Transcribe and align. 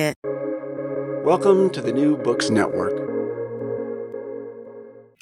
Welcome 0.00 1.68
to 1.70 1.82
the 1.82 1.92
New 1.92 2.16
Books 2.16 2.48
Network. 2.48 2.94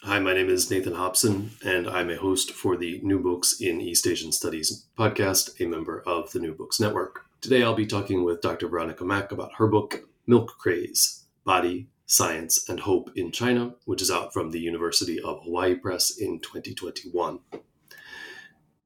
Hi, 0.05 0.21
my 0.21 0.33
name 0.35 0.49
is 0.49 0.71
Nathan 0.71 0.95
Hobson, 0.95 1.51
and 1.65 1.89
I'm 1.89 2.11
a 2.11 2.17
host 2.17 2.53
for 2.53 2.77
the 2.77 3.01
New 3.03 3.19
Books 3.19 3.61
in 3.61 3.81
East 3.81 4.07
Asian 4.07 4.31
Studies 4.31 4.87
podcast, 4.97 5.61
a 5.61 5.67
member 5.67 6.03
of 6.07 6.31
the 6.31 6.39
New 6.39 6.55
Books 6.55 6.79
Network. 6.79 7.27
Today 7.41 7.65
I'll 7.65 7.75
be 7.75 7.87
talking 7.87 8.23
with 8.23 8.41
Dr. 8.41 8.69
Veronica 8.69 9.05
Mak 9.05 9.33
about 9.33 9.55
her 9.57 9.67
book, 9.67 10.09
Milk 10.29 10.55
Craze 10.59 11.25
Body, 11.45 11.89
Science, 12.07 12.69
and 12.69 12.79
Hope 12.79 13.11
in 13.17 13.33
China, 13.33 13.75
which 13.85 14.01
is 14.01 14.13
out 14.13 14.33
from 14.33 14.53
the 14.53 14.61
University 14.61 15.21
of 15.21 15.43
Hawaii 15.43 15.75
Press 15.75 16.17
in 16.17 16.39
2021. 16.39 17.41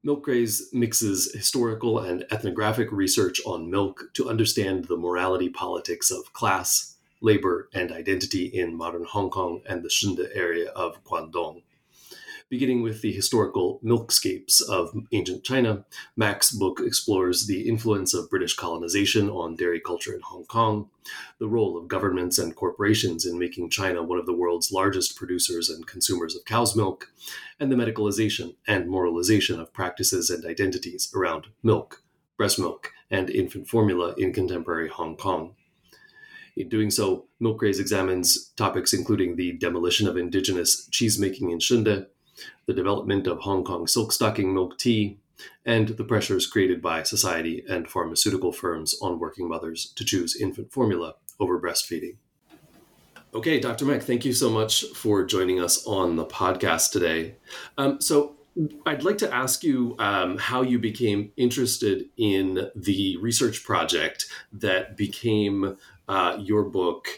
Milk 0.05 0.25
Craze 0.25 0.69
mixes 0.72 1.33
historical 1.33 2.00
and 2.00 2.25
ethnographic 2.33 2.91
research 2.91 3.41
on 3.47 3.70
milk 3.70 4.11
to 4.14 4.28
understand 4.28 4.86
the 4.86 4.97
morality 4.97 5.48
politics 5.48 6.11
of 6.11 6.33
class, 6.33 6.97
labor, 7.20 7.69
and 7.72 7.92
identity 7.92 8.47
in 8.47 8.77
modern 8.77 9.05
Hong 9.05 9.30
Kong 9.30 9.62
and 9.64 9.84
the 9.84 9.89
Shunde 9.89 10.28
area 10.34 10.70
of 10.70 11.05
Guangdong. 11.05 11.62
Beginning 12.53 12.83
with 12.83 13.00
the 13.00 13.12
historical 13.12 13.81
milkscapes 13.83 14.61
of 14.61 14.95
ancient 15.12 15.42
China, 15.42 15.86
Mak's 16.17 16.50
book 16.50 16.83
explores 16.84 17.47
the 17.47 17.67
influence 17.67 18.12
of 18.12 18.28
British 18.28 18.55
colonization 18.55 19.31
on 19.31 19.56
dairy 19.56 19.81
culture 19.81 20.12
in 20.12 20.20
Hong 20.20 20.45
Kong, 20.45 20.91
the 21.39 21.48
role 21.48 21.78
of 21.78 21.89
governments 21.89 22.36
and 22.36 22.55
corporations 22.55 23.25
in 23.25 23.39
making 23.39 23.70
China 23.70 24.03
one 24.03 24.19
of 24.19 24.27
the 24.27 24.34
world's 24.34 24.70
largest 24.70 25.17
producers 25.17 25.70
and 25.70 25.86
consumers 25.86 26.36
of 26.36 26.45
cow's 26.45 26.77
milk, 26.77 27.11
and 27.58 27.73
the 27.73 27.75
medicalization 27.75 28.55
and 28.69 28.86
moralization 28.86 29.58
of 29.58 29.73
practices 29.73 30.28
and 30.28 30.45
identities 30.45 31.11
around 31.17 31.47
milk, 31.62 32.03
breast 32.36 32.58
milk, 32.58 32.92
and 33.11 33.30
infant 33.30 33.67
formula 33.67 34.14
in 34.19 34.30
contemporary 34.30 34.91
Hong 34.91 35.17
Kong. 35.17 35.55
In 36.55 36.69
doing 36.69 36.91
so, 36.91 37.28
Milk 37.41 37.61
Craze 37.61 37.80
examines 37.80 38.53
topics 38.58 38.92
including 38.92 39.36
the 39.36 39.53
demolition 39.53 40.06
of 40.06 40.19
indigenous 40.19 40.86
cheesemaking 40.91 41.50
in 41.50 41.58
Shunde, 41.58 42.08
the 42.67 42.73
development 42.73 43.27
of 43.27 43.41
Hong 43.41 43.65
Kong 43.65 43.87
silk 43.87 44.13
stocking 44.13 44.55
milk 44.55 44.79
tea, 44.79 45.19
and 45.64 45.89
the 45.89 46.05
pressures 46.05 46.47
created 46.47 46.80
by 46.80 47.03
society 47.03 47.64
and 47.69 47.89
pharmaceutical 47.89 48.53
firms 48.53 48.95
on 49.01 49.19
working 49.19 49.48
mothers 49.48 49.92
to 49.97 50.05
choose 50.05 50.36
infant 50.36 50.73
formula 50.73 51.14
over 51.41 51.61
breastfeeding. 51.61 52.17
Okay, 53.35 53.58
Dr. 53.58 53.86
Mak, 53.86 54.03
thank 54.03 54.25
you 54.25 54.35
so 54.35 54.51
much 54.51 54.85
for 54.95 55.25
joining 55.25 55.58
us 55.58 55.86
on 55.86 56.17
the 56.17 56.27
podcast 56.27 56.92
today. 56.92 57.36
Um, 57.79 58.01
so, 58.01 58.36
I'd 58.85 59.03
like 59.03 59.17
to 59.19 59.35
ask 59.35 59.64
you 59.64 59.97
um, 59.98 60.36
how 60.36 60.61
you 60.61 60.79
became 60.79 61.33
interested 61.39 62.05
in 62.19 62.69
the 62.77 63.17
research 63.17 63.64
project 63.64 64.27
that 64.53 64.95
became 64.95 65.79
uh, 66.07 66.36
your 66.39 66.64
book, 66.64 67.09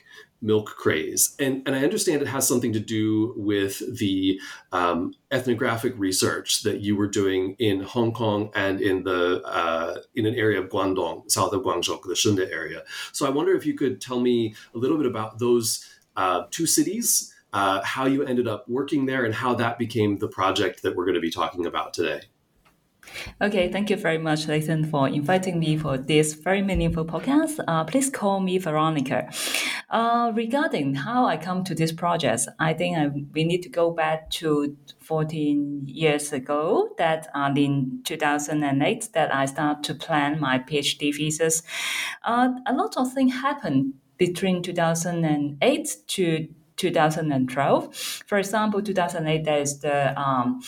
milk 0.44 0.66
craze. 0.66 1.34
And, 1.40 1.62
and 1.66 1.74
I 1.74 1.82
understand 1.82 2.20
it 2.20 2.28
has 2.28 2.46
something 2.46 2.72
to 2.74 2.80
do 2.80 3.32
with 3.36 3.82
the 3.98 4.38
um, 4.72 5.14
ethnographic 5.32 5.94
research 5.96 6.62
that 6.62 6.80
you 6.80 6.96
were 6.96 7.08
doing 7.08 7.56
in 7.58 7.80
Hong 7.80 8.12
Kong 8.12 8.50
and 8.54 8.80
in 8.80 9.02
the 9.04 9.42
uh, 9.44 10.00
in 10.14 10.26
an 10.26 10.34
area 10.34 10.60
of 10.60 10.68
Guangdong, 10.68 11.30
south 11.30 11.52
of 11.52 11.62
Guangzhou, 11.62 12.02
the 12.02 12.14
Shunde 12.14 12.52
area. 12.52 12.82
So 13.12 13.26
I 13.26 13.30
wonder 13.30 13.54
if 13.54 13.64
you 13.64 13.74
could 13.74 14.00
tell 14.00 14.20
me 14.20 14.54
a 14.74 14.78
little 14.78 14.98
bit 14.98 15.06
about 15.06 15.38
those 15.38 15.88
uh, 16.16 16.42
two 16.50 16.66
cities. 16.66 17.32
Uh, 17.52 17.80
how 17.84 18.04
you 18.04 18.24
ended 18.24 18.48
up 18.48 18.68
working 18.68 19.06
there 19.06 19.24
and 19.24 19.32
how 19.32 19.54
that 19.54 19.78
became 19.78 20.18
the 20.18 20.26
project 20.26 20.82
that 20.82 20.96
we're 20.96 21.04
going 21.04 21.14
to 21.14 21.20
be 21.20 21.30
talking 21.30 21.66
about 21.66 21.94
today. 21.94 22.20
Okay, 23.40 23.70
thank 23.70 23.90
you 23.90 23.96
very 23.96 24.18
much, 24.18 24.48
Nathan, 24.48 24.84
for 24.84 25.08
inviting 25.08 25.58
me 25.58 25.76
for 25.76 25.96
this 25.98 26.34
very 26.34 26.62
meaningful 26.62 27.04
podcast. 27.04 27.62
Uh, 27.66 27.84
please 27.84 28.10
call 28.10 28.40
me 28.40 28.58
Veronica. 28.58 29.30
Uh, 29.90 30.32
regarding 30.34 30.94
how 30.94 31.26
I 31.26 31.36
come 31.36 31.64
to 31.64 31.74
this 31.74 31.92
project, 31.92 32.48
I 32.58 32.74
think 32.74 32.96
I, 32.96 33.08
we 33.32 33.44
need 33.44 33.62
to 33.62 33.68
go 33.68 33.90
back 33.90 34.30
to 34.30 34.76
14 35.00 35.82
years 35.86 36.32
ago 36.32 36.90
that 36.98 37.28
uh, 37.34 37.52
in 37.56 38.00
2008 38.04 39.08
that 39.12 39.34
I 39.34 39.46
started 39.46 39.84
to 39.84 39.94
plan 39.94 40.40
my 40.40 40.58
PhD 40.58 41.14
thesis. 41.14 41.62
Uh, 42.24 42.48
a 42.66 42.72
lot 42.72 42.96
of 42.96 43.12
things 43.12 43.34
happened 43.34 43.94
between 44.18 44.62
2008 44.62 45.96
to 46.08 46.48
2012. 46.76 47.94
For 48.26 48.38
example, 48.38 48.82
2008, 48.82 49.44
there 49.44 49.60
is 49.60 49.80
the 49.80 50.18
um, 50.20 50.60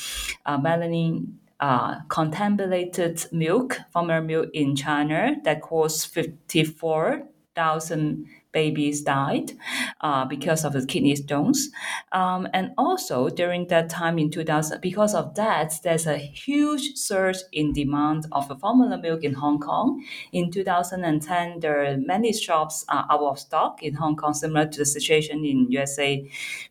uh, 0.44 0.58
melamine 0.58 1.26
uh, 1.60 2.00
contaminated 2.08 3.24
milk, 3.32 3.78
formula 3.92 4.20
milk 4.20 4.50
in 4.52 4.76
China 4.76 5.36
that 5.44 5.62
caused 5.62 6.12
54,000 6.12 8.26
babies 8.56 9.02
died 9.02 9.52
uh, 10.00 10.24
because 10.24 10.64
of 10.64 10.72
the 10.72 10.86
kidney 10.86 11.14
stones. 11.14 11.68
Um, 12.12 12.48
and 12.54 12.70
also 12.78 13.28
during 13.28 13.66
that 13.66 13.90
time 13.90 14.18
in 14.18 14.30
2000, 14.30 14.80
because 14.80 15.14
of 15.14 15.34
that, 15.34 15.74
there's 15.84 16.06
a 16.06 16.16
huge 16.16 16.94
surge 16.94 17.36
in 17.52 17.74
demand 17.74 18.24
of 18.32 18.50
formula 18.58 18.96
milk 18.96 19.22
in 19.24 19.34
Hong 19.34 19.58
Kong. 19.60 20.02
In 20.32 20.50
2010, 20.50 21.60
there 21.60 21.84
are 21.84 21.98
many 21.98 22.32
shops 22.32 22.86
are 22.88 23.06
out 23.10 23.20
of 23.20 23.38
stock 23.38 23.82
in 23.82 23.92
Hong 23.94 24.16
Kong, 24.16 24.32
similar 24.32 24.66
to 24.66 24.78
the 24.78 24.86
situation 24.86 25.44
in 25.44 25.70
USA 25.70 26.10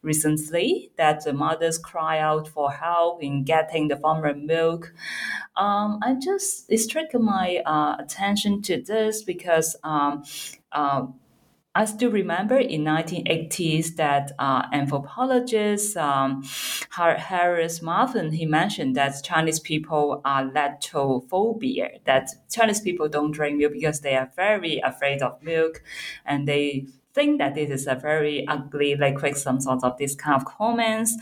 recently, 0.02 0.92
that 0.98 1.24
the 1.24 1.34
mothers 1.34 1.78
cry 1.78 2.18
out 2.18 2.48
for 2.48 2.72
help 2.72 3.22
in 3.22 3.44
getting 3.44 3.90
the 3.90 3.98
formula 3.98 4.34
milk. 4.34 4.92
Um, 5.56 6.00
I 6.02 6.16
just, 6.16 6.66
it 6.68 6.80
struck 6.80 7.14
my 7.14 7.62
uh, 7.64 7.96
attention 8.00 8.64
to 8.64 8.82
this 8.82 9.22
because 9.22 9.76
um, 9.84 10.24
uh, 10.72 11.06
I 11.76 11.84
still 11.84 12.10
remember 12.10 12.58
in 12.58 12.86
1980s 12.86 13.98
that 13.98 14.32
uh, 14.40 14.64
anthropologist 14.72 15.98
um, 15.98 16.42
Harris 16.90 17.82
Marvin 17.82 18.32
he 18.32 18.46
mentioned 18.46 18.96
that 18.96 19.22
Chinese 19.24 19.60
people 19.60 20.22
are 20.24 20.50
lactophobia 20.50 22.00
that 22.06 22.30
Chinese 22.50 22.80
people 22.80 23.10
don't 23.10 23.32
drink 23.32 23.58
milk 23.58 23.74
because 23.74 24.00
they 24.00 24.16
are 24.16 24.32
very 24.38 24.80
afraid 24.80 25.22
of 25.22 25.44
milk 25.44 25.84
and 26.26 26.48
they 26.48 26.88
think 27.14 27.40
that 27.40 27.56
this 27.56 27.70
is 27.70 27.88
a 27.88 27.96
very 27.96 28.46
ugly 28.48 28.96
liquid, 28.96 29.38
some 29.38 29.60
sort 29.60 29.84
of 29.84 29.98
this 29.98 30.16
kind 30.16 30.36
of 30.36 30.46
comments. 30.46 31.16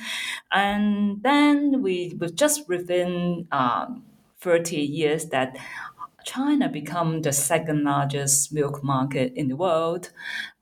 And 0.51 1.21
then 1.21 1.83
we, 1.83 2.17
we 2.19 2.31
just 2.31 2.67
within 2.67 3.47
um, 3.51 4.03
30 4.43 4.75
years 4.77 5.27
that 5.27 5.55
China 6.25 6.69
become 6.69 7.21
the 7.21 7.33
second 7.33 7.83
largest 7.83 8.53
milk 8.53 8.83
market 8.83 9.33
in 9.35 9.47
the 9.47 9.55
world. 9.55 10.11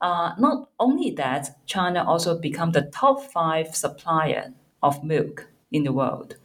Uh, 0.00 0.32
not 0.38 0.68
only 0.78 1.10
that, 1.12 1.66
China 1.66 2.04
also 2.04 2.38
become 2.38 2.72
the 2.72 2.82
top 2.92 3.22
five 3.32 3.74
supplier 3.74 4.52
of 4.82 5.02
milk 5.04 5.48
in 5.70 5.84
the 5.84 5.92
world. 5.92 6.36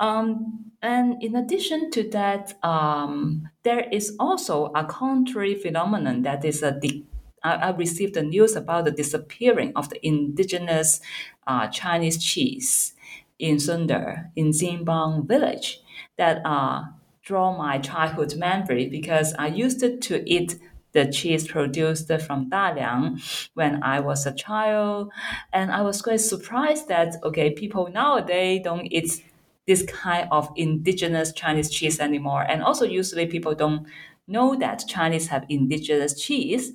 Um, 0.00 0.72
and 0.82 1.22
in 1.22 1.36
addition 1.36 1.90
to 1.92 2.08
that, 2.10 2.54
um, 2.64 3.48
there 3.62 3.86
is 3.92 4.16
also 4.18 4.72
a 4.74 4.84
contrary 4.84 5.54
phenomenon 5.54 6.22
that 6.22 6.44
is 6.44 6.62
a 6.62 6.72
de- 6.72 7.04
I, 7.42 7.54
I 7.54 7.70
received 7.70 8.14
the 8.14 8.22
news 8.22 8.56
about 8.56 8.84
the 8.84 8.90
disappearing 8.90 9.72
of 9.76 9.88
the 9.88 10.04
indigenous 10.06 11.00
uh, 11.46 11.68
Chinese 11.68 12.22
cheese 12.22 12.94
in 13.38 13.56
Shunde, 13.56 14.30
in 14.36 14.50
Xinbang 14.50 15.26
village, 15.26 15.80
that 16.18 16.42
uh, 16.44 16.84
draw 17.22 17.56
my 17.56 17.78
childhood 17.78 18.36
memory 18.36 18.88
because 18.88 19.34
I 19.38 19.48
used 19.48 19.80
to 19.80 20.30
eat 20.30 20.58
the 20.92 21.10
cheese 21.10 21.46
produced 21.46 22.08
from 22.22 22.50
Daliang 22.50 23.22
when 23.54 23.82
I 23.82 24.00
was 24.00 24.26
a 24.26 24.34
child. 24.34 25.12
And 25.52 25.70
I 25.70 25.82
was 25.82 26.02
quite 26.02 26.20
surprised 26.20 26.88
that, 26.88 27.16
okay, 27.22 27.50
people 27.50 27.88
nowadays 27.92 28.62
don't 28.64 28.86
eat 28.86 29.22
this 29.66 29.84
kind 29.84 30.26
of 30.32 30.50
indigenous 30.56 31.32
Chinese 31.32 31.70
cheese 31.70 32.00
anymore. 32.00 32.42
And 32.42 32.62
also, 32.62 32.84
usually 32.84 33.26
people 33.26 33.54
don't 33.54 33.86
know 34.26 34.56
that 34.56 34.84
Chinese 34.88 35.28
have 35.28 35.44
indigenous 35.48 36.20
cheese. 36.20 36.72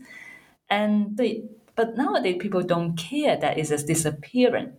And 0.69 1.17
they, 1.17 1.43
but 1.75 1.97
nowadays 1.97 2.37
people 2.39 2.61
don't 2.61 2.95
care 2.95 3.35
that 3.35 3.57
it 3.57 3.69
is 3.69 3.83
disappearing 3.83 4.73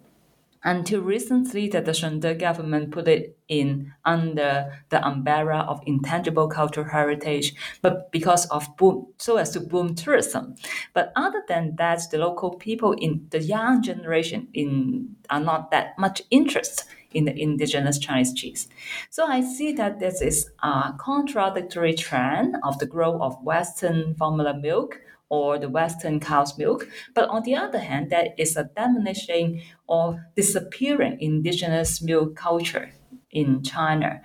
until 0.65 1.01
recently 1.01 1.69
that 1.69 1.85
the 1.85 1.93
Shunde 1.93 2.39
government 2.39 2.91
put 2.91 3.09
it 3.09 3.39
in 3.49 3.93
under 4.05 4.83
the 4.89 5.07
umbrella 5.07 5.65
of 5.69 5.81
intangible 5.87 6.49
cultural 6.49 6.89
heritage, 6.89 7.55
but 7.83 8.11
because 8.11 8.47
of 8.47 8.77
boom, 8.77 9.07
so 9.19 9.37
as 9.37 9.51
to 9.51 9.61
boom 9.61 9.95
tourism. 9.95 10.55
But 10.93 11.13
other 11.17 11.43
than 11.49 11.77
that, 11.77 12.03
the 12.11 12.19
local 12.19 12.55
people 12.55 12.93
in 12.93 13.27
the 13.31 13.41
young 13.41 13.83
generation 13.83 14.49
in 14.53 15.17
are 15.31 15.41
not 15.41 15.71
that 15.71 15.99
much 15.99 16.23
interest 16.31 16.85
in 17.13 17.25
the 17.25 17.41
indigenous 17.41 17.99
Chinese 17.99 18.35
cheese. 18.35 18.69
So 19.11 19.27
I 19.27 19.41
see 19.41 19.73
that 19.73 20.01
this 20.01 20.21
is 20.21 20.51
a 20.63 20.93
contradictory 20.99 21.95
trend 21.95 22.57
of 22.63 22.79
the 22.79 22.87
growth 22.87 23.21
of 23.21 23.43
Western 23.43 24.15
formula 24.17 24.55
milk 24.55 25.01
or 25.29 25.59
the 25.59 25.69
Western 25.69 26.21
cow's 26.21 26.57
milk. 26.57 26.89
But 27.15 27.29
on 27.29 27.43
the 27.43 27.57
other 27.57 27.81
hand, 27.81 28.11
there 28.11 28.29
is 28.39 28.57
a 28.57 28.71
diminishing 28.77 29.63
or 29.87 30.27
disappearing 30.37 31.19
indigenous 31.21 32.01
milk 32.03 32.37
culture 32.37 32.93
in 33.31 33.63
China. 33.63 34.21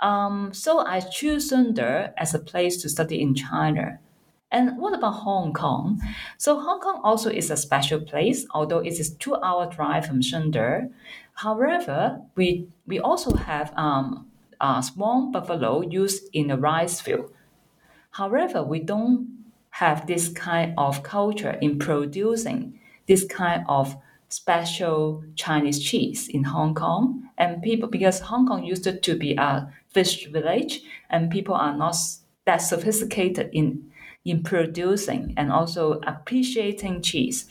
Um, 0.00 0.52
so 0.52 0.78
I 0.78 1.00
choose 1.00 1.50
Shunde 1.50 2.12
as 2.16 2.34
a 2.34 2.38
place 2.38 2.80
to 2.82 2.88
study 2.88 3.20
in 3.20 3.34
China. 3.34 3.98
And 4.50 4.78
what 4.78 4.94
about 4.94 5.12
Hong 5.12 5.52
Kong? 5.52 6.00
So 6.38 6.58
Hong 6.58 6.80
Kong 6.80 7.00
also 7.04 7.28
is 7.30 7.50
a 7.50 7.56
special 7.56 8.00
place, 8.00 8.46
although 8.52 8.78
it 8.78 8.98
is 8.98 9.14
two-hour 9.16 9.66
drive 9.70 10.06
from 10.06 10.22
Shunde. 10.22 10.90
However, 11.34 12.22
we 12.34 12.68
we 12.86 12.98
also 12.98 13.34
have 13.36 13.72
um, 13.76 14.26
a 14.60 14.82
small 14.82 15.30
buffalo 15.30 15.82
used 15.82 16.24
in 16.32 16.48
the 16.48 16.56
rice 16.56 17.00
field. 17.00 17.30
However, 18.12 18.62
we 18.62 18.80
don't 18.80 19.37
have 19.78 20.08
this 20.08 20.28
kind 20.28 20.74
of 20.76 21.04
culture 21.04 21.56
in 21.60 21.78
producing 21.78 22.80
this 23.06 23.24
kind 23.24 23.64
of 23.68 23.96
special 24.28 25.22
Chinese 25.36 25.78
cheese 25.82 26.28
in 26.28 26.42
Hong 26.42 26.74
Kong. 26.74 27.30
And 27.38 27.62
people, 27.62 27.88
because 27.88 28.18
Hong 28.18 28.44
Kong 28.46 28.64
used 28.64 28.84
to 28.84 29.14
be 29.14 29.36
a 29.36 29.72
fish 29.88 30.26
village, 30.26 30.80
and 31.10 31.30
people 31.30 31.54
are 31.54 31.76
not 31.76 31.94
that 32.44 32.56
sophisticated 32.56 33.50
in 33.52 33.90
in 34.24 34.42
producing 34.42 35.32
and 35.36 35.52
also 35.52 36.00
appreciating 36.06 37.00
cheese. 37.00 37.46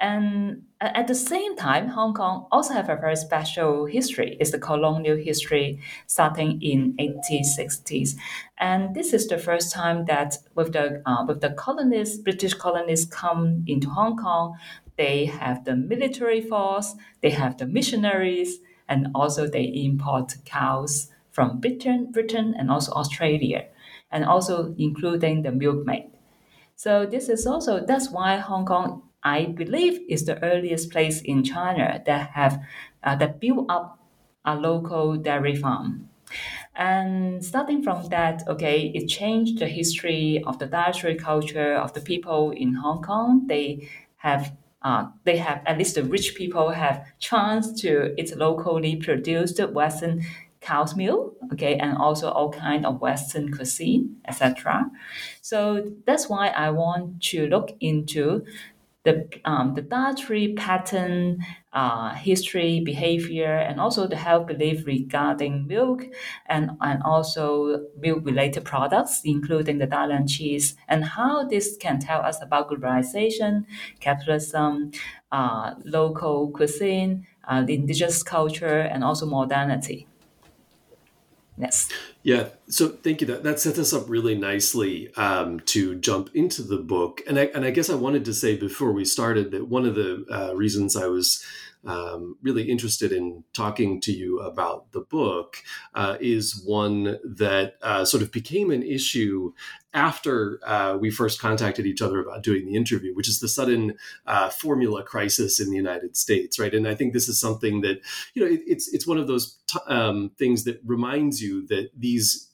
And 0.00 0.62
at 0.94 1.06
the 1.06 1.14
same 1.14 1.56
time, 1.56 1.88
Hong 1.88 2.14
Kong 2.14 2.46
also 2.50 2.74
have 2.74 2.88
a 2.88 2.96
very 2.96 3.16
special 3.16 3.86
history. 3.86 4.36
It's 4.40 4.50
the 4.50 4.58
colonial 4.58 5.16
history 5.16 5.80
starting 6.06 6.60
in 6.60 6.94
1860s. 6.98 8.16
And 8.58 8.94
this 8.94 9.12
is 9.12 9.28
the 9.28 9.38
first 9.38 9.72
time 9.72 10.04
that 10.06 10.38
with 10.54 10.72
the, 10.72 11.02
uh, 11.06 11.24
with 11.26 11.40
the 11.40 11.50
colonists, 11.50 12.18
British 12.18 12.54
colonists 12.54 13.06
come 13.06 13.64
into 13.66 13.88
Hong 13.88 14.16
Kong, 14.16 14.56
they 14.96 15.26
have 15.26 15.64
the 15.64 15.76
military 15.76 16.40
force, 16.40 16.94
they 17.20 17.30
have 17.30 17.56
the 17.58 17.66
missionaries, 17.66 18.58
and 18.88 19.08
also 19.14 19.46
they 19.46 19.64
import 19.64 20.36
cows 20.44 21.10
from 21.30 21.60
Britain, 21.60 22.10
Britain 22.12 22.54
and 22.58 22.70
also 22.70 22.92
Australia 22.92 23.66
and 24.10 24.24
also 24.24 24.74
including 24.78 25.42
the 25.42 25.50
milkmaid. 25.50 26.10
So 26.76 27.06
this 27.06 27.28
is 27.28 27.46
also 27.46 27.84
that's 27.84 28.10
why 28.10 28.36
Hong 28.36 28.66
Kong, 28.66 29.02
I 29.24 29.46
believe, 29.46 30.00
is 30.08 30.24
the 30.24 30.42
earliest 30.42 30.90
place 30.90 31.20
in 31.22 31.44
China 31.44 32.02
that 32.06 32.30
have 32.30 32.60
uh, 33.04 33.16
that 33.16 33.40
built 33.40 33.66
up 33.68 33.98
a 34.44 34.56
local 34.56 35.16
dairy 35.16 35.54
farm. 35.56 36.08
And 36.74 37.44
starting 37.44 37.82
from 37.82 38.08
that, 38.08 38.42
okay, 38.48 38.90
it 38.94 39.06
changed 39.06 39.58
the 39.58 39.66
history 39.68 40.42
of 40.46 40.58
the 40.58 40.66
dietary 40.66 41.16
culture 41.16 41.74
of 41.74 41.92
the 41.92 42.00
people 42.00 42.50
in 42.50 42.74
Hong 42.74 43.02
Kong. 43.02 43.46
They 43.46 43.88
have 44.16 44.56
uh, 44.82 45.08
they 45.24 45.36
have 45.36 45.62
at 45.66 45.78
least 45.78 45.94
the 45.94 46.02
rich 46.02 46.34
people 46.34 46.70
have 46.70 47.06
chance 47.20 47.72
to 47.82 48.14
eat 48.20 48.36
locally 48.36 48.96
produced 48.96 49.60
Western 49.72 50.22
cow's 50.60 50.96
milk, 50.96 51.36
okay, 51.52 51.76
and 51.76 51.96
also 51.98 52.30
all 52.30 52.50
kind 52.50 52.86
of 52.86 53.00
Western 53.00 53.52
cuisine, 53.52 54.16
etc. 54.26 54.90
So 55.40 55.92
that's 56.06 56.28
why 56.28 56.48
I 56.48 56.70
want 56.70 57.22
to 57.24 57.46
look 57.48 57.70
into 57.80 58.44
the 59.04 59.28
um, 59.44 59.74
the 59.74 59.82
dietary 59.82 60.54
pattern, 60.54 61.38
uh, 61.72 62.14
history, 62.14 62.80
behavior, 62.84 63.56
and 63.56 63.80
also 63.80 64.06
the 64.06 64.16
health 64.16 64.46
belief 64.46 64.86
regarding 64.86 65.66
milk, 65.66 66.04
and 66.46 66.70
and 66.80 67.02
also 67.02 67.86
milk 67.98 68.24
related 68.24 68.64
products, 68.64 69.20
including 69.24 69.78
the 69.78 69.86
dairy 69.86 70.14
and 70.14 70.28
cheese, 70.28 70.76
and 70.88 71.04
how 71.04 71.44
this 71.44 71.76
can 71.78 71.98
tell 71.98 72.20
us 72.22 72.40
about 72.42 72.70
globalization, 72.70 73.64
capitalism, 74.00 74.92
uh, 75.32 75.74
local 75.84 76.50
cuisine, 76.50 77.26
uh, 77.48 77.64
indigenous 77.68 78.22
culture, 78.22 78.80
and 78.80 79.02
also 79.02 79.26
modernity. 79.26 80.06
Yes. 81.62 81.88
Yeah. 82.24 82.48
So 82.68 82.88
thank 82.88 83.20
you. 83.20 83.26
That 83.28 83.44
that 83.44 83.60
sets 83.60 83.78
us 83.78 83.92
up 83.92 84.08
really 84.08 84.34
nicely 84.34 85.14
um, 85.14 85.60
to 85.60 85.94
jump 85.94 86.30
into 86.34 86.62
the 86.62 86.78
book. 86.78 87.20
And 87.28 87.38
I 87.38 87.44
and 87.54 87.64
I 87.64 87.70
guess 87.70 87.88
I 87.88 87.94
wanted 87.94 88.24
to 88.24 88.34
say 88.34 88.56
before 88.56 88.90
we 88.90 89.04
started 89.04 89.52
that 89.52 89.68
one 89.68 89.86
of 89.86 89.94
the 89.94 90.26
uh, 90.28 90.54
reasons 90.56 90.96
I 90.96 91.06
was 91.06 91.44
um, 91.84 92.36
really 92.42 92.70
interested 92.70 93.12
in 93.12 93.44
talking 93.52 94.00
to 94.02 94.12
you 94.12 94.38
about 94.40 94.92
the 94.92 95.00
book 95.00 95.58
uh, 95.94 96.16
is 96.20 96.62
one 96.64 97.18
that 97.24 97.74
uh, 97.82 98.04
sort 98.04 98.22
of 98.22 98.30
became 98.30 98.70
an 98.70 98.82
issue 98.82 99.52
after 99.94 100.60
uh, 100.64 100.96
we 100.98 101.10
first 101.10 101.40
contacted 101.40 101.86
each 101.86 102.00
other 102.00 102.20
about 102.20 102.42
doing 102.42 102.64
the 102.66 102.74
interview, 102.74 103.14
which 103.14 103.28
is 103.28 103.40
the 103.40 103.48
sudden 103.48 103.94
uh, 104.26 104.48
formula 104.48 105.02
crisis 105.02 105.60
in 105.60 105.70
the 105.70 105.76
United 105.76 106.16
States, 106.16 106.58
right? 106.58 106.74
And 106.74 106.88
I 106.88 106.94
think 106.94 107.12
this 107.12 107.28
is 107.28 107.38
something 107.38 107.82
that 107.82 108.00
you 108.34 108.42
know 108.42 108.50
it, 108.50 108.60
it's 108.66 108.92
it's 108.92 109.06
one 109.06 109.18
of 109.18 109.26
those 109.26 109.58
t- 109.66 109.78
um, 109.88 110.30
things 110.38 110.64
that 110.64 110.80
reminds 110.84 111.42
you 111.42 111.66
that 111.66 111.90
these 111.96 112.51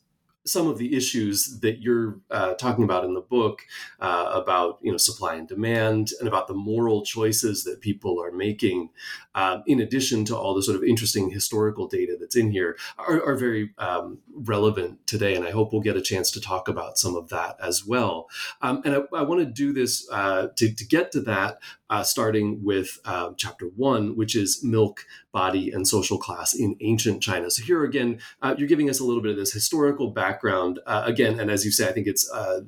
some 0.49 0.67
of 0.67 0.79
the 0.79 0.97
issues 0.97 1.61
that 1.61 1.81
you're 1.81 2.19
uh, 2.31 2.55
talking 2.55 2.85
about 2.85 3.05
in 3.05 3.15
the 3.15 3.21
book 3.21 3.63
uh, 4.01 4.31
about 4.33 4.79
you 4.83 4.91
know 4.91 4.97
supply 4.97 5.35
and 5.35 5.47
demand 5.47 6.11
and 6.19 6.29
about 6.29 6.49
the 6.49 6.55
moral 6.55 7.05
choices 7.05 7.65
that 7.65 7.81
people 7.81 8.23
are 8.23 8.33
making 8.33 8.91
uh, 9.35 9.59
in 9.67 9.81
addition 9.81 10.25
to 10.25 10.37
all 10.37 10.55
the 10.55 10.63
sort 10.63 10.77
of 10.77 10.83
interesting 10.83 11.31
historical 11.31 11.87
data 11.87 12.17
that's 12.19 12.37
in 12.37 12.51
here 12.51 12.77
are, 12.99 13.23
are 13.25 13.37
very 13.37 13.71
um, 13.79 14.19
relevant 14.35 15.07
today 15.07 15.35
and 15.35 15.47
i 15.47 15.51
hope 15.51 15.73
we'll 15.73 15.83
get 15.83 15.97
a 15.97 16.03
chance 16.03 16.31
to 16.31 16.41
talk 16.41 16.69
about 16.69 16.99
some 16.99 17.15
of 17.15 17.29
that 17.29 17.57
as 17.63 17.85
well. 17.85 18.29
Um, 18.63 18.83
and 18.85 18.95
i, 18.95 19.17
I 19.17 19.23
want 19.23 19.41
to 19.41 19.47
do 19.47 19.73
this 19.73 20.09
uh, 20.11 20.49
to, 20.57 20.75
to 20.75 20.85
get 20.87 21.13
to 21.13 21.21
that 21.23 21.59
uh, 21.91 22.03
starting 22.03 22.63
with 22.63 22.99
uh, 23.05 23.31
chapter 23.37 23.67
one, 23.77 24.17
which 24.17 24.37
is 24.37 24.63
milk, 24.63 25.05
body, 25.33 25.71
and 25.71 25.87
social 25.87 26.19
class 26.19 26.55
in 26.55 26.77
ancient 26.81 27.23
China. 27.23 27.51
So 27.51 27.63
here 27.63 27.85
again, 27.85 28.21
uh, 28.43 28.55
you're 28.59 28.69
giving 28.69 28.91
us 28.91 29.01
a 29.01 29.05
little 29.05 29.23
bit 29.23 29.33
of 29.33 29.37
this 29.37 29.53
historical 29.53 30.11
background 30.11 30.81
uh, 30.87 31.03
again, 31.05 31.41
and 31.41 31.51
as 31.51 31.65
you 31.65 31.71
say, 31.71 31.89
I 31.89 31.93
think 31.93 32.07
it's 32.07 32.31
uh, 32.31 32.61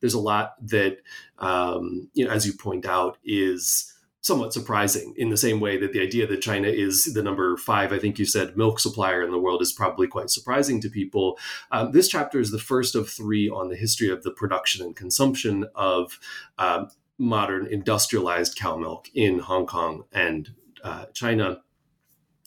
there's 0.00 0.14
a 0.14 0.20
lot 0.20 0.54
that 0.68 0.98
um, 1.38 2.08
you 2.14 2.24
know, 2.24 2.30
as 2.30 2.46
you 2.46 2.52
point 2.52 2.86
out, 2.86 3.18
is 3.24 3.92
somewhat 4.20 4.52
surprising 4.52 5.14
in 5.16 5.30
the 5.30 5.36
same 5.36 5.60
way 5.60 5.78
that 5.78 5.92
the 5.92 6.02
idea 6.02 6.26
that 6.26 6.42
China 6.42 6.68
is 6.68 7.04
the 7.14 7.22
number 7.22 7.56
five, 7.56 7.92
I 7.92 7.98
think 7.98 8.18
you 8.18 8.24
said, 8.24 8.56
milk 8.56 8.80
supplier 8.80 9.22
in 9.22 9.30
the 9.30 9.38
world 9.38 9.62
is 9.62 9.72
probably 9.72 10.06
quite 10.08 10.28
surprising 10.28 10.80
to 10.82 10.90
people. 10.90 11.38
Um, 11.70 11.92
this 11.92 12.08
chapter 12.08 12.40
is 12.40 12.50
the 12.50 12.58
first 12.58 12.94
of 12.94 13.08
three 13.08 13.48
on 13.48 13.68
the 13.68 13.76
history 13.76 14.10
of 14.10 14.24
the 14.24 14.32
production 14.32 14.84
and 14.84 14.94
consumption 14.94 15.66
of 15.74 16.18
um, 16.58 16.90
modern 17.18 17.66
industrialized 17.66 18.56
cow 18.56 18.76
milk 18.76 19.08
in 19.14 19.40
Hong 19.40 19.66
Kong 19.66 20.04
and 20.12 20.50
uh, 20.82 21.06
China. 21.12 21.62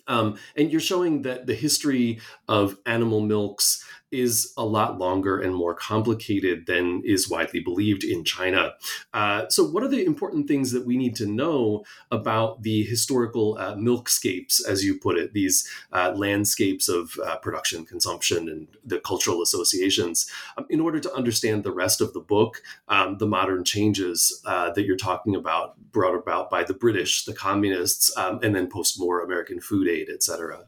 Um, 0.08 0.38
and 0.56 0.72
you're 0.72 0.82
showing 0.82 1.22
that 1.24 1.46
the 1.46 1.54
history 1.54 2.20
of 2.48 2.78
animal 2.86 3.22
milks 3.22 3.86
is 4.12 4.54
a 4.58 4.66
lot 4.66 4.98
longer 4.98 5.40
and 5.40 5.56
more 5.56 5.74
complicated 5.74 6.66
than 6.66 7.02
is 7.06 7.30
widely 7.30 7.60
believed 7.60 8.04
in 8.04 8.24
China. 8.24 8.74
Uh, 9.14 9.48
so, 9.50 9.64
what 9.64 9.84
are 9.84 9.88
the 9.88 10.06
important 10.06 10.48
things 10.48 10.72
that 10.72 10.86
we 10.86 10.98
need 10.98 11.16
to 11.16 11.26
know 11.26 11.84
about 12.12 12.64
the 12.64 12.84
historical 12.84 13.58
uh, 13.58 13.76
milkscapes, 13.76 14.62
as 14.68 14.84
you 14.84 14.98
put 14.98 15.18
it, 15.18 15.34
these 15.34 15.68
uh, 15.92 16.12
landscapes 16.16 16.90
of 16.90 17.18
uh, 17.26 17.38
production, 17.38 17.86
consumption, 17.86 18.50
and 18.50 18.68
the 18.86 19.00
cultural 19.00 19.42
associations, 19.42 20.30
um, 20.58 20.66
in 20.70 20.80
order 20.80 21.00
to 21.00 21.14
understand 21.14 21.64
the 21.64 21.72
rest 21.72 22.02
of 22.02 22.14
the 22.14 22.20
book, 22.20 22.62
um, 22.88 23.18
the 23.18 23.28
modern 23.28 23.64
changes 23.64 24.42
uh, 24.46 24.72
that 24.72 24.86
you're 24.86 24.98
talking 24.98 25.36
about, 25.36 25.78
brought 25.92 26.16
about 26.16 26.50
by 26.50 26.64
the 26.64 26.74
British, 26.74 27.26
the 27.26 27.34
communists, 27.34 28.16
um, 28.18 28.40
and 28.44 28.56
then 28.56 28.68
post-war 28.68 29.24
American 29.24 29.60
food 29.60 29.88
aid, 29.88 30.10
et 30.12 30.24
cetera? 30.24 30.66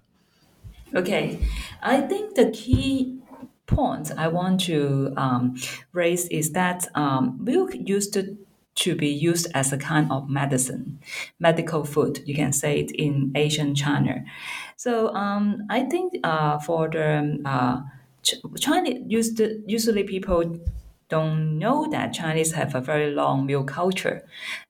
Okay, 0.95 1.39
I 1.81 2.01
think 2.01 2.35
the 2.35 2.51
key 2.51 3.22
point 3.67 4.11
I 4.17 4.27
want 4.27 4.61
to 4.61 5.13
um, 5.17 5.55
raise 5.93 6.27
is 6.27 6.51
that 6.51 6.87
um, 6.95 7.37
milk 7.41 7.71
used 7.73 8.13
to, 8.13 8.37
to 8.75 8.95
be 8.95 9.07
used 9.07 9.47
as 9.53 9.71
a 9.71 9.77
kind 9.77 10.11
of 10.11 10.29
medicine, 10.29 10.99
medical 11.39 11.83
food, 11.83 12.21
you 12.25 12.35
can 12.35 12.51
say 12.51 12.79
it 12.79 12.91
in 12.91 13.31
Asian 13.35 13.75
China. 13.75 14.23
So 14.77 15.13
um, 15.13 15.65
I 15.69 15.83
think 15.83 16.15
uh, 16.23 16.59
for 16.59 16.89
the 16.89 17.39
uh, 17.45 17.81
China, 18.59 18.89
used 19.07 19.37
to, 19.37 19.61
usually 19.67 20.03
people 20.03 20.59
don't 21.09 21.59
know 21.59 21.87
that 21.91 22.13
Chinese 22.13 22.53
have 22.53 22.73
a 22.73 22.81
very 22.81 23.11
long 23.13 23.45
milk 23.45 23.67
culture, 23.67 24.25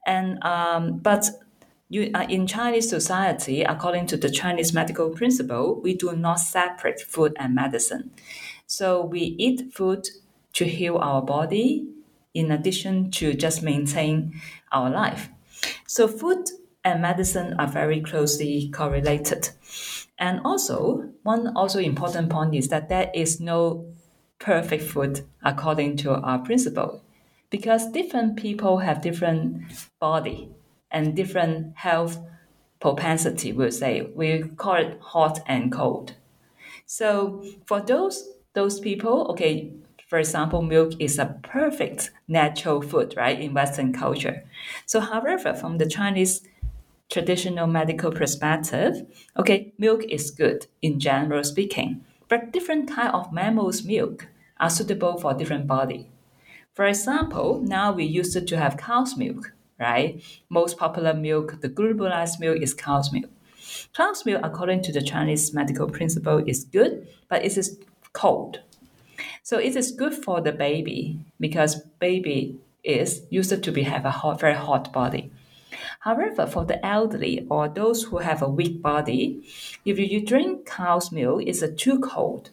and 0.05 0.43
um, 0.43 0.97
but 0.97 1.29
you, 1.89 2.09
uh, 2.13 2.25
in 2.27 2.47
Chinese 2.47 2.89
society, 2.89 3.63
according 3.63 4.07
to 4.07 4.17
the 4.17 4.29
Chinese 4.29 4.73
medical 4.73 5.09
principle, 5.09 5.79
we 5.81 5.93
do 5.93 6.15
not 6.15 6.39
separate 6.39 6.99
food 6.99 7.33
and 7.37 7.53
medicine. 7.55 8.11
So 8.75 9.05
we 9.05 9.35
eat 9.37 9.71
food 9.71 10.09
to 10.53 10.65
heal 10.65 10.97
our 10.97 11.21
body, 11.21 11.85
in 12.33 12.49
addition 12.51 13.11
to 13.11 13.35
just 13.35 13.61
maintain 13.61 14.41
our 14.71 14.89
life. 14.89 15.29
So 15.85 16.07
food 16.07 16.49
and 16.83 17.03
medicine 17.03 17.53
are 17.59 17.67
very 17.67 18.01
closely 18.01 18.71
correlated. 18.73 19.49
And 20.17 20.41
also, 20.43 21.11
one 21.21 21.55
also 21.55 21.77
important 21.77 22.31
point 22.31 22.55
is 22.55 22.69
that 22.69 22.89
there 22.89 23.11
is 23.13 23.39
no 23.39 23.93
perfect 24.39 24.85
food 24.85 25.21
according 25.43 25.97
to 25.97 26.15
our 26.15 26.39
principle, 26.39 27.03
because 27.51 27.91
different 27.91 28.37
people 28.37 28.79
have 28.79 29.03
different 29.03 29.61
body 29.99 30.49
and 30.89 31.15
different 31.15 31.77
health 31.77 32.17
propensity, 32.79 33.53
we'll 33.53 33.71
say. 33.71 34.01
We 34.15 34.45
call 34.57 34.77
it 34.77 34.97
hot 34.99 35.41
and 35.45 35.71
cold. 35.71 36.15
So 36.87 37.43
for 37.67 37.79
those 37.79 38.32
those 38.53 38.79
people, 38.79 39.27
okay, 39.31 39.71
for 40.07 40.19
example, 40.19 40.61
milk 40.61 40.93
is 40.99 41.17
a 41.17 41.39
perfect 41.43 42.11
natural 42.27 42.81
food, 42.81 43.15
right, 43.17 43.39
in 43.39 43.53
Western 43.53 43.93
culture. 43.93 44.43
So 44.85 44.99
however, 44.99 45.53
from 45.53 45.77
the 45.77 45.87
Chinese 45.87 46.41
traditional 47.09 47.67
medical 47.67 48.11
perspective, 48.11 49.05
okay, 49.37 49.73
milk 49.77 50.03
is 50.03 50.31
good 50.31 50.67
in 50.81 50.99
general 50.99 51.43
speaking, 51.43 52.05
but 52.29 52.51
different 52.51 52.89
kind 52.89 53.09
of 53.13 53.33
mammals' 53.33 53.83
milk 53.83 54.27
are 54.59 54.69
suitable 54.69 55.17
for 55.17 55.33
different 55.33 55.67
body. 55.67 56.09
For 56.73 56.85
example, 56.85 57.61
now 57.63 57.91
we 57.91 58.03
used 58.03 58.47
to 58.47 58.57
have 58.57 58.77
cow's 58.77 59.15
milk, 59.17 59.53
right? 59.79 60.21
Most 60.49 60.77
popular 60.77 61.13
milk, 61.13 61.61
the 61.61 61.69
globalized 61.69 62.39
milk, 62.39 62.61
is 62.61 62.73
cow's 62.73 63.11
milk. 63.11 63.29
Cow's 63.95 64.25
milk, 64.25 64.41
according 64.43 64.81
to 64.83 64.91
the 64.91 65.01
Chinese 65.01 65.53
medical 65.53 65.87
principle, 65.87 66.43
is 66.47 66.63
good, 66.65 67.07
but 67.29 67.45
it 67.45 67.57
is 67.57 67.79
cold. 68.13 68.61
So 69.41 69.57
it 69.57 69.75
is 69.75 69.91
good 69.91 70.13
for 70.13 70.41
the 70.41 70.51
baby 70.51 71.19
because 71.39 71.81
baby 71.99 72.57
is 72.83 73.23
used 73.29 73.63
to 73.63 73.71
be 73.71 73.83
have 73.83 74.05
a 74.05 74.11
hot, 74.11 74.39
very 74.39 74.55
hot 74.55 74.93
body. 74.93 75.31
However, 75.99 76.47
for 76.47 76.65
the 76.65 76.83
elderly 76.85 77.45
or 77.49 77.67
those 77.67 78.03
who 78.03 78.17
have 78.17 78.41
a 78.41 78.49
weak 78.49 78.81
body, 78.81 79.43
if 79.85 79.97
you 79.97 80.25
drink 80.25 80.65
cow's 80.65 81.11
milk, 81.11 81.43
it's 81.45 81.63
too 81.77 81.99
cold 81.99 82.51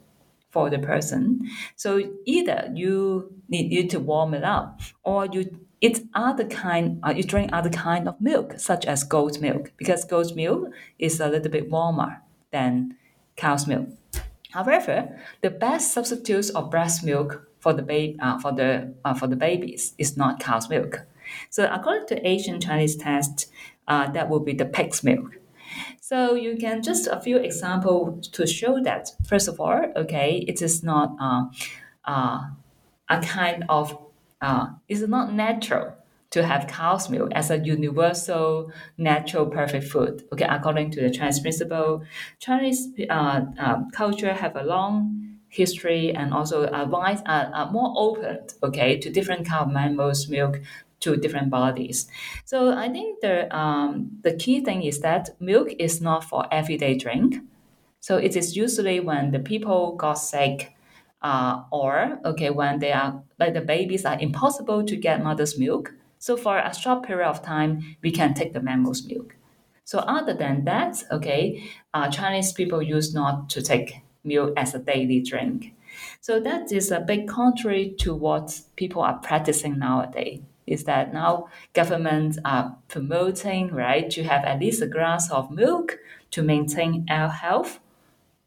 for 0.51 0.71
the 0.71 0.79
person. 0.79 1.49
So 1.77 2.01
either 2.25 2.71
you 2.75 3.33
need 3.49 3.73
you 3.73 3.89
to 3.89 4.01
warm 4.01 4.35
it 4.35 4.45
up, 4.45 4.81
or 5.03 5.27
you 5.27 5.59
eat 5.81 6.01
other 6.15 6.45
kind, 6.45 7.01
uh, 7.03 7.13
you 7.17 7.23
drink 7.23 7.51
other 7.53 7.71
kind 7.71 8.09
of 8.09 8.21
milk, 8.21 8.55
such 8.59 8.85
as 8.85 9.05
goat 9.05 9.41
milk, 9.41 9.73
because 9.77 10.05
goat 10.05 10.35
milk 10.35 10.73
is 10.99 11.21
a 11.21 11.29
little 11.29 11.51
bit 11.51 11.71
warmer 11.71 12.23
than 12.51 12.97
cow's 13.37 13.67
milk. 13.67 13.89
However, 14.53 15.19
the 15.43 15.51
best 15.51 15.93
substitutes 15.93 16.51
of 16.51 16.71
breast 16.71 17.05
milk 17.05 17.49
for 17.59 17.73
the 17.73 17.83
baby 17.83 18.17
uh, 18.21 18.39
for 18.39 18.53
the 18.53 18.95
uh, 19.05 19.15
for 19.15 19.27
the 19.27 19.37
babies 19.37 19.95
is 19.99 20.17
not 20.17 20.41
cow's 20.41 20.69
milk. 20.69 21.07
So 21.51 21.69
according 21.71 22.07
to 22.09 22.27
Asian 22.29 22.61
Chinese 22.61 22.97
test, 22.97 23.51
uh, 23.87 24.11
that 24.13 24.29
will 24.29 24.41
be 24.41 24.53
the 24.55 24.65
pig's 24.65 25.05
milk. 25.05 25.39
So 26.01 26.35
you 26.35 26.57
can 26.57 26.83
just 26.83 27.07
a 27.07 27.21
few 27.21 27.37
examples 27.37 28.29
to 28.29 28.47
show 28.47 28.83
that. 28.83 29.11
First 29.27 29.49
of 29.49 29.61
all, 29.61 29.85
okay, 29.97 30.45
it 30.49 30.61
is 30.63 30.83
not 30.83 31.17
uh, 31.21 31.45
uh, 32.05 32.41
a 33.09 33.21
kind 33.21 33.65
of 33.69 33.97
uh, 34.41 34.69
it's 34.89 35.03
not 35.07 35.33
natural 35.33 35.95
to 36.31 36.45
have 36.45 36.67
cow's 36.69 37.11
milk 37.11 37.31
as 37.35 37.51
a 37.51 37.59
universal, 37.59 38.71
natural, 38.97 39.47
perfect 39.47 39.87
food. 39.87 40.23
Okay, 40.33 40.47
according 40.49 40.91
to 40.93 41.01
the 41.01 41.11
Chinese 41.11 41.41
principle, 41.41 42.03
Chinese 42.39 42.89
uh, 43.09 43.43
uh, 43.59 43.83
culture 43.93 44.33
have 44.33 44.55
a 44.57 44.63
long 44.63 45.39
history 45.49 46.15
and 46.15 46.33
also 46.33 46.65
a 46.69 46.87
wide, 46.87 47.21
uh, 47.27 47.51
uh, 47.53 47.69
more 47.73 47.93
open, 47.97 48.39
okay, 48.63 48.97
to 48.99 49.11
different 49.11 49.47
kind 49.49 49.67
of 49.67 49.73
mammals' 49.73 50.29
milk 50.29 50.61
to 51.01 51.17
different 51.17 51.51
bodies. 51.51 52.07
So 52.45 52.73
I 52.73 52.89
think 52.89 53.21
the 53.21 53.55
um, 53.57 54.11
the 54.23 54.35
key 54.35 54.61
thing 54.63 54.83
is 54.83 55.01
that 55.01 55.31
milk 55.41 55.69
is 55.79 56.01
not 56.01 56.25
for 56.25 56.47
everyday 56.53 56.97
drink. 56.97 57.37
So 58.01 58.17
it 58.17 58.37
is 58.37 58.57
usually 58.57 59.01
when 59.01 59.31
the 59.31 59.39
people 59.39 59.97
got 59.97 60.15
sick, 60.15 60.75
uh, 61.23 61.63
or 61.71 62.19
okay 62.25 62.51
when 62.51 62.79
they 62.79 62.93
are 62.93 63.23
like 63.39 63.55
the 63.55 63.61
babies 63.61 64.05
are 64.05 64.19
impossible 64.21 64.85
to 64.85 64.97
get 64.97 65.23
mother's 65.23 65.59
milk. 65.59 65.95
So 66.21 66.37
for 66.37 66.59
a 66.59 66.73
short 66.75 67.03
period 67.03 67.27
of 67.27 67.43
time, 67.43 67.97
we 68.03 68.13
can 68.13 68.35
take 68.35 68.53
the 68.53 68.61
mammal's 68.61 69.05
milk. 69.07 69.35
So 69.85 70.01
other 70.01 70.35
than 70.35 70.65
that, 70.67 71.03
okay, 71.11 71.65
uh, 71.95 72.11
Chinese 72.11 72.53
people 72.53 72.83
used 72.83 73.15
not 73.15 73.51
to 73.51 73.63
take 73.63 74.03
milk 74.23 74.53
as 74.57 74.75
a 74.75 74.79
daily 74.79 75.21
drink. 75.21 75.75
So 76.21 76.39
that 76.39 76.71
is 76.71 76.91
a 76.91 77.01
big 77.01 77.27
contrary 77.27 77.97
to 78.01 78.15
what 78.15 78.61
people 78.77 79.03
are 79.03 79.19
practicing 79.19 79.79
nowadays 79.79 80.41
is 80.67 80.85
that 80.85 81.13
now 81.13 81.49
governments 81.73 82.39
are 82.45 82.77
promoting 82.89 83.69
right 83.75 84.09
to 84.11 84.23
have 84.23 84.45
at 84.45 84.61
least 84.61 84.83
a 84.83 84.87
glass 84.87 85.31
of 85.31 85.51
milk 85.51 85.99
to 86.31 86.43
maintain 86.43 87.05
our 87.11 87.29
health 87.29 87.81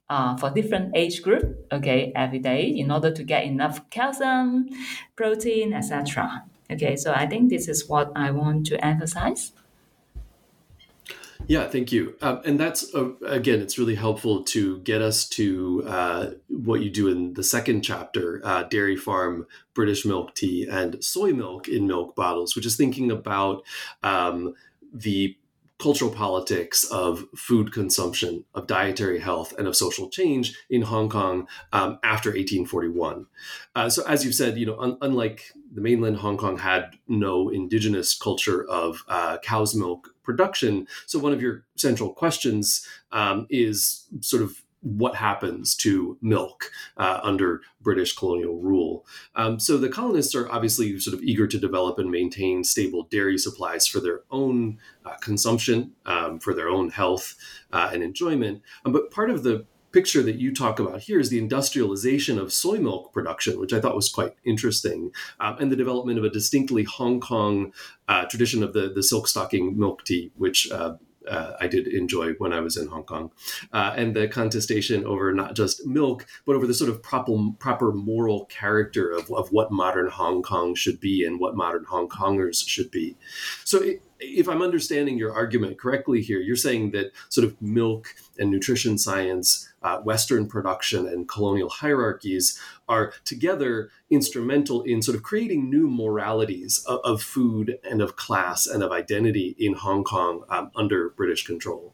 uh, 0.10 0.38
for 0.38 0.50
different 0.52 0.96
age 0.96 1.22
group 1.22 1.68
okay 1.72 2.14
every 2.16 2.40
day 2.40 2.64
in 2.64 2.92
order 2.92 3.12
to 3.12 3.24
get 3.24 3.44
enough 3.44 3.90
calcium 3.90 4.70
protein 5.16 5.74
etc 5.74 6.44
okay 6.74 6.96
so 6.96 7.14
i 7.14 7.26
think 7.26 7.50
this 7.50 7.68
is 7.68 7.88
what 7.88 8.12
i 8.16 8.32
want 8.32 8.66
to 8.66 8.84
emphasize 8.86 9.52
yeah, 11.48 11.68
thank 11.68 11.92
you. 11.92 12.16
Um, 12.22 12.42
and 12.46 12.60
that's, 12.60 12.94
uh, 12.96 13.12
again, 13.26 13.60
it's 13.60 13.78
really 13.78 13.96
helpful 13.96 14.44
to 14.46 14.80
get 14.80 15.02
us 15.02 15.28
to 15.30 15.84
uh, 15.86 16.30
what 16.48 16.82
you 16.82 16.90
do 16.90 17.10
in 17.10 17.34
the 17.34 17.44
second 17.44 17.82
chapter 17.82 18.40
uh, 18.46 18.64
dairy 18.64 18.96
farm, 18.96 19.46
British 19.74 20.06
milk 20.06 20.36
tea, 20.36 20.68
and 20.70 21.04
soy 21.04 21.34
milk 21.34 21.68
in 21.68 21.86
milk 21.86 22.16
bottles, 22.16 22.56
which 22.56 22.66
is 22.66 22.78
thinking 22.78 23.12
about 23.12 23.64
um, 24.04 24.54
the 24.94 25.36
cultural 25.80 26.12
politics 26.12 26.86
of 26.86 27.26
food 27.36 27.74
consumption, 27.74 28.46
of 28.56 28.68
dietary 28.68 29.20
health, 29.20 29.54
and 29.58 29.68
of 29.68 29.76
social 29.76 30.10
change 30.10 30.58
in 30.70 30.84
Hong 30.84 31.10
Kong 31.10 31.48
um, 31.74 32.00
after 32.04 32.30
1841. 32.30 33.26
Uh, 33.76 33.90
so, 33.90 34.06
as 34.08 34.24
you've 34.24 34.36
said, 34.36 34.58
you 34.58 34.66
know, 34.66 34.80
un- 34.80 34.98
unlike 35.02 35.52
the 35.74 35.82
mainland, 35.82 36.18
Hong 36.18 36.38
Kong 36.38 36.58
had 36.58 36.98
no 37.08 37.50
indigenous 37.50 38.16
culture 38.16 38.64
of 38.70 39.04
uh, 39.08 39.38
cow's 39.40 39.76
milk 39.76 40.10
production. 40.24 40.88
So, 41.08 41.20
one 41.20 41.34
of 41.34 41.42
your 41.42 41.66
central 41.76 42.14
questions 42.14 42.88
um, 43.12 43.48
is 43.50 44.08
sort 44.22 44.44
of 44.44 44.64
what 44.84 45.16
happens 45.16 45.76
to 45.78 46.18
milk 46.22 46.70
uh, 46.98 47.20
under 47.24 47.62
British 47.82 48.16
colonial 48.16 48.60
rule. 48.60 49.06
Um, 49.36 49.58
so 49.58 49.78
the 49.78 49.88
colonists 49.88 50.36
are 50.36 50.52
obviously 50.52 51.00
sort 51.00 51.14
of 51.14 51.24
eager 51.24 51.48
to 51.48 51.58
develop 51.58 52.00
and 52.00 52.12
maintain 52.12 52.66
stable 52.66 53.08
dairy 53.10 53.38
supplies 53.38 53.88
for 53.88 54.02
their 54.02 54.22
own 54.30 54.80
uh, 55.06 55.16
consumption, 55.22 55.94
um, 56.06 56.40
for 56.40 56.54
their 56.54 56.68
own 56.68 56.90
health 56.90 57.36
uh, 57.72 57.92
and 57.94 58.04
enjoyment. 58.04 58.62
Um, 58.86 58.92
but 58.92 59.10
part 59.10 59.30
of 59.30 59.44
the 59.44 59.66
picture 59.94 60.24
that 60.24 60.36
you 60.36 60.54
talk 60.54 60.80
about 60.80 61.02
here 61.02 61.20
is 61.20 61.30
the 61.30 61.38
industrialization 61.38 62.40
of 62.40 62.52
soy 62.52 62.80
milk 62.80 63.14
production, 63.14 63.60
which 63.60 63.72
I 63.72 63.80
thought 63.80 63.96
was 63.96 64.10
quite 64.10 64.36
interesting, 64.44 65.12
um, 65.40 65.58
and 65.60 65.72
the 65.72 65.76
development 65.76 66.18
of 66.18 66.26
a 66.26 66.30
distinctly 66.30 66.84
Hong 66.84 67.22
Kong 67.22 67.72
uh, 68.08 68.26
tradition 68.26 68.64
of 68.64 68.74
the, 68.74 68.92
the 68.94 69.04
silk 69.04 69.28
stocking 69.28 69.78
milk 69.80 70.04
tea, 70.04 70.32
which 70.36 70.70
uh, 70.72 70.96
uh, 71.28 71.54
I 71.60 71.68
did 71.68 71.88
enjoy 71.88 72.34
when 72.34 72.54
I 72.54 72.60
was 72.60 72.78
in 72.78 72.88
Hong 72.88 73.04
Kong, 73.04 73.32
uh, 73.72 73.94
and 73.96 74.16
the 74.16 74.28
contestation 74.28 75.06
over 75.06 75.34
not 75.34 75.56
just 75.56 75.86
milk, 75.86 76.26
but 76.46 76.56
over 76.56 76.68
the 76.68 76.74
sort 76.74 76.90
of 76.90 77.02
proper, 77.02 77.34
proper 77.60 77.92
moral 77.92 78.46
character 78.46 79.12
of, 79.12 79.32
of 79.32 79.52
what 79.52 79.72
modern 79.72 80.10
Hong 80.10 80.42
Kong 80.42 80.76
should 80.76 81.00
be 81.00 81.26
and 81.26 81.40
what 81.40 81.56
modern 81.56 81.86
Hong 81.86 82.10
Kongers 82.10 82.68
should 82.68 82.92
be. 82.92 83.16
So, 83.64 83.82
it, 83.82 84.02
if 84.26 84.48
I'm 84.48 84.62
understanding 84.62 85.18
your 85.18 85.34
argument 85.34 85.78
correctly 85.78 86.22
here, 86.22 86.40
you're 86.40 86.56
saying 86.56 86.92
that 86.92 87.12
sort 87.28 87.46
of 87.46 87.62
milk 87.62 88.16
and 88.40 88.50
nutrition 88.50 88.98
science, 88.98 89.70
uh, 89.84 90.00
Western 90.00 90.48
production, 90.48 91.08
and 91.08 91.28
colonial 91.28 91.70
hierarchies 91.70 92.60
are 92.88 93.14
together 93.26 93.90
instrumental 94.10 94.82
in 94.84 95.02
sort 95.02 95.18
of 95.18 95.24
creating 95.24 95.70
new 95.70 95.88
moralities 95.88 96.84
of, 96.88 97.00
of 97.04 97.22
food 97.22 97.78
and 97.90 98.02
of 98.02 98.16
class 98.16 98.68
and 98.68 98.84
of 98.84 98.92
identity 98.92 99.56
in 99.60 99.74
Hong 99.74 100.04
Kong 100.04 100.44
um, 100.50 100.72
under 100.76 101.10
British 101.10 101.46
control. 101.46 101.94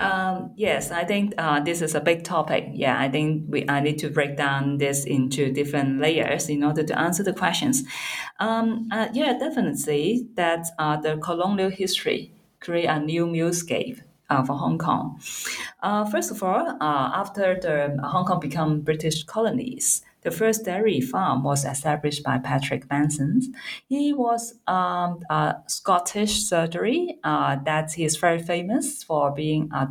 Um, 0.00 0.52
yes, 0.56 0.92
I 0.92 1.04
think 1.04 1.34
uh, 1.38 1.60
this 1.60 1.82
is 1.82 1.94
a 1.94 2.00
big 2.00 2.22
topic. 2.22 2.68
Yeah, 2.72 2.98
I 3.00 3.08
think 3.08 3.46
we 3.48 3.68
I 3.68 3.80
need 3.80 3.98
to 3.98 4.10
break 4.10 4.36
down 4.36 4.78
this 4.78 5.04
into 5.04 5.52
different 5.52 6.00
layers 6.00 6.48
in 6.48 6.62
order 6.62 6.84
to 6.84 6.98
answer 6.98 7.24
the 7.24 7.32
questions. 7.32 7.82
Um, 8.38 8.88
uh, 8.92 9.08
yeah, 9.12 9.36
definitely 9.38 10.28
that 10.34 10.66
uh, 10.78 10.98
the 10.98 11.16
colonial 11.16 11.70
history 11.70 12.32
create 12.60 12.86
a 12.86 13.00
new 13.00 13.26
milkscape 13.26 14.00
uh, 14.30 14.44
for 14.44 14.54
Hong 14.54 14.78
Kong. 14.78 15.20
Uh, 15.82 16.04
first 16.04 16.30
of 16.30 16.42
all, 16.42 16.68
uh, 16.80 17.10
after 17.14 17.58
the 17.60 17.98
Hong 18.06 18.24
Kong 18.24 18.40
become 18.40 18.80
British 18.80 19.24
colonies, 19.24 20.02
the 20.22 20.30
first 20.30 20.64
dairy 20.64 21.00
farm 21.00 21.42
was 21.42 21.64
established 21.64 22.22
by 22.22 22.38
Patrick 22.38 22.90
Manson. 22.90 23.54
He 23.88 24.12
was 24.12 24.54
um, 24.66 25.20
a 25.30 25.56
Scottish 25.66 26.44
surgery 26.44 27.18
uh, 27.24 27.56
that 27.64 27.92
he 27.92 28.04
is 28.04 28.16
very 28.16 28.40
famous 28.40 29.02
for 29.04 29.30
being 29.30 29.70
a, 29.72 29.88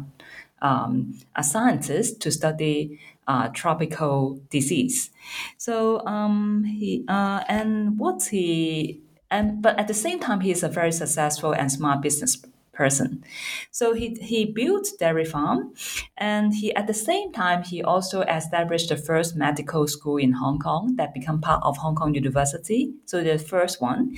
um, 0.61 1.17
a 1.35 1.43
scientist 1.43 2.21
to 2.21 2.31
study 2.31 2.99
uh, 3.27 3.49
tropical 3.49 4.39
disease. 4.49 5.09
So 5.57 6.05
um, 6.05 6.63
he 6.63 7.03
uh, 7.07 7.43
and 7.47 7.97
what 7.99 8.23
he 8.23 9.01
and 9.29 9.61
but 9.61 9.77
at 9.79 9.87
the 9.87 9.93
same 9.93 10.19
time 10.19 10.41
he 10.41 10.51
is 10.51 10.63
a 10.63 10.69
very 10.69 10.91
successful 10.91 11.51
and 11.51 11.71
smart 11.71 12.01
business 12.01 12.37
person. 12.77 13.23
So 13.71 13.93
he, 13.93 14.15
he 14.21 14.45
built 14.45 14.87
dairy 14.99 15.25
farm 15.25 15.73
and 16.15 16.53
he 16.53 16.73
at 16.75 16.87
the 16.87 16.93
same 16.93 17.33
time 17.33 17.63
he 17.63 17.81
also 17.81 18.21
established 18.21 18.89
the 18.89 18.97
first 18.97 19.35
medical 19.35 19.87
school 19.87 20.17
in 20.17 20.33
Hong 20.33 20.59
Kong 20.59 20.95
that 20.97 21.13
become 21.13 21.41
part 21.41 21.61
of 21.63 21.77
Hong 21.77 21.95
Kong 21.95 22.13
University. 22.13 22.93
So 23.05 23.23
the 23.23 23.39
first 23.39 23.81
one. 23.81 24.15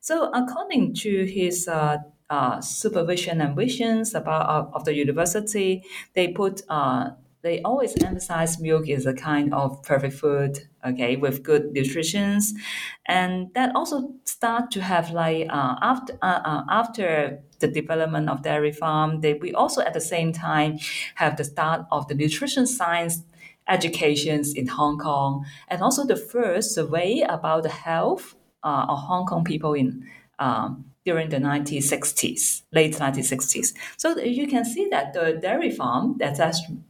So 0.00 0.30
according 0.32 0.94
to 1.02 1.24
his 1.24 1.68
uh, 1.68 1.98
uh, 2.30 2.60
supervision 2.60 3.40
and 3.40 3.56
visions 3.56 4.14
about 4.14 4.44
uh, 4.48 4.76
of 4.76 4.84
the 4.84 4.94
university, 4.94 5.82
they 6.14 6.28
put 6.28 6.62
uh, 6.68 7.10
they 7.42 7.62
always 7.62 7.94
emphasize 8.02 8.60
milk 8.60 8.88
is 8.88 9.06
a 9.06 9.14
kind 9.14 9.54
of 9.54 9.82
perfect 9.82 10.14
food, 10.14 10.58
okay, 10.84 11.16
with 11.16 11.42
good 11.42 11.72
nutrition, 11.72 12.40
and 13.06 13.48
that 13.54 13.74
also 13.74 14.14
start 14.24 14.70
to 14.72 14.82
have 14.82 15.10
like 15.10 15.46
uh, 15.50 15.76
after 15.80 16.18
uh, 16.22 16.40
uh, 16.44 16.64
after 16.68 17.40
the 17.60 17.68
development 17.68 18.28
of 18.28 18.42
dairy 18.42 18.72
farm, 18.72 19.20
they, 19.20 19.34
we 19.34 19.52
also 19.52 19.80
at 19.82 19.94
the 19.94 20.00
same 20.00 20.32
time 20.32 20.78
have 21.16 21.36
the 21.36 21.44
start 21.44 21.86
of 21.90 22.06
the 22.08 22.14
nutrition 22.14 22.66
science 22.66 23.22
educations 23.68 24.54
in 24.54 24.66
Hong 24.66 24.98
Kong, 24.98 25.44
and 25.68 25.82
also 25.82 26.04
the 26.04 26.16
first 26.16 26.74
survey 26.74 27.24
about 27.28 27.62
the 27.62 27.68
health 27.68 28.34
uh, 28.62 28.86
of 28.88 28.98
Hong 28.98 29.26
Kong 29.26 29.44
people 29.44 29.74
in 29.74 30.06
um, 30.38 30.84
during 31.08 31.30
the 31.30 31.38
1960s, 31.38 32.64
late 32.70 32.94
1960s. 32.94 33.72
So 33.96 34.18
you 34.18 34.46
can 34.46 34.64
see 34.66 34.88
that 34.90 35.14
the 35.14 35.38
dairy 35.40 35.70
farm 35.70 36.16
that 36.18 36.38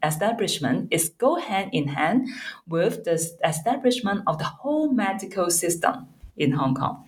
establishment 0.03 0.89
is 0.91 1.11
go 1.11 1.37
hand 1.37 1.71
in 1.73 1.87
hand 1.87 2.29
with 2.67 3.05
the 3.05 3.17
establishment 3.45 4.23
of 4.27 4.39
the 4.39 4.51
whole 4.61 4.91
medical 4.93 5.51
system 5.51 5.95
in 6.37 6.51
Hong 6.51 6.75
Kong. 6.75 7.05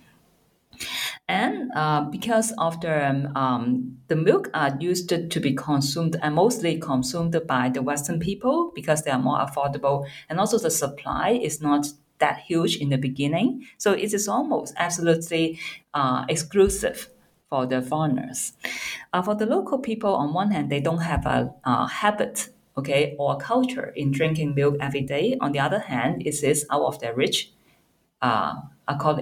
And 1.27 1.71
uh, 1.75 2.01
because 2.09 2.53
of 2.57 2.79
the 2.79 3.31
um, 3.35 3.97
the 4.07 4.15
milk 4.15 4.49
are 4.53 4.71
used 4.79 5.09
to 5.09 5.39
be 5.39 5.53
consumed 5.53 6.15
and 6.21 6.35
mostly 6.35 6.77
consumed 6.79 7.35
by 7.47 7.69
the 7.69 7.81
Western 7.81 8.19
people 8.19 8.71
because 8.73 9.03
they 9.03 9.11
are 9.11 9.23
more 9.29 9.39
affordable, 9.39 10.07
and 10.29 10.39
also 10.39 10.57
the 10.57 10.71
supply 10.71 11.29
is 11.31 11.61
not 11.61 11.87
that 12.21 12.39
huge 12.39 12.77
in 12.77 12.89
the 12.89 12.97
beginning. 12.97 13.67
So 13.77 13.91
it 13.91 14.13
is 14.13 14.27
almost 14.27 14.73
absolutely 14.77 15.59
uh, 15.93 16.25
exclusive 16.29 17.09
for 17.49 17.65
the 17.65 17.81
foreigners. 17.81 18.53
Uh, 19.11 19.21
for 19.21 19.35
the 19.35 19.45
local 19.45 19.77
people, 19.79 20.15
on 20.15 20.33
one 20.33 20.51
hand, 20.51 20.71
they 20.71 20.79
don't 20.79 21.01
have 21.01 21.25
a, 21.25 21.53
a 21.65 21.87
habit, 21.87 22.49
okay, 22.77 23.15
or 23.19 23.37
culture 23.37 23.91
in 23.95 24.11
drinking 24.11 24.55
milk 24.55 24.77
every 24.79 25.01
day. 25.01 25.37
On 25.41 25.51
the 25.51 25.59
other 25.59 25.79
hand, 25.79 26.21
it 26.25 26.41
is 26.41 26.65
out 26.71 26.83
of 26.83 26.99
their 26.99 27.13
reach. 27.13 27.51
Uh, 28.21 28.53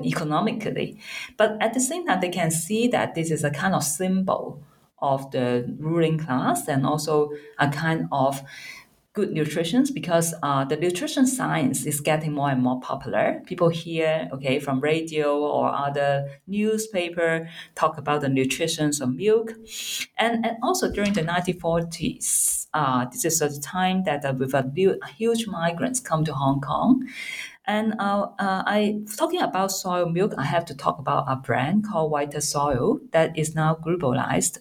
economically, 0.03 0.99
but 1.37 1.55
at 1.61 1.75
the 1.75 1.79
same 1.79 2.05
time, 2.05 2.19
they 2.19 2.29
can 2.29 2.49
see 2.49 2.87
that 2.87 3.13
this 3.13 3.29
is 3.29 3.43
a 3.43 3.51
kind 3.51 3.75
of 3.75 3.83
symbol 3.83 4.63
of 5.01 5.31
the 5.31 5.63
ruling 5.79 6.17
class 6.17 6.67
and 6.67 6.85
also 6.85 7.31
a 7.59 7.69
kind 7.69 8.07
of 8.11 8.41
good 9.13 9.31
nutrition 9.31 9.83
because 9.93 10.33
uh, 10.43 10.63
the 10.65 10.77
nutrition 10.77 11.25
science 11.25 11.85
is 11.85 11.99
getting 11.99 12.31
more 12.31 12.49
and 12.49 12.61
more 12.61 12.79
popular. 12.79 13.41
People 13.45 13.69
hear, 13.69 14.29
okay, 14.31 14.59
from 14.59 14.79
radio 14.79 15.37
or 15.39 15.73
other 15.73 16.29
newspaper 16.47 17.49
talk 17.75 17.97
about 17.97 18.21
the 18.21 18.29
nutrition 18.29 18.91
of 19.01 19.15
milk. 19.15 19.53
And, 20.17 20.45
and 20.45 20.57
also 20.61 20.91
during 20.91 21.13
the 21.13 21.21
1940s, 21.21 22.67
uh, 22.73 23.05
this 23.11 23.25
is 23.25 23.41
a 23.41 23.59
time 23.61 24.03
that 24.03 24.23
uh, 24.23 24.33
with 24.37 24.53
a 24.53 24.63
huge 25.17 25.47
migrants 25.47 25.99
come 25.99 26.23
to 26.25 26.33
Hong 26.33 26.61
Kong. 26.61 27.07
And 27.69 27.93
uh, 27.99 28.29
uh, 28.39 28.63
I 28.65 29.01
talking 29.15 29.41
about 29.41 29.71
soy 29.71 30.03
milk, 30.05 30.33
I 30.39 30.43
have 30.43 30.65
to 30.65 30.75
talk 30.75 30.97
about 30.97 31.25
a 31.27 31.35
brand 31.35 31.85
called 31.85 32.11
Vitasoy 32.11 32.99
that 33.11 33.37
is 33.37 33.53
now 33.53 33.75
globalized. 33.75 34.57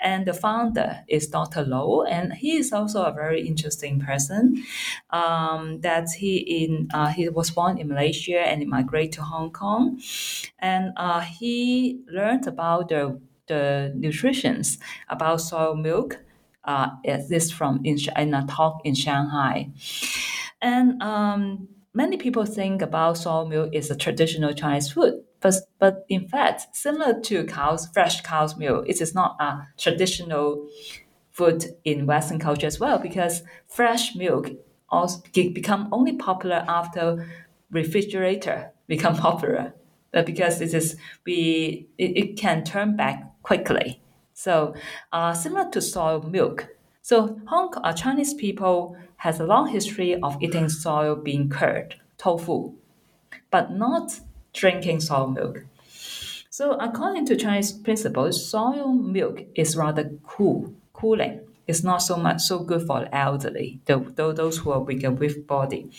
And 0.00 0.26
the 0.26 0.34
founder 0.34 1.04
is 1.06 1.28
Dr. 1.28 1.62
Lo, 1.62 2.02
and 2.02 2.32
he 2.32 2.56
is 2.56 2.72
also 2.72 3.04
a 3.04 3.12
very 3.12 3.46
interesting 3.46 4.00
person. 4.00 4.64
Um, 5.10 5.82
that 5.82 6.08
he 6.18 6.64
in 6.64 6.88
uh, 6.92 7.10
he 7.10 7.28
was 7.28 7.52
born 7.52 7.78
in 7.78 7.86
Malaysia 7.86 8.40
and 8.40 8.60
he 8.60 8.66
migrated 8.66 9.12
to 9.12 9.22
Hong 9.22 9.52
Kong, 9.52 10.00
and 10.58 10.92
uh, 10.96 11.20
he 11.20 12.00
learned 12.10 12.48
about 12.48 12.88
the 12.88 13.20
the 13.46 13.92
nutritions 13.94 14.78
about 15.08 15.40
soy 15.42 15.74
milk. 15.74 16.18
Uh, 16.64 16.88
this 17.30 17.52
from 17.52 17.80
in, 17.84 17.96
in 18.16 18.34
a 18.34 18.44
talk 18.46 18.80
in 18.84 18.94
Shanghai, 18.94 19.70
and 20.60 21.00
um, 21.00 21.68
many 21.94 22.16
people 22.16 22.44
think 22.44 22.82
about 22.82 23.18
soy 23.18 23.44
milk 23.44 23.70
is 23.72 23.90
a 23.90 23.96
traditional 23.96 24.52
Chinese 24.52 24.92
food, 24.92 25.22
but, 25.40 25.54
but 25.78 26.04
in 26.08 26.28
fact, 26.28 26.74
similar 26.76 27.20
to 27.20 27.44
cow's 27.44 27.88
fresh 27.88 28.20
cow's 28.22 28.56
milk, 28.56 28.88
it 28.88 29.00
is 29.00 29.14
not 29.14 29.36
a 29.40 29.68
traditional 29.76 30.66
food 31.30 31.64
in 31.84 32.06
Western 32.06 32.38
culture 32.38 32.66
as 32.66 32.80
well 32.80 32.98
because 32.98 33.42
fresh 33.68 34.16
milk 34.16 34.50
also 34.90 35.22
become 35.32 35.88
only 35.92 36.16
popular 36.16 36.64
after 36.68 37.26
refrigerator 37.70 38.72
become 38.88 39.16
popular. 39.28 39.72
But 40.12 40.26
because 40.26 40.60
it 40.60 40.74
is 40.74 40.96
we 41.24 41.86
it, 41.98 42.16
it 42.16 42.36
can 42.38 42.64
turn 42.64 42.96
back 42.96 43.22
quickly. 43.42 44.00
So 44.32 44.74
uh, 45.12 45.32
similar 45.34 45.70
to 45.70 45.80
soy 45.80 46.18
milk. 46.20 46.68
So 47.08 47.40
Hong 47.46 47.70
Kong, 47.70 47.94
Chinese 47.94 48.34
people 48.34 48.94
has 49.16 49.40
a 49.40 49.46
long 49.46 49.68
history 49.68 50.20
of 50.20 50.36
eating 50.42 50.68
soy 50.68 51.14
bean 51.14 51.48
curd, 51.48 51.94
tofu, 52.18 52.74
but 53.50 53.72
not 53.72 54.20
drinking 54.52 55.00
soy 55.00 55.24
milk. 55.24 55.64
So 56.50 56.72
according 56.72 57.24
to 57.28 57.36
Chinese 57.36 57.72
principles, 57.72 58.46
soy 58.46 58.84
milk 58.92 59.46
is 59.54 59.74
rather 59.74 60.10
cool, 60.22 60.74
cooling. 60.92 61.40
It's 61.66 61.82
not 61.82 62.02
so 62.02 62.18
much 62.18 62.42
so 62.42 62.58
good 62.58 62.86
for 62.86 63.00
the 63.00 63.16
elderly, 63.16 63.80
those 63.86 64.58
who 64.58 64.70
are 64.72 64.80
weaker 64.80 65.10
with 65.10 65.46
body. 65.46 65.90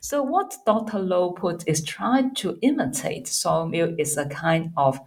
So 0.00 0.22
what 0.22 0.56
Dr. 0.64 1.00
Lo 1.00 1.32
put 1.32 1.68
is 1.68 1.84
trying 1.84 2.34
to 2.36 2.58
imitate 2.62 3.28
soy 3.28 3.66
milk 3.66 3.96
is 3.98 4.16
a 4.16 4.24
kind 4.24 4.72
of 4.74 5.00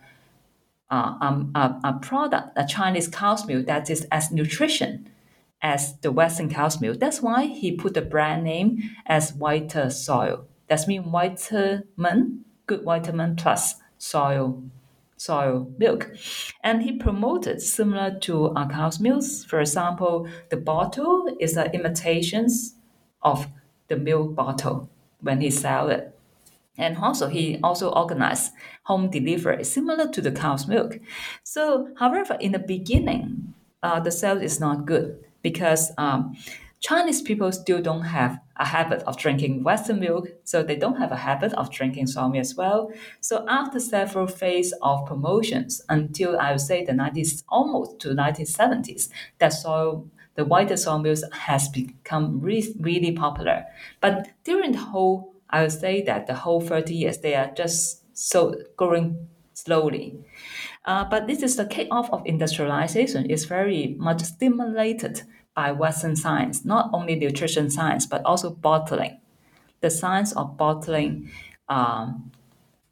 uh, 0.91 1.15
um, 1.19 1.51
a, 1.55 1.73
a 1.85 1.93
product, 1.93 2.51
a 2.55 2.67
Chinese 2.67 3.07
cow's 3.07 3.47
milk 3.47 3.65
that 3.65 3.89
is 3.89 4.05
as 4.11 4.31
nutrition 4.31 5.09
as 5.61 5.97
the 5.99 6.11
Western 6.11 6.49
cow's 6.49 6.79
milk. 6.79 6.99
That's 6.99 7.21
why 7.21 7.45
he 7.45 7.75
put 7.75 7.93
the 7.93 8.01
brand 8.01 8.43
name 8.43 8.95
as 9.05 9.31
Vitasoy. 9.31 10.43
That's 10.67 10.87
mean 10.87 11.11
vitamin, 11.11 12.45
good 12.67 12.83
vitamin 12.83 13.35
plus 13.35 13.75
soil 13.97 14.63
soil 15.17 15.69
milk. 15.77 16.11
And 16.63 16.83
he 16.83 16.93
promoted 16.93 17.61
similar 17.61 18.17
to 18.19 18.45
a 18.45 18.67
cow's 18.71 18.99
milk. 18.99 19.23
For 19.47 19.59
example, 19.59 20.29
the 20.49 20.57
bottle 20.57 21.35
is 21.39 21.57
an 21.57 21.71
imitation 21.71 22.47
of 23.21 23.47
the 23.89 23.97
milk 23.97 24.35
bottle 24.35 24.89
when 25.19 25.41
he 25.41 25.51
sell 25.51 25.89
it. 25.89 26.15
And 26.77 26.97
also, 26.97 27.27
he 27.27 27.59
also 27.61 27.89
organized 27.89 28.53
home 28.83 29.09
delivery 29.09 29.65
similar 29.65 30.07
to 30.07 30.21
the 30.21 30.31
cow's 30.31 30.65
milk. 30.65 30.99
So, 31.43 31.89
however, 31.99 32.37
in 32.39 32.53
the 32.53 32.59
beginning, 32.59 33.53
uh, 33.83 33.99
the 33.99 34.11
sales 34.11 34.41
is 34.41 34.61
not 34.61 34.85
good 34.85 35.19
because 35.41 35.91
um, 35.97 36.35
Chinese 36.81 37.21
people 37.21 37.51
still 37.51 37.81
don't 37.81 38.03
have 38.03 38.39
a 38.55 38.65
habit 38.65 39.01
of 39.03 39.17
drinking 39.17 39.63
Western 39.63 39.99
milk, 39.99 40.29
so 40.45 40.63
they 40.63 40.75
don't 40.77 40.95
have 40.95 41.11
a 41.11 41.17
habit 41.17 41.53
of 41.53 41.69
drinking 41.71 42.07
soy 42.07 42.31
as 42.39 42.55
well. 42.55 42.91
So 43.19 43.45
after 43.49 43.79
several 43.79 44.27
phases 44.27 44.73
of 44.81 45.05
promotions, 45.05 45.81
until 45.89 46.39
I 46.39 46.51
would 46.51 46.61
say 46.61 46.85
the 46.85 46.93
90s, 46.93 47.43
almost 47.49 47.99
to 48.01 48.13
1970s, 48.13 49.09
that 49.39 49.49
soy, 49.49 50.01
the 50.35 50.45
white 50.45 50.77
soy 50.79 50.97
milk 50.99 51.19
has 51.33 51.67
become 51.67 52.39
re- 52.39 52.73
really 52.79 53.11
popular. 53.11 53.65
But 53.99 54.29
during 54.45 54.71
the 54.71 54.77
whole, 54.79 55.33
I 55.49 55.63
would 55.63 55.71
say 55.73 56.01
that 56.03 56.27
the 56.27 56.33
whole 56.35 56.61
30 56.61 56.95
years, 56.95 57.17
they 57.17 57.35
are 57.35 57.51
just 57.51 58.03
so 58.17 58.55
growing 58.77 59.27
slowly. 59.53 60.17
Uh, 60.85 61.05
but 61.05 61.27
this 61.27 61.43
is 61.43 61.55
the 61.55 61.65
kickoff 61.65 62.09
of 62.11 62.21
industrialization. 62.25 63.29
It's 63.29 63.45
very 63.45 63.95
much 63.99 64.21
stimulated 64.21 65.23
by 65.53 65.71
Western 65.71 66.15
science, 66.15 66.63
not 66.63 66.89
only 66.93 67.15
nutrition 67.15 67.69
science, 67.69 68.05
but 68.05 68.23
also 68.25 68.51
bottling. 68.51 69.19
The 69.81 69.89
science 69.89 70.31
of 70.33 70.57
bottling 70.57 71.31
um, 71.67 72.31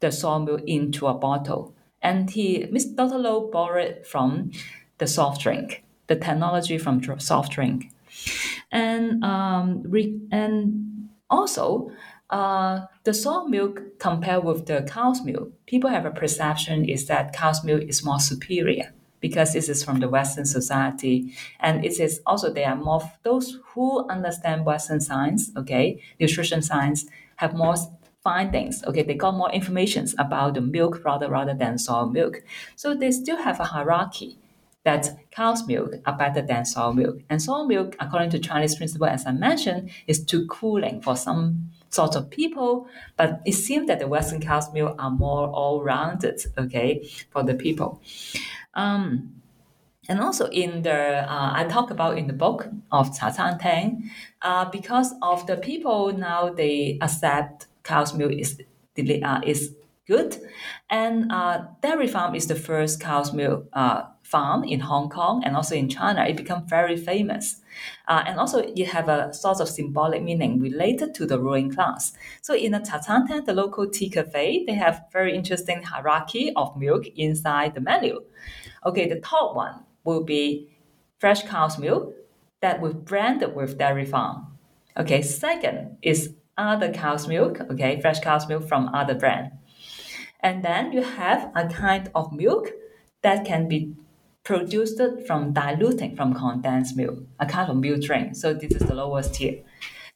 the 0.00 0.12
soy 0.12 0.38
milk 0.38 0.62
into 0.66 1.06
a 1.06 1.14
bottle. 1.14 1.74
And 2.02 2.30
he, 2.30 2.64
Mr. 2.66 2.94
Dr. 2.94 3.18
Lo 3.18 3.50
borrowed 3.50 4.06
from 4.06 4.52
the 4.98 5.06
soft 5.06 5.42
drink, 5.42 5.84
the 6.06 6.16
technology 6.16 6.78
from 6.78 7.02
soft 7.18 7.52
drink. 7.52 7.92
And, 8.70 9.24
um, 9.24 9.82
re- 9.84 10.20
and 10.30 11.08
also, 11.30 11.90
uh, 12.30 12.86
the 13.04 13.14
soy 13.14 13.44
milk 13.44 13.98
compared 13.98 14.44
with 14.44 14.66
the 14.66 14.82
cow's 14.82 15.24
milk, 15.24 15.50
people 15.66 15.90
have 15.90 16.04
a 16.04 16.10
perception 16.10 16.84
is 16.84 17.06
that 17.06 17.32
cow's 17.32 17.64
milk 17.64 17.82
is 17.82 18.04
more 18.04 18.20
superior 18.20 18.92
because 19.20 19.52
this 19.52 19.68
is 19.68 19.82
from 19.82 19.98
the 20.00 20.08
Western 20.08 20.46
society, 20.46 21.34
and 21.58 21.84
it 21.84 21.98
is 21.98 22.20
also 22.26 22.52
there 22.52 22.68
are 22.68 22.76
more 22.76 23.00
those 23.24 23.58
who 23.68 24.08
understand 24.08 24.64
Western 24.64 25.00
science, 25.00 25.50
okay, 25.56 26.00
nutrition 26.20 26.62
science, 26.62 27.06
have 27.36 27.54
more 27.54 27.74
findings. 28.22 28.84
Okay, 28.84 29.02
they 29.02 29.14
got 29.14 29.34
more 29.34 29.50
information 29.50 30.06
about 30.18 30.54
the 30.54 30.60
milk 30.60 31.02
product 31.02 31.32
rather 31.32 31.54
than 31.54 31.78
soy 31.78 32.04
milk, 32.04 32.42
so 32.76 32.94
they 32.94 33.10
still 33.10 33.42
have 33.42 33.58
a 33.58 33.64
hierarchy 33.64 34.38
that 34.88 35.04
cow's 35.30 35.60
milk 35.66 35.90
are 36.06 36.16
better 36.16 36.42
than 36.50 36.64
soy 36.64 36.92
milk, 36.92 37.16
and 37.28 37.38
soy 37.46 37.62
milk, 37.64 37.90
according 38.00 38.30
to 38.30 38.38
Chinese 38.38 38.74
principle, 38.76 39.06
as 39.16 39.26
I 39.26 39.32
mentioned, 39.48 39.90
is 40.06 40.18
too 40.24 40.46
cooling 40.46 40.96
for 41.06 41.14
some 41.16 41.70
sorts 41.90 42.16
of 42.16 42.30
people, 42.30 42.72
but 43.18 43.30
it 43.44 43.56
seems 43.66 43.86
that 43.88 43.98
the 43.98 44.08
Western 44.08 44.40
cow's 44.40 44.72
milk 44.72 44.94
are 44.98 45.10
more 45.10 45.44
all-rounded, 45.48 46.38
okay, 46.62 46.88
for 47.32 47.42
the 47.48 47.54
people. 47.54 48.00
Um, 48.74 49.02
and 50.10 50.20
also 50.20 50.44
in 50.62 50.82
the, 50.82 51.00
uh, 51.34 51.52
I 51.60 51.64
talk 51.64 51.90
about 51.90 52.16
in 52.16 52.26
the 52.26 52.38
book 52.46 52.68
of 52.90 53.04
Cha 53.16 53.30
Chaan 53.36 53.60
Teng, 53.60 53.88
uh, 54.40 54.64
because 54.70 55.10
of 55.20 55.46
the 55.46 55.56
people 55.56 56.00
now 56.16 56.48
they 56.60 56.98
accept 57.02 57.66
cow's 57.82 58.14
milk 58.14 58.32
is 58.32 58.50
uh, 59.22 59.40
is 59.44 59.60
good, 60.06 60.30
and 60.90 61.30
uh, 61.30 61.56
dairy 61.82 62.08
farm 62.08 62.34
is 62.34 62.46
the 62.46 62.54
first 62.54 63.00
cow's 63.00 63.32
milk 63.32 63.60
uh, 63.72 64.02
farm 64.30 64.62
in 64.64 64.80
Hong 64.80 65.08
Kong 65.08 65.42
and 65.44 65.56
also 65.56 65.74
in 65.74 65.88
China. 65.88 66.24
It 66.24 66.36
become 66.36 66.66
very 66.66 66.96
famous. 66.96 67.62
Uh, 68.06 68.22
and 68.26 68.38
also 68.38 68.58
it 68.58 68.86
have 68.88 69.08
a 69.08 69.32
sort 69.32 69.60
of 69.60 69.68
symbolic 69.68 70.22
meaning 70.22 70.60
related 70.60 71.14
to 71.14 71.26
the 71.26 71.38
ruling 71.38 71.70
class. 71.72 72.12
So 72.42 72.54
in 72.54 72.72
the 72.72 72.80
Teng, 72.80 73.44
the 73.46 73.52
local 73.52 73.88
tea 73.88 74.10
cafe, 74.10 74.64
they 74.66 74.74
have 74.74 75.04
very 75.12 75.34
interesting 75.34 75.82
hierarchy 75.82 76.52
of 76.56 76.76
milk 76.76 77.06
inside 77.16 77.74
the 77.74 77.80
menu. 77.80 78.20
Okay, 78.84 79.08
the 79.08 79.20
top 79.20 79.56
one 79.56 79.84
will 80.04 80.24
be 80.24 80.68
fresh 81.18 81.42
cow's 81.42 81.78
milk 81.78 82.14
that 82.60 82.80
will 82.80 82.94
branded 82.94 83.54
with 83.54 83.78
dairy 83.78 84.04
farm. 84.04 84.46
Okay, 84.96 85.22
second 85.22 85.96
is 86.02 86.34
other 86.56 86.92
cow's 86.92 87.28
milk, 87.28 87.60
okay, 87.70 88.00
fresh 88.00 88.20
cow's 88.20 88.48
milk 88.48 88.66
from 88.68 88.88
other 88.88 89.14
brand. 89.14 89.52
And 90.40 90.64
then 90.64 90.92
you 90.92 91.02
have 91.02 91.50
a 91.54 91.68
kind 91.68 92.10
of 92.14 92.32
milk 92.32 92.70
that 93.22 93.44
can 93.44 93.68
be 93.68 93.94
produced 94.48 94.98
from 95.26 95.52
diluting 95.52 96.16
from 96.16 96.32
condensed 96.32 96.96
milk, 96.96 97.18
a 97.38 97.44
kind 97.44 97.70
of 97.70 97.76
milk 97.76 98.00
drink. 98.00 98.34
So 98.34 98.54
this 98.54 98.72
is 98.72 98.88
the 98.88 98.94
lowest 98.94 99.34
tier. 99.34 99.56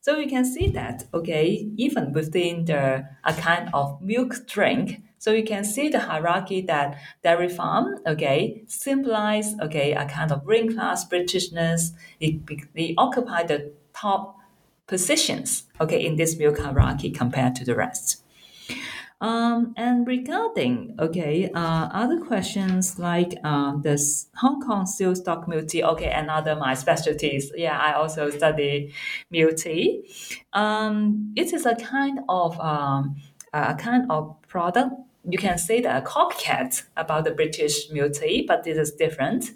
So 0.01 0.17
you 0.17 0.27
can 0.27 0.47
see 0.47 0.69
that, 0.71 1.05
okay, 1.13 1.69
even 1.77 2.13
within 2.13 2.65
the 2.65 3.05
a 3.25 3.35
kind 3.35 3.69
of 3.75 4.01
milk 4.01 4.47
drink, 4.47 5.03
so 5.19 5.33
you 5.33 5.45
can 5.45 5.65
see 5.65 5.91
the 5.91 6.01
hierarchy 6.01 6.63
that 6.63 6.99
dairy 7.23 7.51
farm, 7.51 7.99
okay, 8.07 8.65
symbolize, 8.69 9.55
okay, 9.61 9.93
a 9.93 10.07
kind 10.07 10.33
of 10.33 10.47
ring 10.47 10.73
class 10.73 11.07
Britishness. 11.07 11.91
It, 12.19 12.35
they 12.75 12.95
occupy 12.97 13.43
the 13.43 13.73
top 13.93 14.39
positions, 14.87 15.65
okay, 15.79 16.03
in 16.07 16.17
this 16.17 16.39
milk 16.39 16.59
hierarchy 16.59 17.11
compared 17.11 17.55
to 17.57 17.67
the 17.67 17.77
rest. 17.77 18.25
Um, 19.23 19.73
and 19.77 20.05
regarding 20.05 20.97
okay, 20.99 21.49
uh, 21.55 21.89
other 21.93 22.21
questions 22.21 22.99
like 22.99 23.39
uh, 23.45 23.77
this 23.77 24.27
Hong 24.35 24.61
Kong 24.61 24.85
seal 24.85 25.15
stock 25.15 25.47
tea. 25.69 25.85
Okay, 25.85 26.11
another 26.11 26.57
my 26.57 26.75
specialties. 26.75 27.53
Yeah, 27.55 27.79
I 27.79 27.93
also 27.93 28.31
study 28.31 28.93
tea. 29.53 30.05
Um, 30.53 31.33
it 31.37 31.53
is 31.53 31.67
a 31.67 31.77
kind 31.77 32.19
of 32.29 32.59
um, 32.59 33.15
a 33.53 33.77
kind 33.77 34.11
of 34.11 34.35
product 34.49 34.91
you 35.29 35.39
can 35.39 35.57
say 35.57 35.81
that 35.81 36.05
copycat 36.05 36.83
about 36.97 37.25
the 37.25 37.31
British 37.31 37.89
tea, 37.89 38.45
but 38.47 38.65
this 38.65 38.77
is 38.77 38.93
different. 38.93 39.53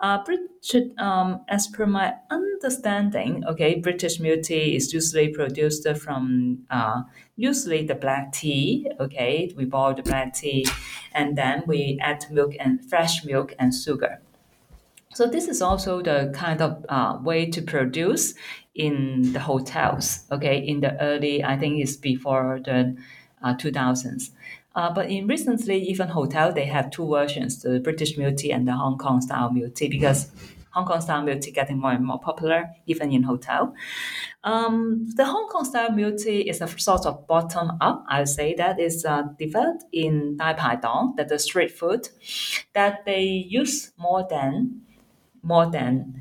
Uh, 0.00 0.22
British, 0.22 0.90
um, 0.98 1.40
as 1.48 1.68
per 1.68 1.86
my 1.86 2.14
understanding, 2.30 3.42
okay, 3.48 3.80
British 3.80 4.18
tea 4.18 4.76
is 4.76 4.92
usually 4.92 5.28
produced 5.28 5.88
from 5.96 6.58
uh, 6.70 7.02
usually 7.36 7.86
the 7.86 7.94
black 7.94 8.32
tea. 8.32 8.86
Okay, 9.00 9.52
we 9.56 9.64
boil 9.64 9.94
the 9.94 10.02
black 10.02 10.34
tea, 10.34 10.66
and 11.12 11.36
then 11.36 11.62
we 11.66 11.98
add 12.02 12.26
milk 12.30 12.54
and 12.60 12.84
fresh 12.88 13.24
milk 13.24 13.54
and 13.58 13.72
sugar. 13.74 14.20
So 15.14 15.26
this 15.26 15.48
is 15.48 15.62
also 15.62 16.02
the 16.02 16.30
kind 16.34 16.60
of 16.60 16.84
uh, 16.90 17.18
way 17.22 17.46
to 17.46 17.62
produce 17.62 18.34
in 18.74 19.32
the 19.32 19.40
hotels. 19.40 20.24
Okay, 20.30 20.58
in 20.58 20.80
the 20.80 21.00
early, 21.00 21.42
I 21.42 21.56
think 21.56 21.80
it's 21.80 21.96
before 21.96 22.60
the 22.62 22.94
uh, 23.42 23.54
2000s. 23.54 24.30
Uh, 24.76 24.92
but 24.92 25.10
in 25.10 25.26
recently, 25.26 25.78
even 25.78 26.08
hotel, 26.08 26.52
they 26.52 26.66
have 26.66 26.90
two 26.90 27.08
versions, 27.08 27.62
the 27.62 27.80
British 27.80 28.18
milk 28.18 28.36
tea 28.36 28.52
and 28.52 28.68
the 28.68 28.72
Hong 28.72 28.98
Kong 28.98 29.22
style 29.22 29.50
milk 29.50 29.74
tea, 29.74 29.88
because 29.88 30.30
Hong 30.72 30.84
Kong 30.84 31.00
style 31.00 31.22
milk 31.22 31.40
tea 31.40 31.50
getting 31.50 31.80
more 31.80 31.92
and 31.92 32.04
more 32.04 32.20
popular, 32.20 32.68
even 32.86 33.10
in 33.10 33.22
hotel. 33.22 33.74
Um, 34.44 35.06
the 35.16 35.24
Hong 35.24 35.48
Kong 35.48 35.64
style 35.64 35.90
milk 35.92 36.18
tea 36.18 36.40
is 36.40 36.60
a 36.60 36.68
sort 36.68 37.06
of 37.06 37.26
bottom 37.26 37.72
up. 37.80 38.04
I 38.06 38.18
would 38.18 38.28
say 38.28 38.54
that 38.56 38.78
is 38.78 39.06
uh, 39.06 39.22
developed 39.38 39.84
in 39.92 40.36
Dai 40.36 40.52
Pai 40.52 40.76
Dong, 40.76 41.14
that 41.16 41.28
the 41.30 41.38
street 41.38 41.70
food, 41.70 42.10
that 42.74 43.06
they 43.06 43.22
use 43.22 43.92
more 43.96 44.26
than 44.28 44.82
more 45.42 45.70
than 45.70 46.20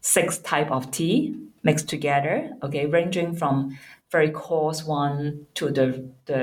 six 0.00 0.38
type 0.38 0.70
of 0.72 0.90
tea 0.90 1.36
mixed 1.62 1.88
together. 1.88 2.50
Okay, 2.62 2.86
ranging 2.86 3.34
from 3.36 3.78
very 4.14 4.30
coarse 4.30 4.84
one 4.84 5.46
to 5.54 5.70
the 5.70 6.08
the 6.26 6.40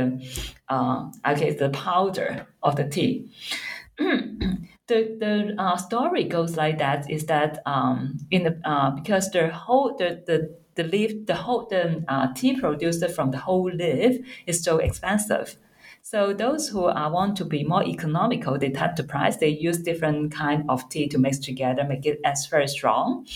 uh, 0.68 1.10
okay 1.26 1.52
the 1.56 1.70
powder 1.70 2.46
of 2.62 2.76
the 2.76 2.88
tea. 2.96 3.32
the 3.98 5.00
the 5.24 5.56
uh, 5.58 5.78
story 5.78 6.26
goes 6.26 6.58
like 6.58 6.78
that 6.80 7.10
is 7.10 7.26
that 7.28 7.60
um, 7.66 8.18
in 8.30 8.44
the 8.44 8.54
uh, 8.66 8.92
because 8.92 9.32
the 9.32 9.48
whole 9.50 9.96
the 9.98 10.22
the 10.28 10.38
the 10.76 10.84
leaf 10.84 11.26
the 11.26 11.36
whole 11.36 11.66
the 11.70 12.04
uh, 12.10 12.28
tea 12.36 12.60
produced 12.60 13.10
from 13.12 13.32
the 13.32 13.38
whole 13.38 13.72
leaf 13.72 14.20
is 14.48 14.62
so 14.62 14.78
expensive. 14.78 15.56
So 16.04 16.34
those 16.34 16.68
who 16.68 16.86
uh, 16.86 17.10
want 17.12 17.38
to 17.38 17.46
be 17.46 17.64
more 17.64 17.84
economical, 17.84 18.58
they 18.58 18.72
cut 18.72 18.96
the 18.96 19.04
price. 19.04 19.38
They 19.38 19.50
use 19.50 19.78
different 19.78 20.34
kind 20.34 20.64
of 20.68 20.90
tea 20.90 21.08
to 21.10 21.20
mix 21.20 21.38
together, 21.38 21.84
make 21.84 22.08
it 22.08 22.20
as 22.26 22.48
very 22.48 22.68
strong, 22.68 23.28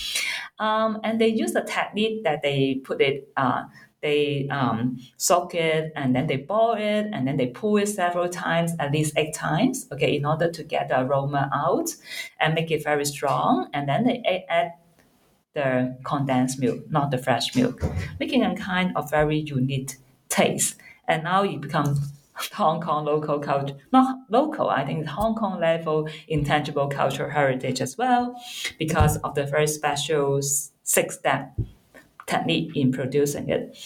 um, 0.58 0.98
and 1.04 1.20
they 1.20 1.28
use 1.28 1.54
a 1.54 1.62
technique 1.64 2.24
that 2.24 2.42
they 2.42 2.80
put 2.84 3.00
it. 3.00 3.28
Uh, 3.36 3.64
they 4.02 4.48
um, 4.50 4.98
soak 5.16 5.54
it 5.54 5.92
and 5.96 6.14
then 6.14 6.26
they 6.26 6.36
boil 6.36 6.74
it 6.74 7.08
and 7.12 7.26
then 7.26 7.36
they 7.36 7.48
pull 7.48 7.76
it 7.78 7.88
several 7.88 8.28
times, 8.28 8.72
at 8.78 8.92
least 8.92 9.14
eight 9.16 9.34
times, 9.34 9.86
okay, 9.92 10.16
in 10.16 10.24
order 10.24 10.50
to 10.50 10.62
get 10.62 10.88
the 10.88 11.00
aroma 11.00 11.50
out 11.52 11.90
and 12.40 12.54
make 12.54 12.70
it 12.70 12.84
very 12.84 13.04
strong. 13.04 13.68
And 13.72 13.88
then 13.88 14.04
they 14.04 14.44
add 14.48 14.72
the 15.54 15.96
condensed 16.04 16.60
milk, 16.60 16.90
not 16.90 17.10
the 17.10 17.18
fresh 17.18 17.56
milk, 17.56 17.82
making 18.20 18.44
a 18.44 18.54
kind 18.54 18.92
of 18.96 19.10
very 19.10 19.38
unique 19.38 19.96
taste. 20.28 20.76
And 21.08 21.24
now 21.24 21.42
it 21.44 21.60
becomes 21.60 21.98
Hong 22.52 22.82
Kong 22.82 23.06
local 23.06 23.38
culture, 23.38 23.74
not 23.92 24.18
local, 24.28 24.68
I 24.68 24.84
think 24.84 25.06
Hong 25.06 25.34
Kong 25.34 25.58
level 25.58 26.08
intangible 26.28 26.88
cultural 26.88 27.30
heritage 27.30 27.80
as 27.80 27.96
well, 27.96 28.36
because 28.78 29.16
of 29.18 29.34
the 29.34 29.46
very 29.46 29.66
special 29.66 30.42
six 30.82 31.18
step 31.18 31.56
technique 32.26 32.76
in 32.76 32.92
producing 32.92 33.48
it. 33.48 33.76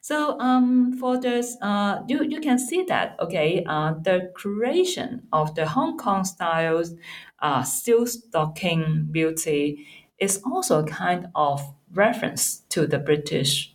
So 0.00 0.38
um, 0.40 0.96
for 0.98 1.20
this, 1.20 1.56
uh, 1.60 2.00
you, 2.08 2.24
you 2.24 2.40
can 2.40 2.58
see 2.58 2.84
that, 2.84 3.16
okay, 3.20 3.64
uh, 3.66 3.94
the 4.02 4.30
creation 4.34 5.22
of 5.32 5.54
the 5.54 5.66
Hong 5.66 5.98
Kong 5.98 6.24
styles 6.24 6.94
uh, 7.40 7.62
silk 7.62 8.08
stocking 8.08 9.08
beauty 9.10 9.86
is 10.18 10.40
also 10.44 10.80
a 10.80 10.86
kind 10.86 11.28
of 11.34 11.74
reference 11.92 12.62
to 12.70 12.86
the 12.86 12.98
British 12.98 13.74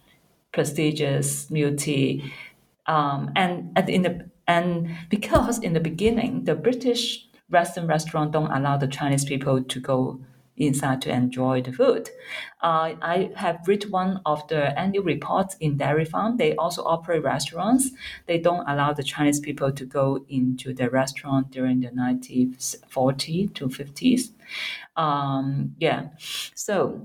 prestigious 0.52 1.46
beauty. 1.46 2.34
Um, 2.86 3.32
and 3.36 3.72
at 3.76 3.90
in 3.90 4.02
the 4.04 4.30
and 4.48 4.90
because 5.10 5.60
in 5.60 5.74
the 5.74 5.80
beginning 5.80 6.44
the 6.44 6.56
British 6.56 7.28
Western 7.50 7.88
restaurant 7.88 8.32
don't 8.34 8.52
allow 8.52 8.78
the 8.78 8.88
Chinese 8.88 9.24
people 9.24 9.64
to 9.64 9.80
go 9.80 10.20
inside 10.58 11.02
to 11.02 11.12
enjoy 11.12 11.62
the 11.62 11.72
food. 11.72 12.10
Uh, 12.62 12.96
I 13.02 13.32
have 13.36 13.68
read 13.68 13.90
one 13.90 14.22
of 14.26 14.48
the 14.48 14.78
annual 14.80 15.04
reports 15.04 15.56
in 15.60 15.78
Dairy 15.78 16.06
Farm. 16.06 16.38
They 16.38 16.56
also 16.56 16.84
operate 16.84 17.24
restaurants. 17.24 17.90
They 18.28 18.38
don't 18.40 18.68
allow 18.68 18.94
the 18.94 19.04
Chinese 19.04 19.40
people 19.40 19.72
to 19.72 19.86
go 19.86 20.26
into 20.30 20.74
the 20.74 20.90
restaurant 20.90 21.52
during 21.52 21.82
the 21.82 21.90
1940s 21.90 23.54
to 23.56 23.68
50s. 23.68 24.32
Um, 24.96 25.76
yeah, 25.80 26.10
so 26.54 27.02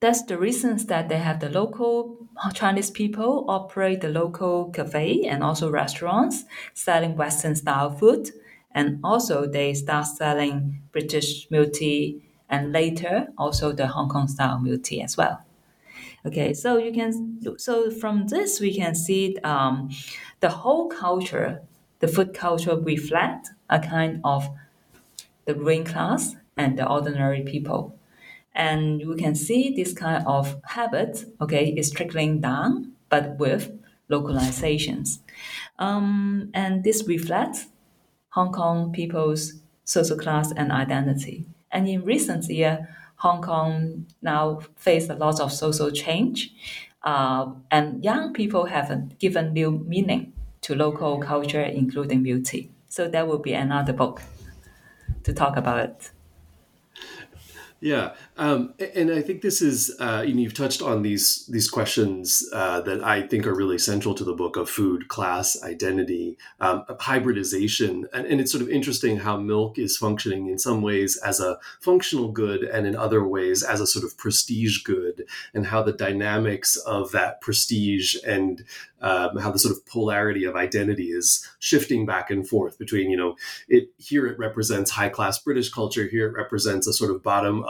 that's 0.00 0.22
the 0.24 0.38
reasons 0.38 0.86
that 0.86 1.08
they 1.08 1.18
have 1.18 1.40
the 1.40 1.48
local 1.48 2.28
Chinese 2.52 2.90
people 2.90 3.46
operate 3.48 4.02
the 4.02 4.08
local 4.08 4.70
cafe 4.70 5.22
and 5.22 5.42
also 5.42 5.70
restaurants 5.70 6.44
selling 6.74 7.16
Western 7.16 7.54
style 7.56 7.90
food. 7.90 8.30
And 8.72 9.00
also 9.02 9.46
they 9.46 9.72
start 9.72 10.06
selling 10.06 10.82
British 10.92 11.50
milk 11.50 11.72
tea 11.72 12.25
and 12.48 12.72
later 12.72 13.28
also 13.38 13.72
the 13.72 13.88
Hong 13.88 14.08
Kong 14.08 14.28
style 14.28 14.58
milk 14.58 14.84
tea 14.84 15.02
as 15.02 15.16
well. 15.16 15.42
Okay, 16.24 16.52
so 16.54 16.76
you 16.76 16.92
can 16.92 17.58
so 17.58 17.90
from 17.90 18.26
this 18.26 18.60
we 18.60 18.74
can 18.74 18.94
see 18.94 19.36
um, 19.44 19.90
the 20.40 20.48
whole 20.48 20.88
culture, 20.88 21.62
the 22.00 22.08
food 22.08 22.34
culture 22.34 22.76
reflect 22.76 23.50
a 23.70 23.78
kind 23.78 24.20
of 24.24 24.48
the 25.44 25.54
ruling 25.54 25.84
class 25.84 26.36
and 26.56 26.78
the 26.78 26.88
ordinary 26.88 27.42
people. 27.42 27.98
And 28.54 29.00
you 29.00 29.14
can 29.16 29.34
see 29.34 29.72
this 29.74 29.92
kind 29.92 30.24
of 30.26 30.56
habit, 30.64 31.24
okay, 31.40 31.68
is 31.68 31.90
trickling 31.90 32.40
down, 32.40 32.92
but 33.10 33.38
with 33.38 33.70
localizations. 34.10 35.18
Um, 35.78 36.50
and 36.54 36.82
this 36.82 37.04
reflects 37.06 37.66
Hong 38.30 38.52
Kong 38.52 38.92
people's 38.92 39.54
social 39.84 40.16
class 40.16 40.52
and 40.52 40.72
identity. 40.72 41.46
And 41.76 41.88
in 41.88 42.04
recent 42.04 42.44
year, 42.48 42.74
Hong 43.16 43.42
Kong 43.42 44.06
now 44.22 44.60
face 44.76 45.08
a 45.10 45.14
lot 45.14 45.40
of 45.40 45.52
social 45.52 45.90
change, 45.90 46.38
uh, 47.02 47.52
and 47.70 48.02
young 48.04 48.32
people 48.32 48.64
have 48.66 48.88
given 49.18 49.52
new 49.52 49.70
meaning 49.94 50.32
to 50.62 50.74
local 50.74 51.18
culture, 51.20 51.62
including 51.62 52.22
beauty. 52.22 52.70
So 52.88 53.08
that 53.08 53.28
will 53.28 53.38
be 53.38 53.52
another 53.52 53.92
book 53.92 54.22
to 55.24 55.32
talk 55.32 55.56
about 55.56 55.80
it. 55.80 56.10
Yeah, 57.80 58.14
um, 58.38 58.72
and 58.94 59.10
I 59.10 59.20
think 59.20 59.42
this 59.42 59.60
is 59.60 59.94
uh, 60.00 60.24
you 60.26 60.32
know, 60.32 60.40
you've 60.40 60.54
touched 60.54 60.80
on 60.80 61.02
these 61.02 61.46
these 61.46 61.68
questions 61.68 62.48
uh, 62.54 62.80
that 62.80 63.04
I 63.04 63.26
think 63.26 63.46
are 63.46 63.54
really 63.54 63.76
central 63.76 64.14
to 64.14 64.24
the 64.24 64.32
book 64.32 64.56
of 64.56 64.70
food, 64.70 65.08
class, 65.08 65.62
identity, 65.62 66.38
um, 66.58 66.86
hybridization, 67.00 68.06
and, 68.14 68.26
and, 68.26 68.40
it's 68.40 68.50
sort 68.50 68.62
of 68.62 68.70
interesting 68.70 69.18
how 69.18 69.36
milk 69.36 69.78
is 69.78 69.98
functioning 69.98 70.48
in 70.48 70.58
some 70.58 70.80
ways 70.80 71.18
as 71.18 71.38
a 71.38 71.58
functional 71.82 72.32
good, 72.32 72.62
and 72.62 72.86
in 72.86 72.96
other 72.96 73.28
ways 73.28 73.62
as 73.62 73.80
a 73.80 73.86
sort 73.86 74.06
of 74.06 74.16
prestige 74.16 74.82
good, 74.82 75.26
and 75.52 75.66
how 75.66 75.82
the 75.82 75.92
dynamics 75.92 76.76
of 76.76 77.12
that 77.12 77.42
prestige 77.42 78.16
and 78.26 78.64
um, 79.02 79.36
how 79.36 79.50
the 79.50 79.58
sort 79.58 79.76
of 79.76 79.84
polarity 79.84 80.44
of 80.44 80.56
identity 80.56 81.08
is 81.08 81.46
shifting 81.58 82.06
back 82.06 82.30
and 82.30 82.48
forth 82.48 82.78
between 82.78 83.10
you 83.10 83.16
know 83.16 83.36
it 83.68 83.90
here 83.98 84.26
it 84.26 84.38
represents 84.38 84.90
high 84.90 85.10
class 85.10 85.38
British 85.38 85.68
culture, 85.68 86.06
here 86.06 86.28
it 86.28 86.32
represents 86.32 86.86
a 86.86 86.92
sort 86.92 87.10
of 87.10 87.22
bottom 87.22 87.64
up, 87.64 87.66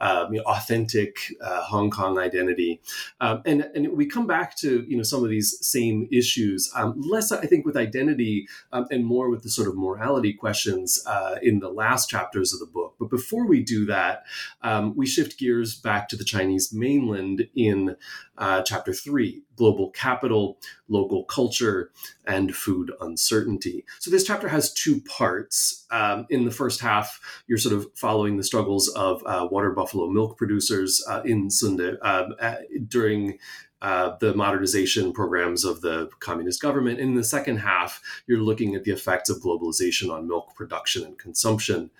um, 0.00 0.32
you 0.32 0.38
know, 0.38 0.44
authentic 0.44 1.16
uh, 1.40 1.62
Hong 1.62 1.90
Kong 1.90 2.18
identity, 2.18 2.80
um, 3.20 3.42
and 3.44 3.62
and 3.74 3.96
we 3.96 4.06
come 4.06 4.26
back 4.26 4.56
to 4.58 4.84
you 4.88 4.96
know 4.96 5.02
some 5.02 5.24
of 5.24 5.30
these 5.30 5.58
same 5.66 6.08
issues, 6.10 6.70
um, 6.74 6.94
less 7.00 7.32
I 7.32 7.46
think 7.46 7.66
with 7.66 7.76
identity 7.76 8.48
um, 8.72 8.86
and 8.90 9.04
more 9.04 9.30
with 9.30 9.42
the 9.42 9.50
sort 9.50 9.68
of 9.68 9.76
morality 9.76 10.32
questions 10.32 11.02
uh, 11.06 11.36
in 11.42 11.60
the 11.60 11.70
last 11.70 12.08
chapters 12.08 12.52
of 12.52 12.60
the 12.60 12.66
book. 12.66 12.94
But 12.98 13.10
before 13.10 13.46
we 13.46 13.62
do 13.62 13.86
that, 13.86 14.24
um, 14.62 14.96
we 14.96 15.06
shift 15.06 15.38
gears 15.38 15.74
back 15.74 16.08
to 16.08 16.16
the 16.16 16.24
Chinese 16.24 16.72
mainland 16.72 17.48
in 17.54 17.96
uh, 18.38 18.62
chapter 18.62 18.92
three 18.92 19.42
global 19.56 19.90
capital, 19.90 20.58
local 20.88 21.24
culture, 21.24 21.90
and 22.26 22.54
food 22.54 22.92
uncertainty. 23.00 23.84
So 23.98 24.10
this 24.10 24.24
chapter 24.24 24.48
has 24.48 24.72
two 24.72 25.00
parts. 25.02 25.86
Um, 25.90 26.26
in 26.30 26.44
the 26.44 26.50
first 26.50 26.80
half, 26.80 27.20
you're 27.46 27.58
sort 27.58 27.74
of 27.74 27.86
following 27.94 28.36
the 28.36 28.44
struggles 28.44 28.88
of 28.88 29.22
uh, 29.26 29.48
water 29.50 29.72
buffalo 29.72 30.08
milk 30.08 30.38
producers 30.38 31.04
uh, 31.08 31.22
in 31.24 31.48
Shunde 31.48 31.96
uh, 32.02 32.54
during 32.86 33.38
uh, 33.80 34.16
the 34.18 34.34
modernization 34.34 35.12
programs 35.12 35.64
of 35.64 35.80
the 35.82 36.08
communist 36.18 36.60
government. 36.60 36.98
In 36.98 37.14
the 37.14 37.24
second 37.24 37.58
half, 37.58 38.00
you're 38.26 38.42
looking 38.42 38.74
at 38.74 38.84
the 38.84 38.90
effects 38.90 39.30
of 39.30 39.40
globalization 39.40 40.12
on 40.12 40.26
milk 40.26 40.54
production 40.56 41.04
and 41.04 41.18
consumption. 41.18 41.90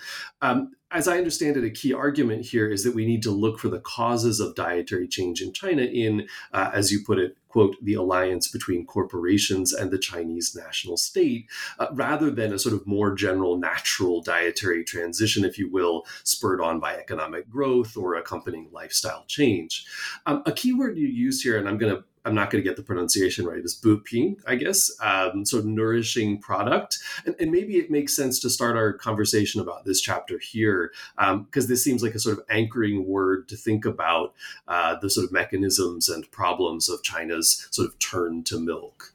Um, 0.43 0.73
as 0.91 1.07
I 1.07 1.19
understand 1.19 1.57
it, 1.57 1.65
a 1.65 1.71
key 1.71 1.93
argument 1.93 2.47
here 2.47 2.71
is 2.71 2.83
that 2.85 2.95
we 2.95 3.05
need 3.05 3.23
to 3.25 3.31
look 3.31 3.59
for 3.59 3.69
the 3.69 3.81
causes 3.81 4.41
of 4.41 4.55
dietary 4.55 5.07
change 5.07 5.43
in 5.43 5.53
China 5.53 5.83
in, 5.83 6.27
uh, 6.55 6.71
as 6.73 6.91
you 6.91 7.01
put 7.05 7.19
it, 7.19 7.37
quote, 7.49 7.77
the 7.83 7.93
alliance 7.95 8.49
between 8.49 8.87
corporations 8.87 9.73
and 9.73 9.91
the 9.91 9.99
Chinese 9.99 10.57
national 10.57 10.97
state, 10.97 11.47
uh, 11.79 11.89
rather 11.93 12.31
than 12.31 12.55
a 12.55 12.59
sort 12.59 12.75
of 12.75 12.87
more 12.87 13.15
general 13.15 13.59
natural 13.59 14.23
dietary 14.23 14.83
transition, 14.83 15.45
if 15.45 15.59
you 15.59 15.71
will, 15.71 16.07
spurred 16.25 16.61
on 16.61 16.81
by 16.81 16.97
economic 16.97 17.51
growth 17.51 17.97
or 17.97 18.15
accompanying 18.15 18.69
lifestyle 18.73 19.25
change. 19.27 19.85
Um, 20.25 20.43
a 20.47 20.53
key 20.53 20.73
word 20.73 20.97
you 20.97 21.07
use 21.07 21.43
here, 21.43 21.59
and 21.59 21.69
I'm 21.69 21.79
going 21.79 21.95
to 21.95 22.05
I'm 22.29 22.35
not 22.35 22.51
going 22.51 22.63
to 22.63 22.69
get 22.69 22.77
the 22.77 22.83
pronunciation 22.83 23.47
right, 23.47 23.59
It's 23.59 23.75
bupin, 23.75 24.37
I 24.47 24.57
guess, 24.57 24.91
um, 25.01 25.45
of 25.51 25.65
nourishing 25.65 26.39
product. 26.39 26.99
And, 27.25 27.35
and, 27.41 27.51
maybe 27.51 27.79
it 27.79 27.91
makes 27.91 28.15
sense 28.15 28.39
to 28.41 28.51
start 28.51 28.77
our 28.77 28.93
conversation 28.93 29.63
about 29.63 29.87
this 29.87 30.03
chapter 30.03 30.39
here, 30.39 30.93
because 31.17 31.65
um, 31.65 31.69
this 31.69 31.83
seems 31.83 32.03
like 32.03 32.15
a 32.15 32.19
sort 32.19 32.37
of 32.37 32.45
anchoring 32.51 33.07
word 33.07 33.49
to 33.49 33.57
think 33.57 33.87
about 33.87 34.35
uh, 34.69 34.97
the 34.97 35.09
sort 35.09 35.25
of 35.25 35.33
mechanisms 35.33 36.11
and 36.11 36.31
problems 36.31 36.91
of 36.91 37.03
China's 37.03 37.67
sort 37.71 37.89
of 37.89 37.99
turn 37.99 38.45
to 38.45 38.61
milk. 38.61 39.15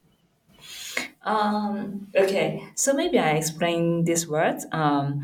Um, 1.24 2.08
okay, 2.16 2.68
so 2.74 2.94
maybe 2.94 3.20
I 3.20 3.32
explain 3.32 4.06
this 4.06 4.28
word. 4.28 4.58
Um, 4.72 5.24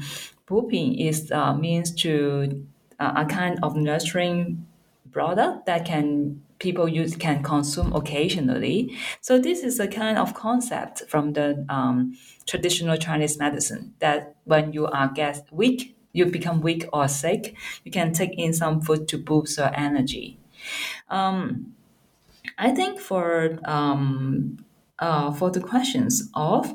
is 0.51 1.31
uh, 1.31 1.53
means 1.53 1.91
to 2.03 2.65
uh, 2.99 3.13
a 3.15 3.25
kind 3.25 3.59
of 3.63 3.75
nurturing 3.75 4.67
product 5.11 5.65
that 5.65 5.85
can 5.85 6.41
people 6.59 6.87
use 6.87 7.15
can 7.15 7.41
consume 7.41 7.93
occasionally. 7.93 8.95
So 9.21 9.39
this 9.39 9.63
is 9.63 9.79
a 9.79 9.87
kind 9.87 10.17
of 10.17 10.33
concept 10.33 11.03
from 11.07 11.33
the 11.33 11.65
um, 11.69 12.17
traditional 12.45 12.97
Chinese 12.97 13.39
medicine 13.39 13.93
that 13.99 14.35
when 14.43 14.73
you 14.73 14.87
are 14.87 15.09
get 15.09 15.47
weak, 15.51 15.95
you 16.11 16.25
become 16.25 16.61
weak 16.61 16.85
or 16.91 17.07
sick, 17.07 17.55
you 17.83 17.91
can 17.91 18.11
take 18.13 18.37
in 18.37 18.53
some 18.53 18.81
food 18.81 19.07
to 19.07 19.17
boost 19.17 19.57
your 19.57 19.73
energy. 19.75 20.39
Um, 21.09 21.73
I 22.57 22.71
think 22.71 22.99
for 22.99 23.59
um, 23.65 24.57
uh, 24.99 25.31
for 25.31 25.49
the 25.49 25.61
questions 25.61 26.29
of 26.33 26.73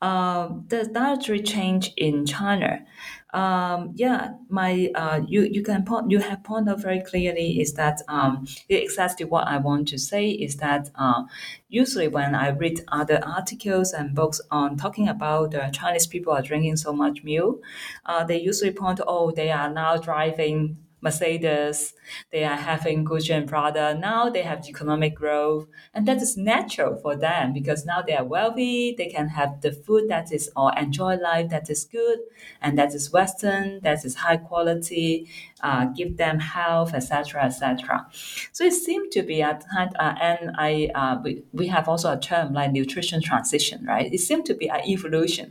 uh, 0.00 0.48
the 0.68 0.88
dietary 0.92 1.42
change 1.42 1.92
in 1.96 2.24
China, 2.24 2.84
um, 3.34 3.92
yeah, 3.94 4.34
my 4.48 4.90
uh, 4.94 5.20
you 5.26 5.42
you 5.42 5.62
can 5.62 5.84
point 5.84 6.10
you 6.10 6.20
have 6.20 6.44
pointed 6.44 6.72
out 6.72 6.80
very 6.80 7.00
clearly 7.02 7.60
is 7.60 7.74
that 7.74 8.00
um, 8.08 8.46
exactly 8.68 9.26
what 9.26 9.48
I 9.48 9.58
want 9.58 9.88
to 9.88 9.98
say 9.98 10.30
is 10.30 10.56
that 10.56 10.90
uh, 10.94 11.24
usually 11.68 12.08
when 12.08 12.34
I 12.34 12.50
read 12.50 12.80
other 12.88 13.20
articles 13.24 13.92
and 13.92 14.14
books 14.14 14.40
on 14.50 14.76
talking 14.76 15.08
about 15.08 15.50
the 15.50 15.70
Chinese 15.72 16.06
people 16.06 16.32
are 16.32 16.42
drinking 16.42 16.76
so 16.76 16.92
much 16.92 17.24
milk, 17.24 17.62
uh, 18.06 18.24
they 18.24 18.40
usually 18.40 18.70
point 18.70 19.00
oh 19.06 19.32
they 19.32 19.50
are 19.50 19.70
now 19.70 19.96
driving 19.96 20.78
Mercedes, 21.00 21.92
they 22.32 22.44
are 22.44 22.56
having 22.56 23.04
Gucci 23.04 23.36
and 23.36 23.48
Prada. 23.48 23.94
Now 23.94 24.30
they 24.30 24.42
have 24.42 24.66
economic 24.66 25.14
growth, 25.14 25.66
and 25.94 26.06
that 26.08 26.22
is 26.22 26.36
natural 26.36 26.96
for 26.96 27.16
them 27.16 27.52
because 27.52 27.84
now 27.84 28.02
they 28.02 28.14
are 28.14 28.24
wealthy. 28.24 28.94
They 28.96 29.06
can 29.06 29.28
have 29.28 29.60
the 29.60 29.72
food 29.72 30.08
that 30.08 30.32
is 30.32 30.50
or 30.56 30.72
enjoy 30.76 31.16
life 31.16 31.50
that 31.50 31.68
is 31.70 31.84
good 31.84 32.18
and 32.60 32.78
that 32.78 32.94
is 32.94 33.12
Western, 33.12 33.80
that 33.82 34.04
is 34.04 34.16
high 34.16 34.36
quality, 34.36 35.28
uh, 35.62 35.86
give 35.86 36.16
them 36.16 36.38
health, 36.40 36.94
etc., 36.94 37.44
etc. 37.44 38.06
So 38.52 38.64
it 38.64 38.72
seems 38.72 39.14
to 39.14 39.22
be 39.22 39.42
at 39.42 39.64
uh, 39.76 40.14
and 40.20 40.52
I 40.56 40.90
uh, 40.94 41.18
we, 41.22 41.42
we 41.52 41.66
have 41.68 41.88
also 41.88 42.12
a 42.12 42.18
term 42.18 42.52
like 42.52 42.72
nutrition 42.72 43.22
transition, 43.22 43.84
right? 43.86 44.12
It 44.12 44.18
seems 44.20 44.44
to 44.44 44.54
be 44.54 44.68
an 44.68 44.80
evolution 44.86 45.50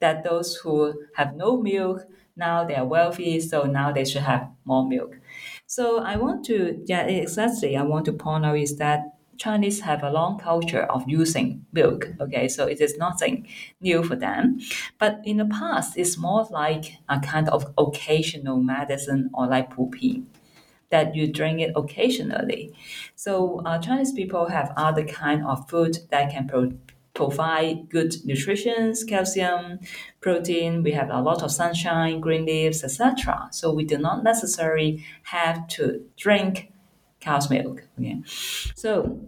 that 0.00 0.24
those 0.24 0.56
who 0.56 1.02
have 1.16 1.36
no 1.36 1.56
milk 1.56 2.02
now 2.36 2.64
they 2.64 2.74
are 2.74 2.84
wealthy, 2.84 3.40
so 3.40 3.64
now 3.64 3.92
they 3.92 4.04
should 4.04 4.22
have 4.22 4.48
more 4.64 4.86
milk. 4.86 5.18
So 5.66 5.98
I 5.98 6.16
want 6.16 6.44
to, 6.46 6.82
yeah, 6.86 7.02
exactly. 7.06 7.76
I 7.76 7.82
want 7.82 8.04
to 8.06 8.12
point 8.12 8.44
out 8.46 8.58
is 8.58 8.76
that 8.76 9.16
Chinese 9.38 9.80
have 9.80 10.02
a 10.02 10.10
long 10.10 10.38
culture 10.38 10.84
of 10.84 11.04
using 11.06 11.66
milk. 11.72 12.08
Okay, 12.20 12.48
so 12.48 12.66
it 12.66 12.80
is 12.80 12.96
nothing 12.96 13.46
new 13.80 14.02
for 14.02 14.16
them. 14.16 14.60
But 14.98 15.20
in 15.24 15.36
the 15.36 15.44
past, 15.44 15.96
it's 15.96 16.16
more 16.16 16.46
like 16.50 16.94
a 17.08 17.20
kind 17.20 17.48
of 17.48 17.72
occasional 17.76 18.60
medicine 18.62 19.30
or 19.34 19.46
like 19.46 19.74
pupi 19.74 20.24
that 20.90 21.14
you 21.16 21.30
drink 21.30 21.60
it 21.60 21.72
occasionally. 21.74 22.72
So 23.14 23.60
uh, 23.64 23.78
Chinese 23.78 24.12
people 24.12 24.48
have 24.48 24.72
other 24.76 25.04
kind 25.04 25.44
of 25.44 25.68
food 25.68 25.98
that 26.10 26.30
can 26.30 26.46
pro- 26.46 26.78
provide 27.16 27.88
good 27.88 28.14
nutrition, 28.24 28.94
calcium, 29.08 29.80
protein. 30.20 30.82
We 30.84 30.92
have 30.92 31.10
a 31.10 31.20
lot 31.20 31.42
of 31.42 31.50
sunshine, 31.50 32.20
green 32.20 32.44
leaves, 32.44 32.84
etc. 32.84 33.48
So 33.50 33.72
we 33.72 33.84
do 33.84 33.98
not 33.98 34.22
necessarily 34.22 35.04
have 35.24 35.66
to 35.68 36.04
drink 36.16 36.70
cow's 37.20 37.50
milk. 37.50 37.82
Okay? 37.98 38.22
So 38.74 39.18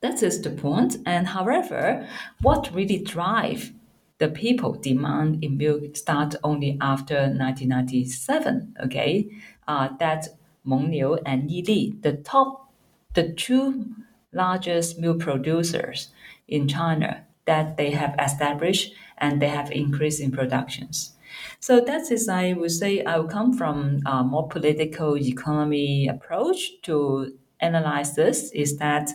that 0.00 0.22
is 0.22 0.42
the 0.42 0.50
point. 0.50 0.96
And 1.06 1.28
however, 1.28 2.06
what 2.42 2.74
really 2.74 2.98
drive 2.98 3.72
the 4.18 4.28
people 4.28 4.72
demand 4.72 5.44
in 5.44 5.56
milk 5.56 5.96
start 5.96 6.34
only 6.42 6.76
after 6.80 7.14
1997. 7.14 8.74
Okay, 8.84 9.30
uh, 9.68 9.90
that 10.00 10.26
Meng 10.64 10.92
and 11.24 11.48
Yili, 11.48 12.02
the 12.02 12.14
top, 12.14 12.72
the 13.14 13.32
two 13.32 13.86
largest 14.32 14.98
milk 14.98 15.20
producers 15.20 16.08
in 16.48 16.66
China, 16.66 17.24
that 17.44 17.76
they 17.76 17.90
have 17.90 18.14
established 18.18 18.92
and 19.18 19.40
they 19.40 19.48
have 19.48 19.70
increased 19.70 20.20
in 20.20 20.30
productions. 20.30 21.14
So 21.60 21.80
that 21.80 22.10
is, 22.10 22.28
I 22.28 22.52
would 22.54 22.70
say, 22.70 23.04
I 23.04 23.18
will 23.18 23.28
come 23.28 23.52
from 23.52 24.00
a 24.06 24.24
more 24.24 24.48
political 24.48 25.16
economy 25.16 26.08
approach 26.08 26.80
to 26.82 27.32
analyze 27.60 28.14
this 28.14 28.50
is 28.52 28.78
that 28.78 29.10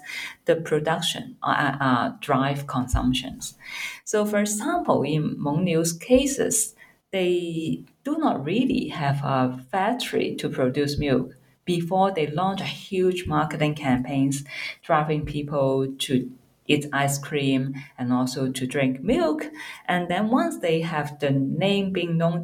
the 0.46 0.58
production 0.58 1.38
uh, 1.44 1.78
uh, 1.80 2.12
drive 2.20 2.68
consumptions. 2.68 3.56
So, 4.04 4.26
for 4.26 4.40
example, 4.40 5.04
in 5.04 5.38
Mengniu's 5.38 5.94
cases, 5.94 6.76
they 7.12 7.84
do 8.04 8.18
not 8.18 8.44
really 8.44 8.90
have 8.90 9.22
a 9.24 9.58
factory 9.72 10.36
to 10.36 10.50
produce 10.50 10.98
milk 10.98 11.36
before 11.66 12.12
they 12.12 12.28
launch 12.28 12.60
a 12.60 12.66
huge 12.66 13.26
marketing 13.26 13.76
campaigns, 13.76 14.44
driving 14.82 15.26
people 15.26 15.88
to 16.00 16.30
eat 16.68 16.86
ice 16.94 17.18
cream 17.18 17.76
and 17.98 18.14
also 18.14 18.52
to 18.52 18.68
drink 18.68 19.02
milk. 19.02 19.50
And 19.88 20.10
then 20.10 20.30
once 20.30 20.60
they 20.60 20.82
have 20.82 21.20
the 21.20 21.32
name 21.32 21.92
being 21.92 22.18
known, 22.18 22.44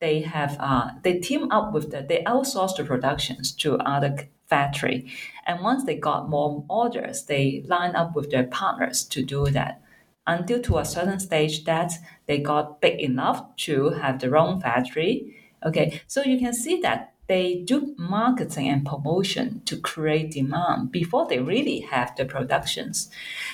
they 0.00 0.20
have 0.20 0.56
uh, 0.60 0.90
they 1.02 1.18
team 1.18 1.50
up 1.50 1.72
with 1.72 1.90
the 1.90 2.04
they 2.08 2.22
outsource 2.24 2.76
the 2.76 2.84
productions 2.84 3.52
to 3.52 3.76
other 3.78 4.28
factory. 4.46 5.10
And 5.46 5.62
once 5.62 5.84
they 5.84 5.96
got 5.96 6.28
more 6.28 6.64
orders, 6.68 7.24
they 7.24 7.64
line 7.66 7.96
up 7.96 8.14
with 8.14 8.30
their 8.30 8.44
partners 8.44 9.04
to 9.04 9.22
do 9.22 9.46
that 9.46 9.82
until 10.26 10.60
to 10.60 10.78
a 10.78 10.84
certain 10.84 11.20
stage 11.20 11.64
that 11.64 11.92
they 12.26 12.38
got 12.38 12.80
big 12.80 13.00
enough 13.00 13.54
to 13.56 13.90
have 13.90 14.18
their 14.18 14.36
own 14.36 14.60
factory. 14.60 15.36
Okay, 15.64 16.00
so 16.06 16.22
you 16.22 16.38
can 16.38 16.52
see 16.52 16.80
that 16.80 17.14
they 17.28 17.62
do 17.64 17.94
marketing 17.98 18.68
and 18.68 18.86
promotion 18.86 19.62
to 19.64 19.76
create 19.76 20.30
demand 20.30 20.92
before 20.92 21.26
they 21.26 21.40
really 21.40 21.80
have 21.80 22.14
the 22.16 22.24
productions. 22.24 23.10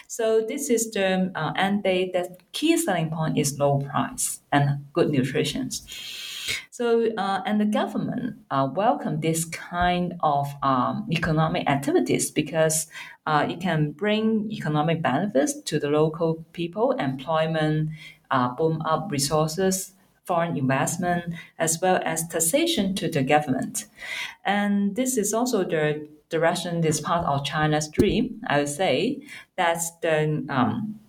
So 0.08 0.44
this 0.46 0.68
is 0.70 0.90
the 0.90 1.32
uh, 1.34 1.52
and 1.56 1.82
they 1.82 2.10
the 2.12 2.36
key 2.52 2.76
selling 2.76 3.10
point 3.10 3.38
is 3.38 3.58
low 3.58 3.78
price 3.78 4.40
and 4.50 4.86
good 4.92 5.10
nutrition. 5.10 5.70
So, 6.70 7.08
uh, 7.16 7.42
and 7.46 7.60
the 7.60 7.64
government 7.64 8.38
uh, 8.50 8.68
welcome 8.74 9.20
this 9.20 9.44
kind 9.44 10.14
of 10.22 10.48
um, 10.62 11.06
economic 11.10 11.68
activities 11.68 12.30
because 12.30 12.86
uh, 13.26 13.46
it 13.48 13.60
can 13.60 13.92
bring 13.92 14.50
economic 14.50 15.02
benefits 15.02 15.60
to 15.62 15.78
the 15.78 15.88
local 15.88 16.44
people, 16.52 16.92
employment, 16.92 17.90
uh, 18.30 18.48
boom 18.48 18.82
up 18.82 19.10
resources, 19.10 19.92
foreign 20.32 20.56
investment, 20.56 21.34
as 21.58 21.78
well 21.82 22.00
as 22.04 22.26
taxation 22.28 22.94
to 22.94 23.06
the 23.10 23.22
government. 23.22 23.86
And 24.44 24.96
this 24.96 25.18
is 25.18 25.34
also 25.34 25.58
the 25.64 26.08
direction, 26.30 26.80
this 26.80 27.00
part 27.00 27.26
of 27.26 27.44
China's 27.44 27.88
dream, 27.88 28.40
I 28.46 28.58
would 28.60 28.74
say, 28.82 29.22
that's 29.56 29.86
the 30.00 30.46
um, 30.48 31.00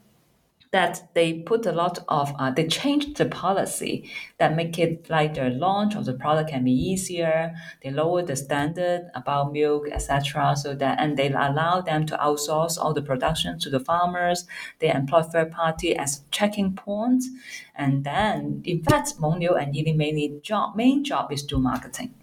that 0.73 1.07
they 1.13 1.33
put 1.33 1.67
a 1.67 1.71
lot 1.71 1.99
of 2.09 2.33
uh, 2.39 2.49
they 2.49 2.65
changed 2.65 3.15
the 3.17 3.27
policy 3.27 4.09
that 4.39 4.55
make 4.55 4.79
it 4.79 5.07
like 5.07 5.36
the 5.36 5.51
launch 5.51 5.95
of 5.95 6.05
the 6.05 6.13
product 6.13 6.49
can 6.49 6.63
be 6.63 6.71
easier. 6.71 7.53
They 7.83 7.91
lower 7.91 8.23
the 8.23 8.36
standard 8.36 9.12
about 9.13 9.53
milk 9.53 9.88
etc 9.91 10.55
so 10.57 10.73
that 10.73 10.99
and 10.99 11.15
they 11.15 11.29
allow 11.29 11.81
them 11.81 12.07
to 12.07 12.17
outsource 12.17 12.79
all 12.79 12.91
the 12.91 13.03
production 13.03 13.59
to 13.59 13.69
the 13.69 13.79
farmers. 13.79 14.47
They 14.79 14.89
employ 14.91 15.21
third 15.21 15.51
party 15.51 15.95
as 15.95 16.21
checking 16.31 16.73
points. 16.73 17.29
And 17.75 18.03
then 18.03 18.63
in 18.65 18.81
fact 18.81 19.19
Mengniu 19.19 19.62
and 19.62 19.75
Yili 19.75 19.95
mainly 19.95 20.39
job 20.41 20.75
main 20.75 21.03
job 21.03 21.31
is 21.31 21.43
do 21.43 21.59
marketing. 21.59 22.15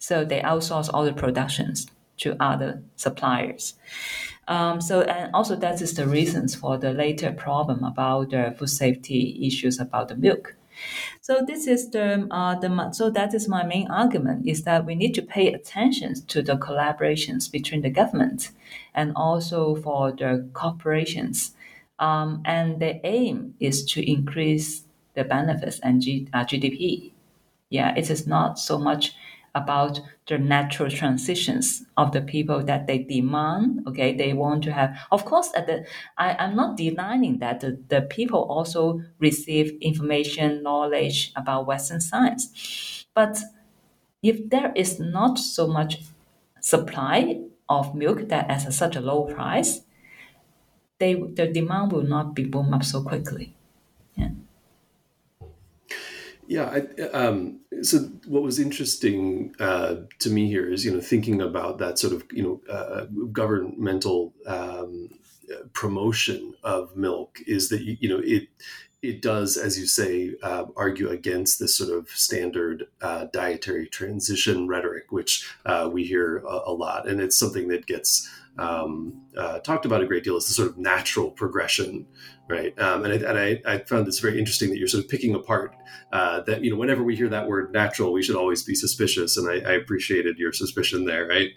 So 0.00 0.24
they 0.24 0.40
outsource 0.40 0.90
all 0.92 1.04
the 1.04 1.12
productions 1.12 1.86
to 2.18 2.36
other 2.40 2.82
suppliers 2.96 3.74
um, 4.48 4.80
so 4.80 5.02
and 5.02 5.34
also 5.34 5.56
that 5.56 5.80
is 5.82 5.94
the 5.94 6.06
reasons 6.06 6.54
for 6.54 6.78
the 6.78 6.92
later 6.92 7.32
problem 7.32 7.82
about 7.84 8.30
the 8.30 8.54
food 8.58 8.70
safety 8.70 9.38
issues 9.46 9.80
about 9.80 10.08
the 10.08 10.16
milk. 10.16 10.54
So 11.20 11.42
this 11.46 11.66
is 11.66 11.90
the 11.90 12.28
uh, 12.30 12.54
the 12.56 12.92
so 12.92 13.10
that 13.10 13.34
is 13.34 13.48
my 13.48 13.64
main 13.64 13.90
argument 13.90 14.46
is 14.46 14.62
that 14.64 14.84
we 14.84 14.94
need 14.94 15.14
to 15.14 15.22
pay 15.22 15.52
attention 15.52 16.14
to 16.28 16.42
the 16.42 16.56
collaborations 16.56 17.50
between 17.50 17.82
the 17.82 17.90
government 17.90 18.50
and 18.94 19.12
also 19.16 19.76
for 19.76 20.12
the 20.12 20.48
corporations, 20.52 21.52
um, 21.98 22.42
and 22.44 22.80
the 22.80 23.04
aim 23.06 23.54
is 23.58 23.84
to 23.86 24.10
increase 24.10 24.84
the 25.14 25.24
benefits 25.24 25.80
and 25.80 26.02
G, 26.02 26.28
uh, 26.32 26.44
GDP. 26.44 27.12
Yeah, 27.70 27.94
it 27.96 28.10
is 28.10 28.26
not 28.26 28.58
so 28.58 28.78
much 28.78 29.14
about 29.56 30.00
the 30.28 30.38
natural 30.38 30.90
transitions 30.90 31.82
of 31.96 32.12
the 32.12 32.20
people 32.20 32.62
that 32.64 32.86
they 32.86 32.98
demand. 32.98 33.82
Okay, 33.88 34.14
they 34.16 34.32
want 34.34 34.62
to 34.64 34.72
have. 34.72 34.96
Of 35.10 35.24
course, 35.24 35.50
at 35.56 35.66
the 35.66 35.84
I, 36.18 36.36
I'm 36.38 36.54
not 36.54 36.76
denying 36.76 37.38
that 37.40 37.60
the, 37.60 37.82
the 37.88 38.02
people 38.02 38.42
also 38.44 39.02
receive 39.18 39.76
information, 39.80 40.62
knowledge 40.62 41.32
about 41.34 41.66
Western 41.66 42.00
science. 42.00 43.06
But 43.14 43.38
if 44.22 44.50
there 44.50 44.72
is 44.76 45.00
not 45.00 45.38
so 45.38 45.66
much 45.68 46.02
supply 46.60 47.40
of 47.68 47.94
milk 47.94 48.28
that 48.28 48.50
at 48.50 48.72
such 48.74 48.96
a 48.96 49.00
low 49.00 49.24
price, 49.24 49.82
they 50.98 51.14
the 51.14 51.46
demand 51.46 51.90
will 51.90 52.02
not 52.02 52.34
be 52.34 52.44
boom 52.44 52.74
up 52.74 52.84
so 52.84 53.02
quickly. 53.02 53.55
Yeah. 56.48 56.80
I, 56.98 57.02
um, 57.08 57.60
so 57.82 57.98
what 58.26 58.42
was 58.42 58.58
interesting 58.58 59.54
uh, 59.58 59.96
to 60.20 60.30
me 60.30 60.48
here 60.48 60.70
is, 60.72 60.84
you 60.84 60.92
know, 60.92 61.00
thinking 61.00 61.40
about 61.42 61.78
that 61.78 61.98
sort 61.98 62.12
of, 62.12 62.24
you 62.32 62.42
know, 62.42 62.72
uh, 62.72 63.06
governmental 63.32 64.32
um, 64.46 65.08
promotion 65.72 66.54
of 66.62 66.96
milk 66.96 67.38
is 67.46 67.68
that 67.68 67.82
you, 67.82 67.96
you 68.00 68.08
know 68.08 68.20
it 68.24 68.48
it 69.02 69.22
does, 69.22 69.56
as 69.56 69.78
you 69.78 69.86
say, 69.86 70.34
uh, 70.42 70.64
argue 70.74 71.10
against 71.10 71.60
this 71.60 71.76
sort 71.76 71.90
of 71.90 72.08
standard 72.08 72.88
uh, 73.02 73.26
dietary 73.32 73.86
transition 73.86 74.66
rhetoric, 74.66 75.12
which 75.12 75.48
uh, 75.66 75.88
we 75.92 76.02
hear 76.02 76.38
a, 76.38 76.62
a, 76.66 76.72
lot, 76.72 77.06
and 77.06 77.20
it's 77.20 77.38
something 77.38 77.68
that 77.68 77.86
gets 77.86 78.28
um, 78.58 79.22
uh, 79.36 79.58
talked 79.60 79.84
about 79.84 80.02
a 80.02 80.06
great 80.06 80.24
deal 80.24 80.36
as 80.36 80.46
the 80.46 80.54
sort 80.54 80.68
of 80.68 80.78
natural 80.78 81.30
progression 81.30 82.06
right? 82.48 82.78
Um, 82.78 83.04
and 83.04 83.12
I, 83.12 83.28
and 83.28 83.38
I, 83.38 83.74
I, 83.74 83.78
found 83.78 84.06
this 84.06 84.20
very 84.20 84.38
interesting 84.38 84.70
that 84.70 84.78
you're 84.78 84.86
sort 84.86 85.02
of 85.04 85.10
picking 85.10 85.34
apart 85.34 85.74
uh, 86.12 86.42
that 86.42 86.62
you 86.62 86.70
know 86.70 86.76
whenever 86.76 87.02
we 87.02 87.16
hear 87.16 87.28
that 87.28 87.48
word 87.48 87.72
natural, 87.72 88.12
we 88.12 88.22
should 88.22 88.36
always 88.36 88.62
be 88.62 88.74
suspicious, 88.74 89.36
and 89.36 89.50
I, 89.50 89.68
I 89.68 89.74
appreciated 89.74 90.38
your 90.38 90.52
suspicion 90.52 91.06
there, 91.06 91.26
right? 91.26 91.50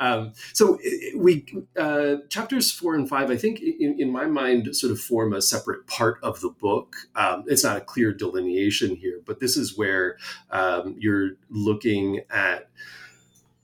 Um, 0.00 0.32
so 0.52 0.78
we 1.16 1.46
uh, 1.78 2.16
chapters 2.28 2.70
four 2.70 2.94
and 2.94 3.08
five, 3.08 3.30
I 3.30 3.36
think, 3.36 3.60
in, 3.60 3.96
in, 3.98 4.12
my 4.12 4.26
mind, 4.26 4.76
sort 4.76 4.92
of 4.92 5.00
form 5.00 5.32
a 5.32 5.40
separate 5.40 5.86
part 5.86 6.18
of 6.22 6.40
the 6.40 6.50
book. 6.50 6.94
Um, 7.16 7.44
it's 7.46 7.64
not 7.64 7.78
a 7.78 7.80
clear 7.80 8.12
delineation 8.12 8.96
here, 8.96 9.20
but 9.24 9.40
this 9.40 9.56
is 9.56 9.78
where 9.78 10.18
um, 10.50 10.96
you're 10.98 11.32
looking 11.48 12.20
at, 12.30 12.68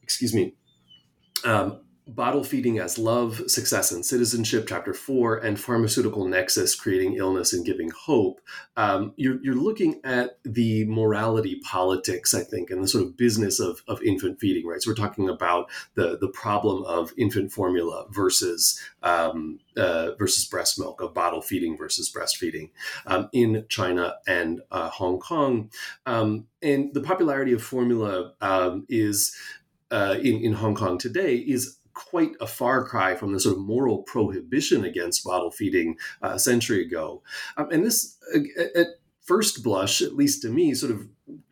excuse 0.02 0.34
me. 0.34 0.54
Um, 1.44 1.80
Bottle 2.14 2.42
Feeding 2.42 2.78
as 2.78 2.98
Love, 2.98 3.42
Success 3.46 3.92
and 3.92 4.04
Citizenship, 4.04 4.64
Chapter 4.68 4.92
4, 4.92 5.38
and 5.38 5.60
Pharmaceutical 5.60 6.26
Nexus, 6.26 6.74
Creating 6.74 7.14
Illness 7.14 7.52
and 7.52 7.64
Giving 7.64 7.90
Hope, 7.90 8.40
um, 8.76 9.12
you're, 9.16 9.38
you're 9.42 9.54
looking 9.54 10.00
at 10.02 10.38
the 10.44 10.84
morality 10.86 11.60
politics, 11.62 12.34
I 12.34 12.42
think, 12.42 12.70
and 12.70 12.82
the 12.82 12.88
sort 12.88 13.04
of 13.04 13.16
business 13.16 13.60
of, 13.60 13.82
of 13.86 14.02
infant 14.02 14.40
feeding, 14.40 14.66
right? 14.66 14.82
So 14.82 14.90
we're 14.90 14.96
talking 14.96 15.28
about 15.28 15.70
the, 15.94 16.18
the 16.18 16.28
problem 16.28 16.82
of 16.84 17.12
infant 17.16 17.52
formula 17.52 18.06
versus 18.10 18.80
um, 19.02 19.60
uh, 19.76 20.10
versus 20.18 20.44
breast 20.44 20.78
milk, 20.78 21.00
of 21.00 21.14
bottle 21.14 21.40
feeding 21.40 21.76
versus 21.76 22.12
breastfeeding 22.12 22.70
um, 23.06 23.28
in 23.32 23.64
China 23.68 24.16
and 24.26 24.60
uh, 24.70 24.90
Hong 24.90 25.20
Kong. 25.20 25.70
Um, 26.06 26.46
and 26.60 26.92
the 26.92 27.00
popularity 27.00 27.52
of 27.52 27.62
formula 27.62 28.32
um, 28.40 28.84
is 28.88 29.34
uh, 29.90 30.16
in, 30.20 30.36
in 30.36 30.52
Hong 30.52 30.74
Kong 30.74 30.98
today 30.98 31.36
is 31.36 31.76
quite 31.94 32.32
a 32.40 32.46
far 32.46 32.84
cry 32.84 33.14
from 33.14 33.32
the 33.32 33.40
sort 33.40 33.56
of 33.56 33.62
moral 33.62 34.02
prohibition 34.02 34.84
against 34.84 35.24
bottle 35.24 35.50
feeding 35.50 35.96
uh, 36.22 36.32
a 36.34 36.38
century 36.38 36.84
ago. 36.84 37.22
Um, 37.56 37.70
and 37.70 37.84
this, 37.84 38.16
uh, 38.34 38.78
at 38.78 38.86
first 39.20 39.62
blush, 39.62 40.02
at 40.02 40.16
least 40.16 40.42
to 40.42 40.48
me, 40.48 40.74
sort 40.74 40.92
of 40.92 41.08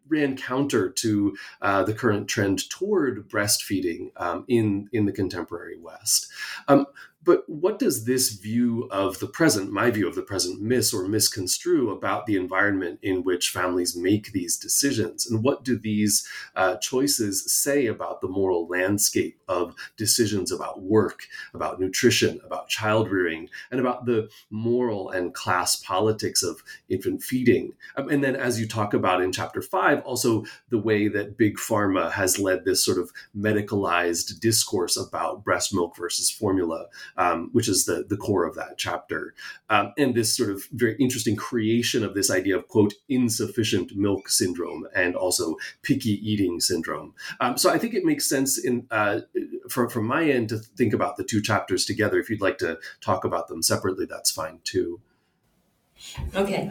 ran 0.09 0.37
counter 0.37 0.89
to 0.89 1.37
uh, 1.61 1.83
the 1.85 1.95
current 1.95 2.29
trend 2.29 2.69
toward 2.71 3.29
breastfeeding 3.29 4.11
um, 4.17 4.45
in 4.49 4.89
in 4.93 5.07
the 5.07 5.13
contemporary 5.13 5.79
West. 5.79 6.29
Um, 6.67 6.87
but 7.29 7.45
what 7.47 7.79
does 7.79 8.07
this 8.07 8.31
view 8.31 8.89
of 8.91 9.19
the 9.19 9.27
present, 9.27 9.71
my 9.71 9.91
view 9.91 10.09
of 10.09 10.15
the 10.15 10.23
present, 10.23 10.63
miss 10.63 10.95
or 10.95 11.07
misconstrue 11.07 11.91
about 11.91 12.25
the 12.25 12.37
environment 12.37 12.99
in 13.03 13.23
which 13.23 13.51
families 13.51 13.95
make 13.95 14.33
these 14.33 14.57
decisions? 14.57 15.31
And 15.31 15.45
what 15.45 15.63
do 15.63 15.79
these 15.79 16.27
uh, 16.57 16.77
choices 16.77 17.53
say 17.53 17.85
about 17.85 18.23
the 18.23 18.29
moral 18.29 18.67
landscape 18.67 19.39
of 19.47 19.75
decisions 19.99 20.51
about 20.51 20.81
work, 20.81 21.25
about 21.53 21.79
nutrition, 21.79 22.41
about 22.47 22.71
child 22.71 23.11
rearing, 23.11 23.51
and 23.71 23.79
about 23.79 24.07
the 24.07 24.31
moral 24.49 25.11
and 25.11 25.35
class 25.35 25.77
politics 25.77 26.43
of 26.43 26.63
infant 26.89 27.23
feeding? 27.23 27.75
Um, 27.99 28.09
and 28.09 28.25
then, 28.25 28.37
as 28.37 28.59
you 28.59 28.67
talk 28.67 28.95
about 28.95 29.21
in 29.21 29.33
chapter 29.33 29.61
five, 29.61 30.01
also 30.01 30.47
the 30.71 30.79
way 30.79 31.09
that 31.09 31.37
big 31.37 31.59
pharma 31.59 32.11
has 32.11 32.39
led 32.39 32.65
this 32.65 32.83
sort 32.83 32.97
of 32.97 33.13
medicalized 33.37 34.41
discourse 34.41 34.97
about 34.97 35.45
breast 35.45 35.75
milk 35.75 35.95
versus 35.95 36.31
formula, 36.31 36.87
um, 37.19 37.51
which 37.53 37.69
is 37.69 37.85
the, 37.85 38.05
the 38.09 38.17
core 38.17 38.47
of 38.47 38.55
that 38.55 38.79
chapter. 38.79 39.35
Um, 39.69 39.93
and 39.99 40.15
this 40.15 40.35
sort 40.35 40.51
of 40.51 40.65
very 40.73 40.97
interesting 40.99 41.37
creation 41.37 42.05
of 42.05 42.15
this 42.15 42.31
idea 42.31 42.57
of, 42.57 42.69
quote, 42.69 42.95
insufficient 43.09 43.97
milk 43.97 44.31
syndrome 44.31 44.87
and 44.95 45.15
also 45.15 45.57
picky 45.83 46.13
eating 46.31 46.61
syndrome. 46.61 47.15
Um, 47.41 47.59
so 47.59 47.71
I 47.71 47.79
think 47.79 47.95
it 47.95 48.05
makes 48.05 48.29
sense 48.29 48.57
in 48.57 48.87
uh, 48.91 49.21
from, 49.69 49.91
from 49.91 50.07
my 50.07 50.25
end 50.25 50.49
to 50.51 50.59
think 50.59 50.95
about 50.95 51.17
the 51.17 51.25
two 51.25 51.43
chapters 51.43 51.85
together. 51.85 52.19
If 52.19 52.31
you'd 52.31 52.41
like 52.41 52.59
to 52.59 52.79
talk 53.01 53.25
about 53.25 53.49
them 53.49 53.63
separately, 53.63 54.07
that's 54.07 54.31
fine 54.31 54.61
too. 54.65 55.01
Okay. 56.35 56.71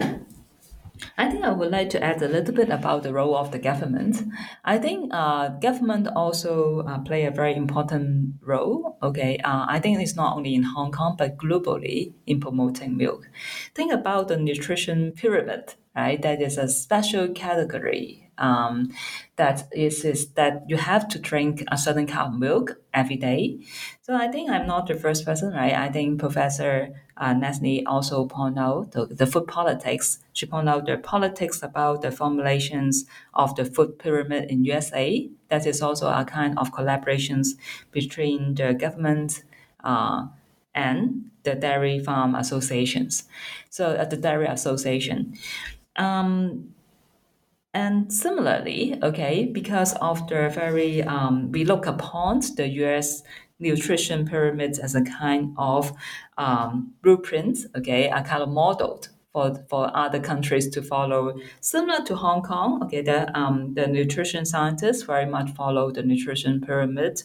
I 1.18 1.30
think 1.30 1.44
I 1.44 1.52
would 1.52 1.72
like 1.72 1.90
to 1.92 2.04
add 2.04 2.22
a 2.22 2.28
little 2.28 2.54
bit 2.54 2.70
about 2.70 3.04
the 3.04 3.14
role 3.14 3.36
of 3.36 3.52
the 3.52 3.60
government. 3.60 4.24
I 4.64 4.78
think 4.78 5.12
uh, 5.14 5.50
government 5.50 6.08
also 6.16 6.80
uh, 6.82 7.00
play 7.00 7.26
a 7.26 7.32
very 7.32 7.56
important 7.56 8.36
role. 8.42 8.98
Okay, 9.02 9.38
uh, 9.40 9.66
I 9.68 9.80
think 9.80 10.00
it's 10.00 10.16
not 10.16 10.36
only 10.38 10.56
in 10.56 10.64
Hong 10.64 10.92
Kong 10.92 11.16
but 11.18 11.38
globally 11.38 12.14
in 12.26 12.40
promoting 12.40 12.98
milk. 12.98 13.30
Think 13.76 13.92
about 13.94 14.28
the 14.28 14.38
nutrition 14.38 15.12
pyramid, 15.12 15.76
right? 15.96 16.22
That 16.22 16.42
is 16.42 16.58
a 16.58 16.68
special 16.68 17.30
category 17.30 18.28
um, 18.38 18.92
that 19.36 19.68
is, 19.72 20.06
is 20.06 20.30
that 20.34 20.64
you 20.68 20.78
have 20.78 21.08
to 21.10 21.20
drink 21.20 21.64
a 21.72 21.78
certain 21.78 22.08
kind 22.08 22.34
of 22.34 22.40
milk 22.40 22.80
every 22.94 23.18
day. 23.18 23.60
So 24.02 24.16
I 24.16 24.28
think 24.28 24.50
I'm 24.50 24.68
not 24.68 24.88
the 24.88 24.96
first 24.96 25.26
person, 25.26 25.54
right? 25.54 25.74
I 25.74 25.90
think 25.90 26.20
Professor 26.20 26.90
uh, 27.20 27.34
also 27.88 28.26
point 28.26 28.58
out 28.58 28.92
the, 28.92 29.06
the 29.08 29.26
food 29.26 29.48
politics. 29.48 30.20
She 30.34 30.46
point 30.46 30.70
out 30.70 30.86
the 30.86 30.98
politics 30.98 31.64
about 31.64 32.02
the 32.02 32.12
formulations 32.12 33.06
of 33.34 33.56
the 33.56 33.66
food 33.66 34.00
pyramid 34.00 34.50
in 34.52 34.66
USA. 34.66 35.30
That 35.50 35.66
is 35.66 35.82
also 35.82 36.08
a 36.08 36.26
kind 36.26 36.58
of 36.58 36.72
collaborations 36.72 37.50
between 37.92 38.56
the 38.56 38.74
government 38.74 39.44
uh, 39.84 40.28
and 40.76 41.32
the 41.44 41.56
dairy 41.56 42.00
farm 42.00 42.36
associations. 42.36 43.24
So 43.70 43.94
at 43.94 44.00
uh, 44.00 44.06
the 44.06 44.18
dairy 44.18 44.48
association. 44.48 45.34
Um, 45.96 46.74
and 47.74 48.12
similarly, 48.12 48.98
okay, 49.04 49.46
because 49.46 49.94
of 49.96 50.28
the 50.28 50.50
very, 50.50 51.04
um, 51.04 51.52
we 51.52 51.64
look 51.64 51.86
upon 51.86 52.42
the 52.56 52.68
US 52.84 53.24
nutrition 53.60 54.26
pyramids 54.28 54.80
as 54.80 54.96
a 54.96 55.02
kind 55.02 55.54
of 55.58 55.94
um, 56.38 56.94
blueprint, 57.02 57.60
okay, 57.76 58.10
a 58.10 58.22
kind 58.24 58.44
of 58.44 58.50
modeled 58.50 59.10
for, 59.32 59.66
for 59.70 59.96
other 59.96 60.20
countries 60.20 60.68
to 60.70 60.82
follow. 60.82 61.38
Similar 61.62 62.04
to 62.06 62.16
Hong 62.16 62.42
Kong, 62.42 62.84
okay, 62.84 63.02
the, 63.02 63.36
um, 63.38 63.74
the 63.76 63.88
nutrition 63.88 64.46
scientists 64.46 65.04
very 65.04 65.26
much 65.26 65.52
follow 65.52 65.92
the 65.92 66.04
nutrition 66.04 66.62
pyramid. 66.62 67.22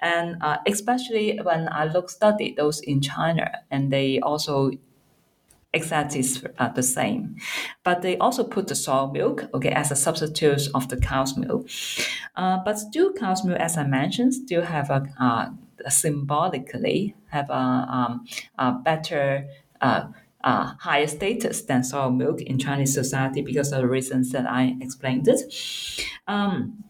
And 0.00 0.42
uh, 0.42 0.58
especially 0.66 1.38
when 1.42 1.68
I 1.70 1.84
look 1.84 2.10
study 2.10 2.54
those 2.56 2.80
in 2.80 3.00
China, 3.00 3.50
and 3.70 3.92
they 3.92 4.18
also 4.20 4.70
exactly 5.76 6.24
uh, 6.58 6.68
the 6.70 6.82
same. 6.82 7.36
But 7.84 8.02
they 8.02 8.16
also 8.18 8.42
put 8.44 8.66
the 8.68 8.74
soy 8.74 9.06
milk, 9.06 9.44
okay, 9.54 9.70
as 9.70 9.90
a 9.90 9.96
substitute 9.96 10.68
of 10.74 10.88
the 10.88 10.96
cow's 10.96 11.36
milk. 11.36 11.68
Uh, 12.34 12.58
but 12.64 12.78
still, 12.78 13.12
cow's 13.12 13.44
milk, 13.44 13.60
as 13.60 13.76
I 13.76 13.84
mentioned, 13.84 14.34
still 14.34 14.62
have 14.62 14.90
a, 14.90 15.06
uh, 15.20 15.46
symbolically 15.88 17.14
have 17.30 17.50
a, 17.50 17.86
um, 17.98 18.26
a 18.58 18.72
better. 18.72 19.46
Uh, 19.80 20.08
uh, 20.44 20.74
higher 20.78 21.08
status 21.08 21.62
than 21.62 21.82
soy 21.82 22.08
milk 22.08 22.40
in 22.40 22.56
Chinese 22.56 22.94
society 22.94 23.42
because 23.42 23.72
of 23.72 23.80
the 23.80 23.88
reasons 23.88 24.30
that 24.30 24.46
I 24.48 24.76
explained 24.80 25.26
it. 25.26 25.40
Um, 26.28 26.84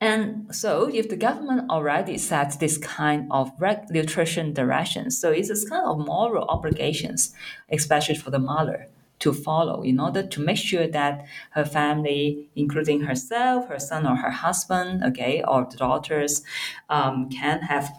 and 0.00 0.54
so, 0.54 0.88
if 0.92 1.08
the 1.08 1.16
government 1.16 1.68
already 1.70 2.18
sets 2.18 2.56
this 2.56 2.78
kind 2.78 3.26
of 3.32 3.50
nutrition 3.90 4.52
direction, 4.52 5.10
so 5.10 5.32
it's 5.32 5.48
this 5.48 5.68
kind 5.68 5.84
of 5.84 5.98
moral 5.98 6.44
obligations, 6.44 7.34
especially 7.70 8.14
for 8.14 8.30
the 8.30 8.38
mother, 8.38 8.86
to 9.18 9.32
follow 9.32 9.82
in 9.82 9.98
order 9.98 10.24
to 10.24 10.40
make 10.40 10.56
sure 10.56 10.86
that 10.86 11.26
her 11.50 11.64
family, 11.64 12.48
including 12.54 13.00
herself, 13.00 13.68
her 13.68 13.80
son 13.80 14.06
or 14.06 14.14
her 14.14 14.30
husband, 14.30 15.02
okay, 15.02 15.42
or 15.46 15.66
the 15.68 15.76
daughters, 15.76 16.42
um, 16.88 17.28
can 17.28 17.62
have 17.62 17.90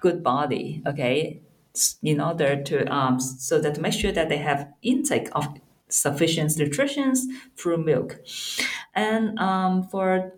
good 0.00 0.22
body, 0.22 0.80
okay, 0.86 1.40
in 2.04 2.20
order 2.20 2.62
to 2.62 2.86
um, 2.92 3.18
so 3.18 3.60
that 3.60 3.80
make 3.80 3.92
sure 3.92 4.12
that 4.12 4.28
they 4.28 4.38
have 4.38 4.68
intake 4.82 5.28
of 5.32 5.58
sufficient 5.88 6.56
nutrition 6.56 7.14
through 7.56 7.78
milk, 7.78 8.20
and 8.94 9.36
um, 9.40 9.82
for 9.82 10.32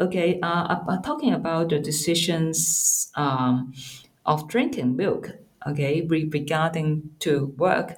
okay 0.00 0.38
uh, 0.40 0.76
uh, 0.88 1.00
talking 1.02 1.32
about 1.32 1.68
the 1.70 1.78
decisions 1.78 3.10
um, 3.14 3.72
of 4.24 4.48
drinking 4.48 4.96
milk 4.96 5.30
okay 5.66 6.02
regarding 6.06 7.10
to 7.18 7.46
work 7.58 7.96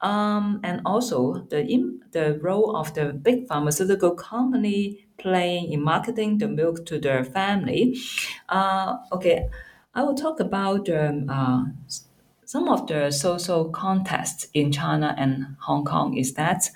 um, 0.00 0.60
and 0.62 0.80
also 0.84 1.34
the 1.50 1.60
in, 1.66 2.00
the 2.12 2.38
role 2.40 2.76
of 2.76 2.92
the 2.94 3.12
big 3.12 3.46
pharmaceutical 3.48 4.14
company 4.14 5.06
playing 5.18 5.72
in 5.72 5.80
marketing 5.82 6.38
the 6.38 6.46
milk 6.48 6.84
to 6.86 6.98
their 6.98 7.24
family. 7.24 7.96
Uh, 8.48 8.98
okay 9.12 9.48
i 9.94 10.02
will 10.02 10.14
talk 10.14 10.40
about 10.40 10.88
um, 10.90 11.28
uh, 11.30 11.64
some 12.46 12.68
of 12.68 12.86
the 12.86 13.10
social 13.10 13.68
contexts 13.70 14.46
in 14.54 14.70
China 14.70 15.14
and 15.18 15.56
Hong 15.60 15.84
Kong 15.84 16.16
is 16.16 16.34
that 16.34 16.70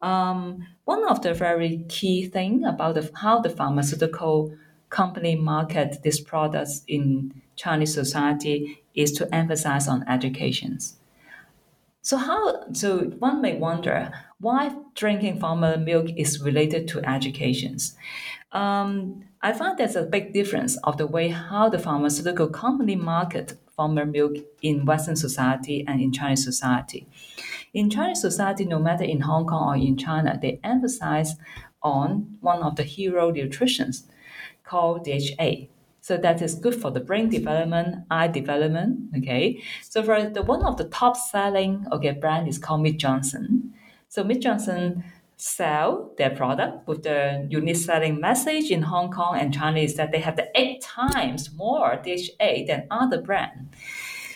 um, 0.00 0.66
one 0.84 1.04
of 1.08 1.20
the 1.22 1.34
very 1.34 1.84
key 1.88 2.26
thing 2.26 2.64
about 2.64 2.94
the, 2.94 3.10
how 3.16 3.40
the 3.40 3.50
pharmaceutical 3.50 4.54
company 4.88 5.34
market 5.34 6.02
these 6.04 6.20
products 6.20 6.82
in 6.86 7.42
Chinese 7.56 7.92
society 7.92 8.82
is 8.94 9.10
to 9.12 9.34
emphasize 9.34 9.88
on 9.88 10.08
educations. 10.08 10.96
So 12.02 12.18
how 12.18 12.72
so 12.72 12.98
one 13.18 13.42
may 13.42 13.56
wonder 13.56 14.12
why 14.38 14.76
drinking 14.94 15.40
formula 15.40 15.76
milk 15.76 16.06
is 16.16 16.40
related 16.40 16.86
to 16.88 17.04
educations. 17.04 17.96
Um, 18.52 19.24
I 19.42 19.52
find 19.52 19.76
there's 19.76 19.96
a 19.96 20.04
big 20.04 20.32
difference 20.32 20.76
of 20.84 20.98
the 20.98 21.06
way 21.08 21.28
how 21.28 21.68
the 21.68 21.80
pharmaceutical 21.80 22.48
company 22.48 22.94
market 22.94 23.54
formula 23.76 24.06
milk 24.06 24.36
in 24.62 24.84
Western 24.84 25.16
society 25.16 25.84
and 25.86 26.00
in 26.00 26.12
Chinese 26.12 26.44
society. 26.44 27.06
In 27.74 27.90
Chinese 27.90 28.20
society, 28.20 28.64
no 28.64 28.78
matter 28.78 29.04
in 29.04 29.20
Hong 29.20 29.46
Kong 29.46 29.68
or 29.68 29.76
in 29.76 29.96
China, 29.96 30.38
they 30.40 30.58
emphasize 30.64 31.36
on 31.82 32.38
one 32.40 32.62
of 32.62 32.76
the 32.76 32.82
hero 32.82 33.30
nutritions 33.30 34.08
called 34.64 35.04
DHA. 35.04 35.66
So 36.00 36.16
that 36.16 36.40
is 36.40 36.54
good 36.54 36.74
for 36.74 36.90
the 36.90 37.00
brain 37.00 37.28
development, 37.28 38.04
eye 38.10 38.28
development. 38.28 39.10
Okay. 39.18 39.62
So 39.82 40.02
for 40.02 40.30
the 40.30 40.42
one 40.42 40.64
of 40.64 40.76
the 40.76 40.84
top 40.84 41.16
selling 41.16 41.84
okay 41.92 42.12
brand 42.12 42.48
is 42.48 42.58
called 42.58 42.82
Mead 42.82 42.98
Johnson. 42.98 43.74
So 44.08 44.22
Mead 44.22 44.40
Johnson 44.40 45.04
sell 45.36 46.12
their 46.16 46.30
product 46.30 46.88
with 46.88 47.02
the 47.02 47.46
unique 47.50 47.76
selling 47.76 48.20
message 48.20 48.70
in 48.70 48.82
Hong 48.82 49.10
Kong 49.10 49.36
and 49.38 49.52
China 49.52 49.80
is 49.80 49.94
that 49.96 50.10
they 50.10 50.20
have 50.20 50.36
the 50.36 50.48
eight 50.54 50.80
times 50.80 51.50
more 51.54 52.00
DHA 52.02 52.66
than 52.66 52.86
other 52.90 53.20
brand. 53.20 53.68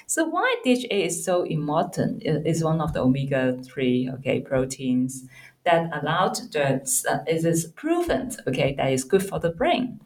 So 0.07 0.25
why 0.25 0.57
DHA 0.65 0.89
is 0.91 1.25
so 1.25 1.45
important 1.45 2.23
is 2.25 2.65
one 2.65 2.81
of 2.81 2.93
the 2.93 3.01
omega-3 3.01 4.15
okay, 4.15 4.41
proteins 4.41 5.25
that 5.65 5.91
allowed 5.93 6.37
the, 6.53 6.83
uh, 7.09 7.19
it 7.27 7.45
is 7.45 7.67
proven 7.77 8.31
okay, 8.47 8.75
that 8.77 8.93
is 8.93 9.05
good 9.05 9.23
for 9.23 9.39
the 9.39 9.51
brain. 9.51 10.01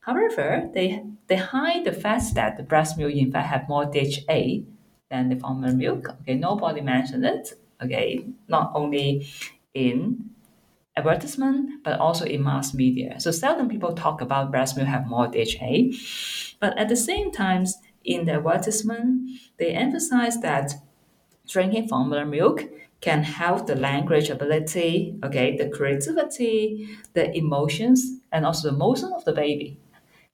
However, 0.00 0.68
they, 0.74 1.04
they 1.28 1.36
hide 1.36 1.84
the 1.84 1.92
fact 1.92 2.34
that 2.34 2.56
the 2.56 2.64
breast 2.64 2.98
milk 2.98 3.12
in 3.12 3.30
fact 3.30 3.48
have 3.48 3.68
more 3.68 3.84
DHA 3.84 4.64
than 5.10 5.28
the 5.28 5.36
formula 5.36 5.72
milk. 5.74 6.08
Okay, 6.22 6.34
nobody 6.34 6.80
mentioned 6.80 7.24
it. 7.24 7.52
Okay, 7.80 8.24
not 8.48 8.72
only 8.74 9.28
in 9.74 10.30
advertisement, 10.96 11.82
but 11.84 11.98
also 11.98 12.24
in 12.24 12.42
mass 12.42 12.74
media. 12.74 13.18
So 13.18 13.30
seldom 13.30 13.68
people 13.68 13.94
talk 13.94 14.20
about 14.20 14.50
breast 14.50 14.76
milk 14.76 14.88
have 14.88 15.06
more 15.06 15.26
DHA. 15.26 15.92
But 16.60 16.76
at 16.78 16.88
the 16.88 16.96
same 16.96 17.30
time, 17.32 17.64
in 18.04 18.24
the 18.24 18.34
advertisement, 18.34 19.30
they 19.58 19.70
emphasize 19.70 20.40
that 20.40 20.74
drinking 21.48 21.88
formula 21.88 22.24
milk 22.24 22.64
can 23.00 23.24
help 23.24 23.66
the 23.66 23.74
language 23.74 24.30
ability, 24.30 25.18
okay, 25.24 25.56
the 25.56 25.68
creativity, 25.68 26.88
the 27.14 27.36
emotions, 27.36 28.20
and 28.30 28.46
also 28.46 28.70
the 28.70 28.76
motion 28.76 29.12
of 29.12 29.24
the 29.24 29.32
baby. 29.32 29.78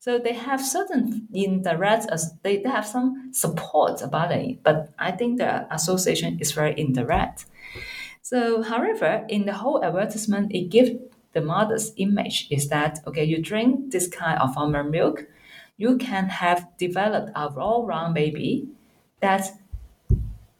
So 0.00 0.18
they 0.18 0.34
have 0.34 0.64
certain 0.64 1.26
indirect, 1.32 2.06
they, 2.42 2.58
they 2.58 2.68
have 2.68 2.86
some 2.86 3.30
support 3.32 4.00
about 4.02 4.30
it, 4.32 4.62
but 4.62 4.92
I 4.98 5.10
think 5.10 5.38
the 5.38 5.72
association 5.74 6.38
is 6.40 6.52
very 6.52 6.78
indirect. 6.78 7.46
So, 8.28 8.60
however, 8.60 9.24
in 9.30 9.46
the 9.46 9.54
whole 9.54 9.82
advertisement, 9.82 10.52
it 10.54 10.68
gives 10.68 10.90
the 11.32 11.40
mother's 11.40 11.94
image 11.96 12.46
is 12.50 12.68
that 12.68 12.98
okay, 13.06 13.24
you 13.24 13.40
drink 13.40 13.90
this 13.90 14.06
kind 14.06 14.38
of 14.38 14.52
formula 14.52 14.84
milk, 14.84 15.24
you 15.78 15.96
can 15.96 16.28
have 16.28 16.68
developed 16.76 17.30
a 17.34 17.48
all-round 17.48 18.14
baby 18.14 18.68
that 19.22 19.52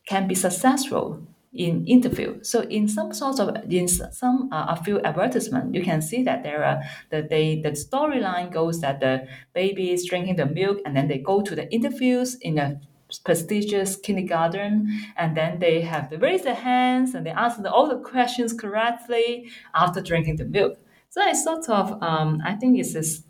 can 0.07 0.27
be 0.27 0.35
successful 0.35 1.21
in 1.53 1.85
interview. 1.85 2.43
So 2.43 2.63
in 2.63 2.89
some 2.89 3.13
sorts 3.13 3.39
of 3.39 3.55
in 3.69 3.87
some 3.87 4.49
uh, 4.51 4.75
a 4.75 4.83
few 4.83 5.03
advertisement, 5.03 5.75
you 5.75 5.83
can 5.83 6.01
see 6.01 6.23
that 6.23 6.43
there 6.45 6.65
are 6.65 6.81
that 7.11 7.29
they 7.29 7.61
the 7.61 7.73
storyline 7.73 8.51
goes 8.51 8.81
that 8.81 9.01
the 9.01 9.29
baby 9.53 9.93
is 9.93 10.07
drinking 10.07 10.37
the 10.37 10.47
milk 10.47 10.79
and 10.87 10.97
then 10.97 11.07
they 11.09 11.19
go 11.19 11.43
to 11.43 11.55
the 11.55 11.71
interviews 11.71 12.37
in 12.41 12.57
a 12.59 12.81
prestigious 13.25 13.97
kindergarten 13.97 14.89
and 15.17 15.37
then 15.37 15.59
they 15.59 15.81
have 15.81 16.11
to 16.11 16.19
raise 16.19 16.43
their 16.43 16.55
hands 16.55 17.15
and 17.15 17.25
they 17.25 17.31
answer 17.31 17.67
all 17.69 17.89
the 17.89 17.99
questions 17.99 18.53
correctly 18.53 19.51
after 19.75 20.01
drinking 20.01 20.37
the 20.37 20.45
milk. 20.45 20.79
So 21.11 21.23
it's 21.27 21.45
sort 21.45 21.69
of 21.69 22.03
um, 22.03 22.43
I 22.45 22.55
think 22.55 22.79
it's 22.79 22.95
is 22.95 23.25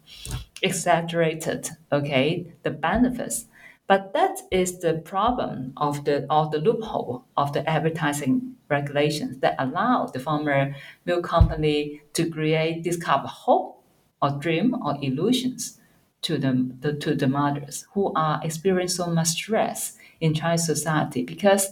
exaggerated, 0.62 1.68
okay, 1.92 2.52
the 2.64 2.70
benefits 2.70 3.46
but 3.88 4.12
that 4.12 4.42
is 4.50 4.78
the 4.80 4.94
problem 4.94 5.72
of 5.78 6.04
the 6.04 6.26
of 6.30 6.52
the 6.52 6.58
loophole 6.58 7.24
of 7.36 7.52
the 7.52 7.68
advertising 7.68 8.54
regulations 8.68 9.38
that 9.40 9.56
allow 9.58 10.06
the 10.06 10.20
former 10.20 10.76
milk 11.06 11.24
company 11.24 12.02
to 12.12 12.30
create 12.30 12.84
this 12.84 12.98
kind 12.98 13.24
of 13.24 13.30
hope 13.30 13.82
or 14.20 14.30
dream 14.38 14.76
or 14.84 14.96
illusions 15.02 15.77
to 16.22 16.38
the, 16.38 16.70
the 16.80 16.92
to 16.94 17.14
the 17.14 17.28
mothers 17.28 17.86
who 17.92 18.12
are 18.14 18.40
experiencing 18.42 19.04
so 19.04 19.10
much 19.10 19.28
stress 19.28 19.96
in 20.20 20.34
Chinese 20.34 20.66
society 20.66 21.22
because 21.22 21.70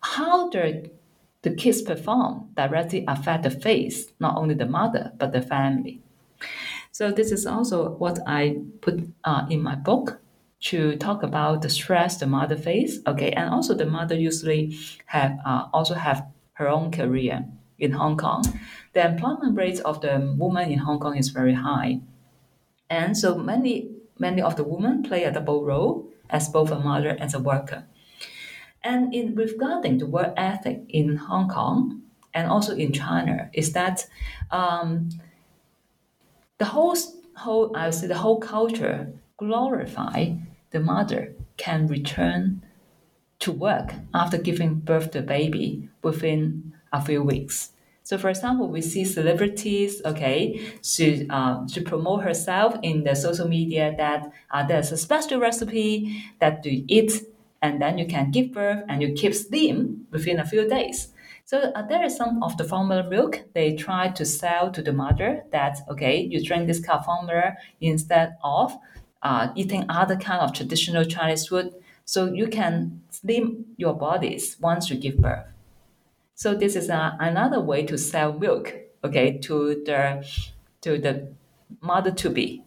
how 0.00 0.48
the 0.50 0.90
the 1.42 1.54
kids 1.54 1.80
perform 1.80 2.50
directly 2.54 3.04
affect 3.08 3.44
the 3.44 3.50
face, 3.50 4.12
not 4.20 4.36
only 4.36 4.54
the 4.54 4.66
mother 4.66 5.12
but 5.18 5.32
the 5.32 5.40
family. 5.40 6.02
So 6.92 7.10
this 7.10 7.32
is 7.32 7.46
also 7.46 7.92
what 7.92 8.18
I 8.26 8.58
put 8.82 9.08
uh, 9.24 9.46
in 9.48 9.62
my 9.62 9.74
book 9.74 10.20
to 10.60 10.96
talk 10.96 11.22
about 11.22 11.62
the 11.62 11.70
stress 11.70 12.18
the 12.18 12.26
mother 12.26 12.56
face. 12.56 12.98
Okay, 13.06 13.30
and 13.32 13.48
also 13.48 13.74
the 13.74 13.86
mother 13.86 14.14
usually 14.14 14.76
have 15.06 15.38
uh, 15.46 15.66
also 15.72 15.94
have 15.94 16.26
her 16.54 16.68
own 16.68 16.90
career 16.90 17.46
in 17.78 17.92
Hong 17.92 18.18
Kong. 18.18 18.44
The 18.92 19.06
employment 19.06 19.56
rate 19.56 19.80
of 19.80 20.02
the 20.02 20.34
woman 20.36 20.70
in 20.70 20.78
Hong 20.80 21.00
Kong 21.00 21.16
is 21.16 21.30
very 21.30 21.54
high, 21.54 22.00
and 22.90 23.16
so 23.16 23.38
many 23.38 23.88
many 24.18 24.42
of 24.42 24.56
the 24.56 24.64
women 24.64 25.02
play 25.02 25.24
a 25.24 25.32
double 25.32 25.64
role 25.64 26.06
as 26.28 26.48
both 26.48 26.70
a 26.70 26.78
mother 26.78 27.16
and 27.18 27.34
a 27.34 27.38
worker. 27.38 27.86
And 28.82 29.14
in 29.14 29.34
regarding 29.34 29.98
the 29.98 30.06
work 30.06 30.34
ethic 30.36 30.82
in 30.88 31.16
Hong 31.16 31.48
Kong 31.48 32.02
and 32.34 32.48
also 32.48 32.74
in 32.76 32.92
China, 32.92 33.50
is 33.52 33.72
that 33.72 34.06
um, 34.50 35.10
the 36.58 36.66
whole 36.66 36.96
whole 37.36 37.74
I 37.76 37.86
would 37.86 37.94
say 37.94 38.06
the 38.06 38.18
whole 38.18 38.38
culture 38.40 39.12
glorify 39.38 40.34
the 40.70 40.80
mother 40.80 41.34
can 41.56 41.86
return 41.86 42.62
to 43.40 43.52
work 43.52 43.94
after 44.14 44.38
giving 44.38 44.74
birth 44.74 45.10
to 45.12 45.22
baby 45.22 45.88
within 46.02 46.74
a 46.92 47.02
few 47.02 47.22
weeks. 47.22 47.72
So, 48.02 48.18
for 48.18 48.28
example, 48.28 48.68
we 48.68 48.80
see 48.80 49.04
celebrities, 49.04 50.02
okay, 50.04 50.60
to, 50.82 51.28
uh, 51.28 51.66
to 51.68 51.82
promote 51.82 52.24
herself 52.24 52.74
in 52.82 53.04
the 53.04 53.14
social 53.14 53.46
media 53.46 53.94
that 53.98 54.32
uh, 54.50 54.66
there's 54.66 54.90
a 54.90 54.96
special 54.96 55.38
recipe 55.38 56.24
that 56.40 56.64
you 56.64 56.84
eat 56.88 57.22
and 57.62 57.80
then 57.80 57.98
you 57.98 58.06
can 58.06 58.30
give 58.30 58.52
birth 58.52 58.84
and 58.88 59.02
you 59.02 59.12
keep 59.12 59.34
slim 59.34 60.06
within 60.10 60.40
a 60.40 60.46
few 60.46 60.68
days. 60.68 61.08
So 61.44 61.72
uh, 61.74 61.86
there 61.86 62.04
is 62.04 62.16
some 62.16 62.42
of 62.42 62.56
the 62.56 62.64
formula 62.64 63.08
milk 63.08 63.40
they 63.54 63.74
try 63.74 64.08
to 64.10 64.24
sell 64.24 64.70
to 64.70 64.82
the 64.82 64.92
mother 64.92 65.42
that 65.50 65.78
okay, 65.90 66.20
you 66.20 66.44
drink 66.44 66.66
this 66.66 66.80
kind 66.80 67.00
of 67.00 67.04
formula 67.04 67.54
instead 67.80 68.36
of 68.42 68.76
uh, 69.22 69.48
eating 69.54 69.84
other 69.88 70.16
kind 70.16 70.40
of 70.40 70.52
traditional 70.52 71.04
Chinese 71.04 71.48
food, 71.48 71.74
so 72.04 72.32
you 72.32 72.46
can 72.46 73.02
slim 73.10 73.66
your 73.76 73.94
bodies 73.94 74.56
once 74.60 74.90
you 74.90 74.96
give 74.96 75.18
birth. 75.18 75.44
So 76.40 76.54
this 76.54 76.74
is 76.74 76.88
a, 76.88 77.18
another 77.20 77.60
way 77.60 77.84
to 77.84 77.98
sell 77.98 78.32
milk, 78.32 78.74
okay, 79.04 79.36
to 79.40 79.82
the 79.84 80.26
to 80.80 80.96
the 80.96 81.34
mother 81.82 82.10
to 82.12 82.30
be. 82.30 82.64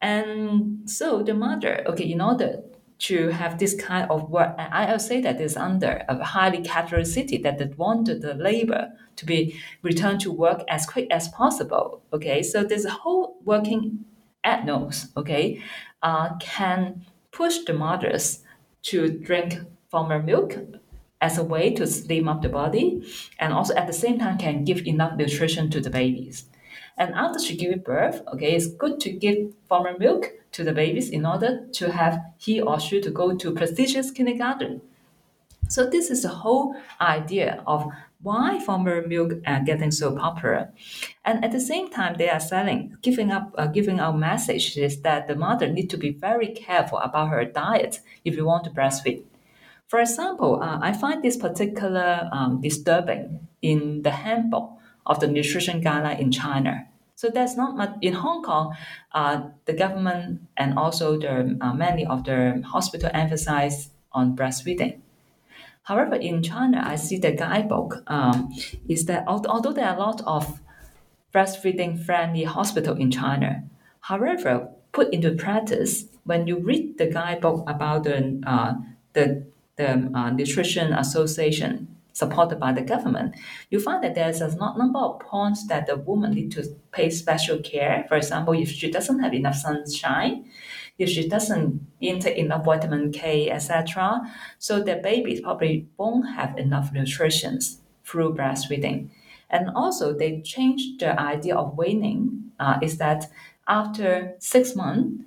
And 0.00 0.88
so 0.88 1.22
the 1.22 1.34
mother, 1.34 1.84
okay, 1.88 2.10
in 2.10 2.22
order 2.22 2.62
to 3.00 3.28
have 3.28 3.58
this 3.58 3.74
kind 3.74 4.10
of 4.10 4.30
work, 4.30 4.54
and 4.56 4.72
I 4.72 4.90
will 4.90 4.98
say 4.98 5.20
that 5.20 5.42
is 5.42 5.58
under 5.58 6.06
a 6.08 6.24
highly 6.24 6.62
capitalist 6.62 7.12
city 7.12 7.36
that 7.42 7.76
wanted 7.76 8.22
the 8.22 8.32
labor 8.32 8.92
to 9.16 9.26
be 9.26 9.60
returned 9.82 10.20
to 10.20 10.32
work 10.32 10.62
as 10.66 10.86
quick 10.86 11.08
as 11.10 11.28
possible. 11.28 12.00
Okay, 12.14 12.42
so 12.42 12.64
this 12.64 12.86
whole 12.86 13.36
working 13.44 14.06
ethnos, 14.42 15.14
okay, 15.18 15.62
uh, 16.02 16.34
can 16.36 17.04
push 17.30 17.58
the 17.66 17.74
mothers 17.74 18.42
to 18.84 19.10
drink 19.10 19.58
formula 19.90 20.22
milk 20.22 20.56
as 21.26 21.38
a 21.38 21.44
way 21.54 21.74
to 21.74 21.86
slim 21.86 22.28
up 22.28 22.40
the 22.42 22.48
body 22.48 22.86
and 23.40 23.52
also 23.52 23.74
at 23.74 23.88
the 23.88 24.00
same 24.04 24.18
time 24.18 24.38
can 24.38 24.64
give 24.64 24.86
enough 24.86 25.16
nutrition 25.16 25.68
to 25.70 25.80
the 25.80 25.90
babies. 25.90 26.46
And 26.96 27.14
after 27.14 27.38
she 27.38 27.56
gives 27.56 27.82
birth, 27.82 28.22
okay, 28.32 28.54
it's 28.56 28.68
good 28.82 29.00
to 29.00 29.10
give 29.10 29.38
formula 29.68 29.98
milk 29.98 30.32
to 30.52 30.64
the 30.64 30.72
babies 30.72 31.10
in 31.10 31.26
order 31.26 31.66
to 31.78 31.92
have 31.92 32.14
he 32.38 32.60
or 32.60 32.78
she 32.80 33.00
to 33.00 33.10
go 33.10 33.36
to 33.36 33.58
prestigious 33.60 34.10
kindergarten. 34.10 34.80
So 35.68 35.80
this 35.84 36.10
is 36.10 36.22
the 36.22 36.34
whole 36.42 36.76
idea 37.00 37.62
of 37.66 37.80
why 38.22 38.60
formula 38.60 39.06
milk 39.06 39.32
are 39.46 39.60
getting 39.70 39.90
so 39.90 40.16
popular. 40.16 40.72
And 41.24 41.44
at 41.44 41.52
the 41.52 41.60
same 41.60 41.90
time, 41.90 42.14
they 42.16 42.30
are 42.30 42.40
selling, 42.40 42.96
giving 43.02 43.30
up, 43.32 43.52
uh, 43.58 43.66
giving 43.66 43.98
out 43.98 44.16
messages 44.16 45.02
that 45.02 45.26
the 45.26 45.34
mother 45.34 45.68
need 45.68 45.90
to 45.90 45.98
be 45.98 46.10
very 46.12 46.48
careful 46.48 46.98
about 46.98 47.30
her 47.30 47.44
diet 47.44 48.00
if 48.24 48.36
you 48.36 48.44
want 48.46 48.64
to 48.64 48.70
breastfeed. 48.70 49.24
For 49.88 50.00
example, 50.00 50.60
uh, 50.62 50.78
I 50.82 50.92
find 50.92 51.22
this 51.22 51.36
particular 51.36 52.28
um, 52.32 52.60
disturbing 52.60 53.46
in 53.62 54.02
the 54.02 54.10
handbook 54.10 54.72
of 55.06 55.20
the 55.20 55.28
nutrition 55.28 55.80
guideline 55.80 56.18
in 56.18 56.32
China. 56.32 56.88
So 57.14 57.30
that's 57.32 57.56
not 57.56 57.76
much 57.76 57.94
in 58.02 58.12
Hong 58.12 58.42
Kong. 58.42 58.76
Uh, 59.12 59.48
the 59.64 59.72
government 59.72 60.42
and 60.56 60.78
also 60.78 61.18
the 61.18 61.56
uh, 61.60 61.72
many 61.72 62.04
of 62.04 62.24
the 62.24 62.62
hospital 62.66 63.10
emphasize 63.14 63.90
on 64.12 64.36
breastfeeding. 64.36 65.00
However, 65.84 66.16
in 66.16 66.42
China, 66.42 66.82
I 66.84 66.96
see 66.96 67.16
the 67.16 67.30
guidebook 67.30 68.02
um, 68.08 68.52
is 68.88 69.06
that 69.06 69.24
although 69.28 69.72
there 69.72 69.86
are 69.86 69.96
a 69.96 70.00
lot 70.00 70.20
of 70.26 70.60
breastfeeding 71.32 72.04
friendly 72.04 72.42
hospital 72.42 72.96
in 72.96 73.10
China, 73.10 73.62
however, 74.00 74.68
put 74.92 75.14
into 75.14 75.30
practice, 75.36 76.06
when 76.24 76.48
you 76.48 76.58
read 76.58 76.98
the 76.98 77.06
guidebook 77.06 77.62
about 77.68 78.02
the 78.02 78.42
uh, 78.44 78.74
the, 79.12 79.46
the 79.76 80.10
uh, 80.14 80.30
nutrition 80.30 80.92
association 80.92 81.88
supported 82.12 82.58
by 82.58 82.72
the 82.72 82.80
government, 82.80 83.34
you 83.70 83.78
find 83.78 84.02
that 84.02 84.14
there's 84.14 84.40
a 84.40 84.56
number 84.56 84.98
of 84.98 85.20
points 85.20 85.66
that 85.66 85.86
the 85.86 85.96
woman 85.96 86.32
need 86.32 86.50
to 86.50 86.64
pay 86.90 87.10
special 87.10 87.58
care. 87.58 88.06
For 88.08 88.16
example, 88.16 88.54
if 88.54 88.70
she 88.70 88.90
doesn't 88.90 89.20
have 89.20 89.34
enough 89.34 89.56
sunshine, 89.56 90.46
if 90.98 91.10
she 91.10 91.28
doesn't 91.28 91.86
intake 92.00 92.38
enough 92.38 92.64
vitamin 92.64 93.12
K, 93.12 93.50
etc., 93.50 94.22
so 94.58 94.82
the 94.82 94.96
baby 94.96 95.40
probably 95.42 95.86
won't 95.98 96.34
have 96.34 96.56
enough 96.56 96.90
nutrition 96.90 97.58
through 98.02 98.34
breastfeeding. 98.34 99.10
And 99.50 99.70
also, 99.76 100.14
they 100.16 100.40
changed 100.40 101.00
the 101.00 101.20
idea 101.20 101.54
of 101.54 101.76
weaning. 101.76 102.50
Uh, 102.58 102.78
is 102.80 102.96
that 102.96 103.26
after 103.68 104.34
six 104.38 104.74
months, 104.74 105.22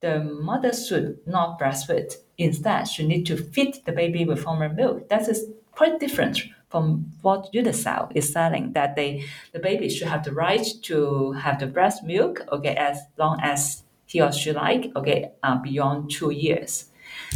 the 0.00 0.20
mother 0.24 0.72
should 0.72 1.18
not 1.26 1.60
breastfeed. 1.60 2.14
Instead, 2.40 2.88
she 2.88 3.06
need 3.06 3.26
to 3.26 3.36
feed 3.36 3.76
the 3.84 3.92
baby 3.92 4.24
with 4.24 4.42
formula 4.42 4.72
milk. 4.72 5.08
That 5.10 5.28
is 5.28 5.46
quite 5.72 6.00
different 6.00 6.40
from 6.70 7.12
what 7.20 7.52
UNICEF 7.52 8.12
is 8.14 8.32
selling. 8.32 8.72
That 8.72 8.96
they 8.96 9.24
the 9.52 9.58
baby 9.58 9.88
should 9.90 10.08
have 10.08 10.24
the 10.24 10.32
right 10.32 10.66
to 10.82 11.32
have 11.32 11.58
the 11.60 11.66
breast 11.66 12.02
milk, 12.02 12.40
okay, 12.50 12.74
as 12.74 12.98
long 13.18 13.38
as 13.42 13.82
he 14.06 14.22
or 14.22 14.32
she 14.32 14.52
like, 14.52 14.90
okay, 14.96 15.32
uh, 15.42 15.58
beyond 15.58 16.10
two 16.10 16.30
years. 16.30 16.86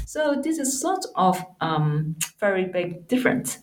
So 0.07 0.41
this 0.43 0.59
is 0.59 0.81
sort 0.81 1.05
of 1.15 1.45
um, 1.61 2.17
very 2.41 2.65
big 2.65 3.07
difference. 3.07 3.59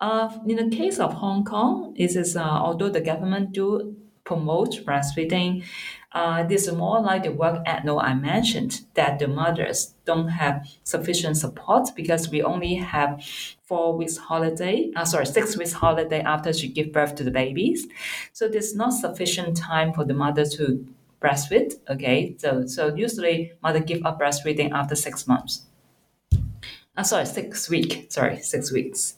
Uh, 0.00 0.36
in 0.48 0.56
the 0.56 0.76
case 0.76 0.98
of 0.98 1.12
Hong 1.14 1.44
Kong, 1.44 1.94
this 1.96 2.16
is 2.16 2.36
uh, 2.36 2.42
although 2.42 2.90
the 2.90 3.00
government 3.00 3.52
do 3.52 3.96
promote 4.24 4.84
breastfeeding, 4.84 5.64
uh, 6.12 6.42
this 6.42 6.66
is 6.66 6.74
more 6.74 7.00
like 7.00 7.22
the 7.22 7.32
work 7.32 7.64
ethno 7.66 8.02
I 8.02 8.14
mentioned 8.14 8.82
that 8.94 9.18
the 9.18 9.28
mothers 9.28 9.91
don't 10.04 10.28
have 10.28 10.66
sufficient 10.84 11.36
support 11.36 11.90
because 11.94 12.28
we 12.28 12.42
only 12.42 12.74
have 12.74 13.24
four 13.64 13.96
weeks 13.96 14.16
holiday, 14.16 14.90
uh, 14.96 15.04
sorry, 15.04 15.26
six 15.26 15.56
weeks 15.56 15.72
holiday 15.72 16.20
after 16.20 16.52
she 16.52 16.68
give 16.68 16.92
birth 16.92 17.14
to 17.16 17.24
the 17.24 17.30
babies. 17.30 17.86
So 18.32 18.48
there's 18.48 18.74
not 18.74 18.92
sufficient 18.92 19.56
time 19.56 19.92
for 19.92 20.04
the 20.04 20.14
mother 20.14 20.44
to 20.44 20.86
breastfeed. 21.20 21.74
Okay, 21.88 22.34
so 22.38 22.66
so 22.66 22.94
usually 22.94 23.52
mother 23.62 23.80
give 23.80 24.04
up 24.04 24.20
breastfeeding 24.20 24.72
after 24.72 24.94
six 24.94 25.26
months. 25.26 25.62
Uh, 26.96 27.02
sorry, 27.02 27.26
six 27.26 27.70
week. 27.70 28.06
Sorry, 28.10 28.38
six 28.40 28.72
weeks. 28.72 29.14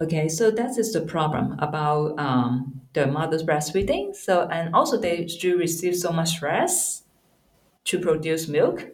Okay, 0.00 0.28
so 0.28 0.50
that 0.50 0.76
is 0.76 0.92
the 0.92 1.00
problem 1.00 1.56
about 1.60 2.18
um, 2.18 2.80
the 2.92 3.06
mother's 3.06 3.42
breastfeeding. 3.42 4.14
So 4.14 4.46
and 4.48 4.74
also 4.74 4.98
they 4.98 5.26
still 5.28 5.56
receive 5.56 5.96
so 5.96 6.12
much 6.12 6.30
stress 6.30 7.02
to 7.84 7.98
produce 7.98 8.48
milk 8.48 8.86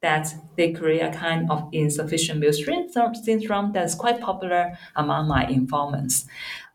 that 0.00 0.28
they 0.56 0.72
create 0.72 1.00
a 1.00 1.10
kind 1.10 1.50
of 1.50 1.68
insufficient 1.72 2.40
milk 2.40 2.54
syndrome 2.54 3.72
that's 3.72 3.94
quite 3.94 4.20
popular 4.20 4.78
among 4.96 5.26
my 5.28 5.46
informants. 5.46 6.26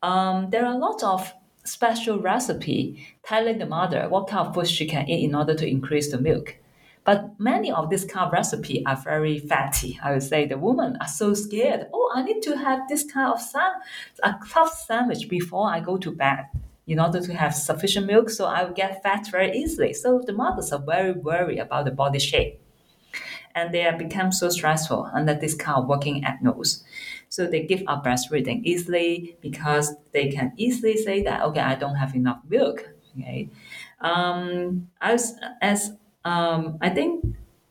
Um, 0.01 0.49
there 0.49 0.65
are 0.65 0.73
a 0.73 0.77
lot 0.77 1.01
of 1.03 1.33
special 1.63 2.19
recipe 2.19 3.07
telling 3.23 3.57
the 3.57 3.65
mother 3.65 4.09
what 4.09 4.27
kind 4.27 4.47
of 4.47 4.53
food 4.53 4.67
she 4.67 4.85
can 4.85 5.09
eat 5.09 5.23
in 5.23 5.35
order 5.35 5.55
to 5.55 5.67
increase 5.67 6.11
the 6.11 6.19
milk. 6.19 6.57
But 7.05 7.37
many 7.37 7.71
of 7.71 7.89
these 7.89 8.05
kind 8.05 8.27
of 8.27 8.33
recipe 8.33 8.85
are 8.85 8.95
very 8.95 9.39
fatty. 9.39 9.99
I 10.01 10.13
would 10.13 10.23
say 10.23 10.45
the 10.45 10.57
women 10.57 10.97
are 11.01 11.07
so 11.07 11.33
scared. 11.33 11.87
Oh, 11.93 12.11
I 12.13 12.23
need 12.23 12.41
to 12.43 12.57
have 12.57 12.87
this 12.87 13.03
kind 13.03 13.33
of 13.33 13.41
sam- 13.41 13.81
a 14.23 14.35
tough 14.49 14.73
sandwich 14.73 15.27
before 15.27 15.69
I 15.69 15.81
go 15.81 15.97
to 15.97 16.11
bed 16.11 16.45
in 16.87 16.99
order 16.99 17.21
to 17.21 17.33
have 17.33 17.55
sufficient 17.55 18.07
milk, 18.07 18.29
so 18.29 18.45
I 18.45 18.63
will 18.63 18.73
get 18.73 19.03
fat 19.03 19.27
very 19.31 19.57
easily. 19.57 19.93
So 19.93 20.21
the 20.25 20.33
mothers 20.33 20.71
are 20.71 20.81
very 20.81 21.13
worried 21.13 21.59
about 21.59 21.85
the 21.85 21.91
body 21.91 22.19
shape. 22.19 22.59
And 23.55 23.73
they 23.73 23.81
have 23.81 23.97
become 23.97 24.31
so 24.31 24.49
stressful 24.49 25.09
under 25.13 25.33
this 25.33 25.53
kind 25.53 25.77
of 25.77 25.87
working 25.87 26.23
ethnos. 26.23 26.83
So 27.29 27.47
they 27.47 27.65
give 27.65 27.83
up 27.87 28.03
breastfeeding 28.03 28.63
easily 28.63 29.37
because 29.41 29.95
they 30.11 30.29
can 30.29 30.53
easily 30.57 30.97
say 30.97 31.23
that, 31.23 31.41
okay, 31.43 31.59
I 31.59 31.75
don't 31.75 31.95
have 31.95 32.15
enough 32.15 32.41
milk. 32.47 32.89
Okay. 33.17 33.49
Um, 34.01 34.89
as, 35.01 35.35
as 35.61 35.93
um, 36.25 36.77
I 36.81 36.89
think 36.89 37.23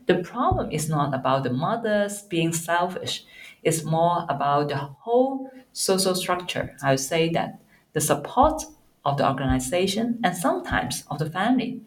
the 0.06 0.16
problem 0.16 0.70
is 0.70 0.88
not 0.88 1.14
about 1.14 1.44
the 1.44 1.52
mothers 1.52 2.22
being 2.22 2.52
selfish. 2.52 3.24
It's 3.62 3.84
more 3.84 4.26
about 4.28 4.68
the 4.68 4.76
whole 4.76 5.50
social 5.72 6.14
structure. 6.14 6.76
I 6.82 6.90
would 6.90 7.00
say 7.00 7.30
that 7.30 7.60
the 7.92 8.00
support 8.00 8.64
of 9.04 9.16
the 9.16 9.28
organization 9.28 10.20
and 10.24 10.36
sometimes 10.36 11.04
of 11.10 11.18
the 11.18 11.30
family. 11.30 11.80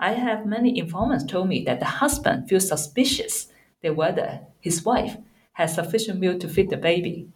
I 0.00 0.14
have 0.14 0.46
many 0.46 0.76
informants 0.76 1.24
told 1.24 1.48
me 1.48 1.62
that 1.64 1.78
the 1.78 1.86
husband 1.86 2.48
feels 2.48 2.66
suspicious 2.66 3.52
that 3.82 3.94
whether 3.94 4.40
his 4.60 4.84
wife 4.84 5.16
has 5.52 5.74
sufficient 5.76 6.18
milk 6.18 6.40
to 6.40 6.48
feed 6.48 6.70
the 6.70 6.76
baby. 6.76 7.28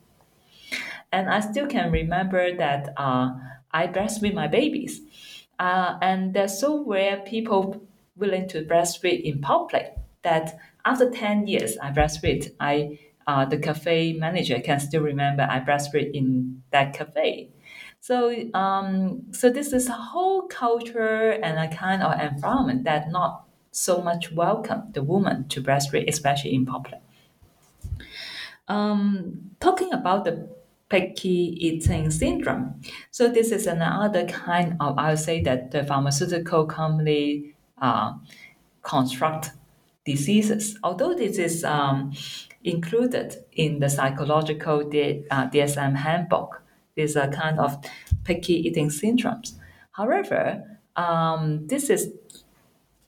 And 1.12 1.28
I 1.30 1.40
still 1.40 1.66
can 1.66 1.92
remember 1.92 2.54
that 2.56 2.92
uh, 2.96 3.34
I 3.72 3.86
breastfeed 3.86 4.34
my 4.34 4.48
babies. 4.48 5.00
Uh, 5.58 5.98
and 6.02 6.34
there's 6.34 6.58
so 6.58 6.84
rare 6.84 7.18
people 7.18 7.86
willing 8.16 8.48
to 8.48 8.64
breastfeed 8.64 9.22
in 9.22 9.40
public 9.40 9.94
that 10.22 10.58
after 10.84 11.10
10 11.10 11.46
years 11.46 11.76
I 11.78 11.90
breastfeed, 11.90 12.52
I 12.60 12.98
uh, 13.26 13.46
the 13.46 13.56
cafe 13.58 14.12
manager 14.12 14.60
can 14.60 14.78
still 14.80 15.00
remember 15.02 15.46
I 15.48 15.60
breastfeed 15.60 16.10
in 16.12 16.62
that 16.70 16.92
cafe. 16.92 17.53
So, 18.04 18.36
um, 18.52 19.22
so 19.32 19.48
this 19.48 19.72
is 19.72 19.88
a 19.88 19.92
whole 19.92 20.42
culture 20.42 21.30
and 21.42 21.58
a 21.58 21.74
kind 21.74 22.02
of 22.02 22.20
environment 22.20 22.84
that 22.84 23.10
not 23.10 23.46
so 23.70 24.02
much 24.02 24.30
welcome 24.30 24.92
the 24.92 25.02
woman 25.02 25.48
to 25.48 25.62
breastfeed, 25.62 26.06
especially 26.06 26.54
in 26.54 26.66
public. 26.66 27.00
Um, 28.68 29.52
talking 29.58 29.94
about 29.94 30.26
the 30.26 30.46
picky 30.90 31.56
eating 31.66 32.10
syndrome. 32.10 32.82
So 33.10 33.28
this 33.28 33.50
is 33.50 33.66
another 33.66 34.26
kind 34.26 34.76
of, 34.80 34.98
I 34.98 35.08
would 35.08 35.18
say 35.18 35.40
that 35.40 35.70
the 35.70 35.82
pharmaceutical 35.82 36.66
company 36.66 37.54
uh, 37.80 38.12
construct 38.82 39.52
diseases. 40.04 40.78
Although 40.84 41.14
this 41.14 41.38
is 41.38 41.64
um, 41.64 42.12
included 42.64 43.36
in 43.52 43.78
the 43.78 43.88
psychological 43.88 44.86
D, 44.90 45.24
uh, 45.30 45.48
DSM 45.48 45.96
handbook, 45.96 46.60
is 46.96 47.16
a 47.16 47.28
kind 47.28 47.58
of 47.58 47.76
picky 48.24 48.54
eating 48.54 48.88
syndromes. 48.88 49.54
However, 49.92 50.78
um, 50.96 51.66
this 51.66 51.90
is 51.90 52.12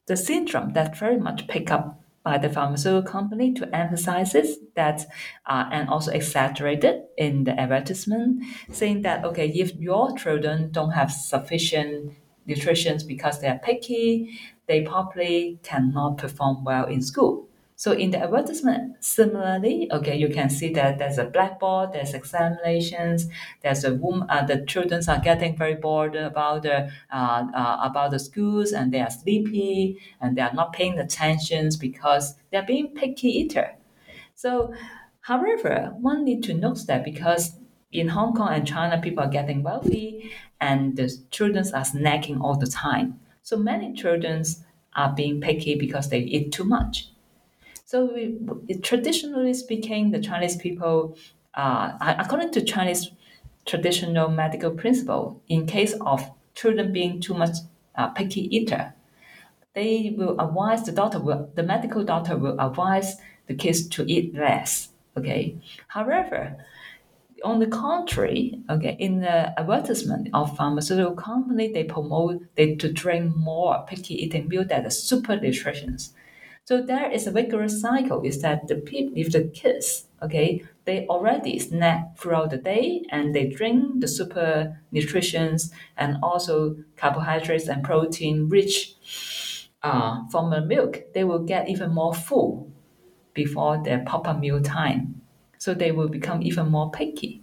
the 0.07 0.17
syndrome 0.17 0.73
that 0.73 0.97
very 0.97 1.19
much 1.19 1.47
picked 1.49 1.71
up 1.71 2.01
by 2.27 2.39
the 2.39 2.49
pharmaceutical 2.49 3.09
company 3.09 3.55
to 3.55 3.73
emphasize 3.75 4.35
that 4.75 5.07
uh, 5.47 5.69
and 5.71 5.89
also 5.89 6.11
exaggerated 6.11 7.03
in 7.17 7.45
the 7.45 7.53
advertisement 7.61 8.43
saying 8.73 9.03
that 9.03 9.25
okay 9.25 9.49
if 9.51 9.73
your 9.77 10.13
children 10.19 10.69
don't 10.73 10.91
have 10.91 11.13
sufficient 11.13 12.13
nutrition 12.45 12.99
because 13.07 13.41
they 13.41 13.47
are 13.47 13.61
picky 13.61 14.41
they 14.67 14.83
probably 14.83 15.61
cannot 15.63 16.19
perform 16.19 16.65
well 16.65 16.87
in 16.87 17.01
school 17.01 17.46
so 17.79 17.93
in 17.93 18.11
the 18.11 18.19
advertisement, 18.19 19.05
similarly, 19.05 19.87
okay, 19.93 20.17
you 20.17 20.31
can 20.31 20.49
see 20.49 20.73
that 20.73 20.99
there's 20.99 21.19
a 21.19 21.27
blackboard, 21.27 21.93
there's 21.93 22.15
examinations, 22.15 23.29
there's 23.61 23.85
a 23.85 23.93
room. 23.93 24.25
Uh, 24.31 24.47
the 24.47 24.65
children 24.65 25.03
are 25.07 25.19
getting 25.19 25.55
very 25.59 25.75
bored 25.75 26.17
about 26.17 26.63
the 26.63 26.91
uh, 27.13 27.47
uh, 27.55 27.79
about 27.83 28.13
the 28.13 28.19
schools, 28.19 28.73
and 28.73 28.93
they 28.93 29.01
are 29.01 29.11
sleepy, 29.11 29.99
and 30.23 30.39
they 30.39 30.41
are 30.41 30.55
not 30.55 30.73
paying 30.73 30.99
attention 30.99 31.69
because 31.79 32.37
they 32.51 32.57
are 32.57 32.65
being 32.65 32.89
picky 32.95 33.29
eater. 33.29 33.75
So, 34.35 34.73
however, 35.21 35.93
one 36.01 36.25
need 36.25 36.43
to 36.45 36.55
note 36.55 36.87
that 36.87 37.05
because 37.05 37.59
in 37.93 38.09
Hong 38.09 38.33
Kong 38.35 38.55
and 38.55 38.67
China, 38.67 38.99
people 39.03 39.23
are 39.23 39.29
getting 39.29 39.63
wealthy, 39.63 40.33
and 40.63 40.97
the 40.97 41.15
children 41.31 41.67
are 41.75 41.85
snacking 41.85 42.41
all 42.41 42.57
the 42.57 42.67
time. 42.67 43.21
So 43.43 43.59
many 43.59 43.93
children 43.93 44.45
are 44.95 45.13
being 45.15 45.43
picky 45.43 45.75
because 45.75 46.09
they 46.09 46.21
eat 46.21 46.53
too 46.53 46.65
much. 46.65 47.11
So 47.87 48.13
we, 48.13 48.37
traditionally 48.83 49.55
speaking, 49.55 50.11
the 50.11 50.21
Chinese 50.21 50.57
people, 50.57 51.17
uh, 51.55 51.93
according 52.19 52.51
to 52.55 52.65
Chinese 52.65 53.13
traditional 53.65 54.29
medical 54.29 54.73
principle, 54.73 55.41
in 55.49 55.67
case 55.67 55.95
of 56.01 56.29
children 56.57 56.93
being 56.93 57.21
too 57.21 57.35
much 57.35 57.59
uh, 57.95 58.09
picky 58.09 58.55
eater, 58.57 58.93
they 59.75 60.13
will 60.19 60.35
advise 60.41 60.83
the 60.83 60.91
doctor 60.91 61.21
will 61.21 61.49
the 61.55 61.63
medical 61.63 62.03
doctor 62.03 62.37
will 62.37 62.59
advise 62.59 63.19
the 63.47 63.55
kids 63.55 63.87
to 63.91 64.05
eat 64.11 64.35
less. 64.35 64.89
Okay. 65.17 65.57
However, 65.87 66.57
on 67.45 67.61
the 67.61 67.69
contrary, 67.69 68.63
okay, 68.69 68.97
in 68.99 69.21
the 69.21 69.57
advertisement 69.61 70.29
of 70.35 70.57
pharmaceutical 70.57 71.15
company, 71.15 71.71
they 71.73 71.85
promote 71.85 72.43
they 72.57 72.75
to 72.75 72.93
drink 72.93 73.37
more 73.37 73.85
picky 73.87 74.15
eating 74.25 74.49
milk 74.49 74.69
that 74.71 74.85
is 74.87 75.01
super 75.01 75.37
nutritious. 75.37 76.15
So 76.67 76.83
there 76.83 77.09
is 77.09 77.29
a 77.29 77.31
vigorous 77.31 77.81
cycle 77.81 78.23
is 78.23 78.43
that 78.43 78.67
the 78.67 78.75
people, 78.75 79.13
if 79.15 79.31
the 79.31 79.45
kids, 79.45 80.09
okay, 80.21 80.65
they 80.85 81.07
already 81.07 81.61
snack 81.61 82.19
throughout 82.19 82.51
the 82.51 82.57
day 82.57 83.05
and 83.09 83.33
they 83.33 83.47
drink 83.47 84.01
the 84.01 84.09
super 84.09 84.77
nutritions 84.91 85.71
and 85.97 86.17
also 86.25 86.75
carbohydrates 86.97 87.69
and 87.69 87.85
protein 87.85 88.49
rich 88.49 88.97
uh, 89.85 90.27
formula 90.33 90.67
milk, 90.67 91.05
they 91.15 91.23
will 91.23 91.39
get 91.39 91.69
even 91.69 91.95
more 91.95 92.13
full 92.13 92.69
before 93.33 93.81
their 93.85 94.01
proper 94.01 94.35
meal 94.35 94.61
time. 94.61 95.21
So 95.59 95.73
they 95.73 95.93
will 95.93 96.09
become 96.09 96.43
even 96.43 96.69
more 96.69 96.91
picky. 96.91 97.43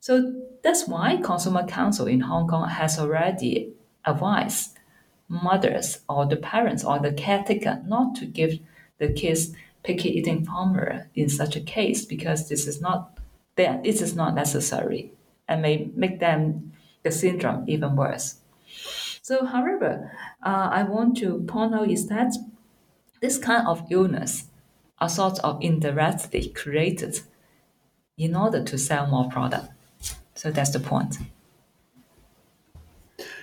So 0.00 0.32
that's 0.62 0.88
why 0.88 1.18
Consumer 1.22 1.66
Council 1.66 2.06
in 2.06 2.20
Hong 2.20 2.48
Kong 2.48 2.66
has 2.66 2.98
already 2.98 3.74
advised 4.06 4.77
mothers 5.28 6.00
or 6.08 6.26
the 6.26 6.36
parents 6.36 6.84
or 6.84 6.98
the 6.98 7.12
caretaker 7.12 7.82
not 7.86 8.14
to 8.16 8.26
give 8.26 8.58
the 8.98 9.12
kids 9.12 9.54
picky 9.82 10.10
eating 10.18 10.44
formula 10.44 11.04
in 11.14 11.28
such 11.28 11.56
a 11.56 11.60
case 11.60 12.04
because 12.04 12.48
this 12.48 12.66
is 12.66 12.80
not 12.80 13.18
this 13.56 14.00
is 14.00 14.14
not 14.14 14.34
necessary 14.34 15.12
and 15.48 15.62
may 15.62 15.90
make 15.94 16.20
them 16.20 16.72
the 17.02 17.10
syndrome 17.10 17.64
even 17.66 17.96
worse. 17.96 18.36
So, 19.22 19.44
however, 19.44 20.12
uh, 20.42 20.68
I 20.72 20.84
want 20.84 21.16
to 21.18 21.40
point 21.40 21.74
out 21.74 21.90
is 21.90 22.06
that 22.06 22.34
this 23.20 23.36
kind 23.36 23.66
of 23.66 23.84
illness 23.90 24.44
are 25.00 25.08
sort 25.08 25.38
of 25.40 25.58
indirectly 25.60 26.48
created 26.50 27.20
in 28.16 28.34
order 28.36 28.62
to 28.64 28.78
sell 28.78 29.06
more 29.06 29.28
product. 29.28 29.68
So 30.34 30.50
that's 30.50 30.70
the 30.70 30.80
point. 30.80 31.18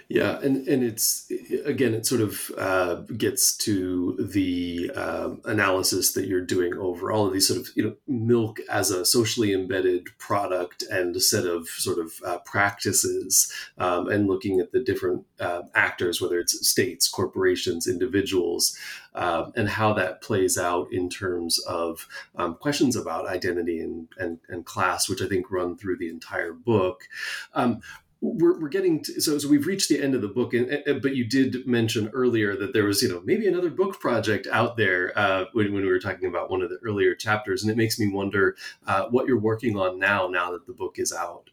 Yeah, 0.08 0.39
and 0.39 0.68
and 0.68 0.84
it's 0.84 1.32
again, 1.66 1.95
it 1.95 2.06
sort 2.06 2.22
of 2.22 2.51
uh, 2.60 2.95
gets 3.18 3.58
to 3.58 4.16
the 4.20 4.91
uh, 4.95 5.32
analysis 5.45 6.14
that 6.14 6.28
you're 6.28 6.45
doing 6.45 6.76
over 6.76 7.12
all 7.12 7.26
of 7.26 7.34
these 7.34 7.47
sort 7.47 7.60
of 7.60 7.70
you 7.76 7.84
know 7.84 7.95
milk 8.08 8.60
as 8.70 8.91
a 8.91 9.03
socially 9.03 9.51
embedded 9.51 10.08
product 10.20 10.84
and 10.91 11.16
a 11.16 11.20
set 11.20 11.45
of 11.47 11.68
sort 11.68 11.97
of 11.97 12.14
uh, 12.24 12.38
practices, 12.45 13.51
um, 13.80 14.08
and 14.08 14.28
looking 14.28 14.60
at 14.60 14.72
the 14.72 14.80
different 14.80 15.26
uh, 15.39 15.64
actors, 15.74 16.22
whether 16.22 16.38
it's 16.39 16.68
states, 16.68 17.08
corporations, 17.08 17.88
individuals, 17.88 18.78
um, 19.16 19.53
and 19.56 19.70
how 19.70 19.91
that 19.93 20.22
plays 20.22 20.56
out 20.56 20.88
in 20.93 21.10
terms 21.10 21.58
of 21.66 22.08
um, 22.36 22.53
questions 22.56 22.95
about 22.95 23.26
identity 23.28 23.80
and, 23.80 24.08
and 24.20 24.38
and 24.49 24.66
class, 24.66 25.10
which 25.10 25.22
I 25.24 25.28
think 25.28 25.49
run 25.49 25.76
through 25.76 25.97
the 25.97 26.10
entire 26.10 26.53
book. 26.53 27.06
Um, 27.56 27.82
we're, 28.22 28.59
we're 28.59 28.70
getting 28.70 29.03
to, 29.03 29.22
so 29.22 29.38
so 29.38 29.47
we've 29.49 29.68
reached 29.68 29.89
the 29.89 30.01
end 30.01 30.16
of 30.16 30.22
the 30.22 30.28
book, 30.28 30.53
and, 30.53 30.70
and, 30.70 31.01
but 31.01 31.16
you 31.16 31.26
did 31.26 31.68
mention 31.68 32.09
earlier 32.09 32.55
that 32.55 32.74
there 32.74 32.86
was 32.86 33.01
you 33.01 33.09
know 33.09 33.22
maybe 33.24 33.47
another 33.47 33.70
book 33.70 33.99
project 33.99 34.47
out 34.51 34.78
there 34.78 35.18
uh, 35.18 35.45
when, 35.53 35.74
when 35.74 35.84
we 35.84 35.89
were 35.89 35.99
talking 35.99 36.28
about 36.28 36.49
one 36.49 36.61
of 36.61 36.70
the 36.70 36.80
earlier 36.84 37.16
chapters, 37.16 37.61
and 37.61 37.72
it 37.72 37.78
makes 37.78 37.99
me 37.99 38.07
wonder 38.07 38.55
uh, 38.88 39.05
what 39.09 39.28
you're 39.28 39.39
working 39.39 39.78
on 39.78 39.99
now. 39.99 40.28
Now 40.28 40.51
that 40.51 40.66
the 40.66 40.74
book 40.74 40.97
is 40.97 41.11
out. 41.11 41.49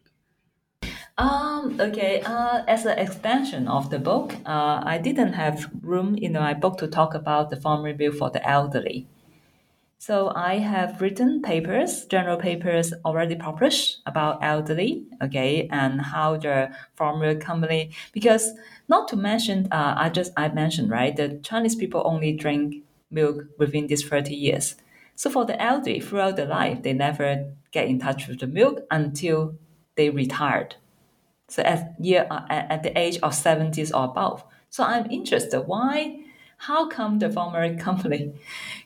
Um, 1.15 1.79
okay, 1.79 2.21
uh, 2.21 2.63
as 2.67 2.85
an 2.85 2.97
extension 2.97 3.67
of 3.67 3.91
the 3.91 3.99
book, 3.99 4.33
uh, 4.45 4.81
I 4.83 4.97
didn't 4.97 5.33
have 5.33 5.69
room 5.83 6.15
in 6.15 6.33
my 6.33 6.55
book 6.55 6.79
to 6.79 6.87
talk 6.87 7.13
about 7.13 7.51
the 7.51 7.55
farm 7.55 7.83
review 7.83 8.11
for 8.11 8.31
the 8.31 8.47
elderly. 8.49 9.07
So 10.05 10.33
I 10.35 10.57
have 10.57 10.99
written 10.99 11.41
papers, 11.41 12.03
general 12.07 12.35
papers 12.35 12.93
already 13.05 13.37
published 13.37 14.01
about 14.05 14.43
elderly, 14.43 15.05
okay, 15.21 15.69
and 15.71 16.01
how 16.01 16.35
the 16.35 16.75
formula 16.95 17.37
company, 17.37 17.91
because 18.11 18.51
not 18.89 19.07
to 19.07 19.15
mention, 19.15 19.69
uh, 19.71 19.95
I 19.97 20.09
just, 20.09 20.33
I 20.35 20.49
mentioned, 20.49 20.89
right, 20.89 21.15
the 21.15 21.39
Chinese 21.41 21.77
people 21.77 22.01
only 22.03 22.33
drink 22.33 22.83
milk 23.11 23.45
within 23.57 23.87
these 23.87 24.03
30 24.03 24.35
years. 24.35 24.75
So 25.15 25.29
for 25.29 25.45
the 25.45 25.55
elderly, 25.61 26.01
throughout 26.01 26.35
their 26.35 26.47
life, 26.47 26.83
they 26.83 26.91
never 26.91 27.53
get 27.71 27.87
in 27.87 27.97
touch 27.97 28.27
with 28.27 28.41
the 28.41 28.47
milk 28.47 28.81
until 28.91 29.55
they 29.95 30.09
retired. 30.09 30.75
So 31.47 31.63
at 31.63 31.95
year, 31.97 32.27
uh, 32.29 32.43
at 32.49 32.83
the 32.83 32.91
age 32.99 33.19
of 33.23 33.31
70s 33.31 33.95
or 33.97 34.03
above. 34.03 34.43
So 34.69 34.83
I'm 34.83 35.09
interested, 35.09 35.61
why 35.61 36.25
how 36.67 36.87
come 36.87 37.19
the 37.19 37.29
farmer 37.29 37.75
company 37.77 38.31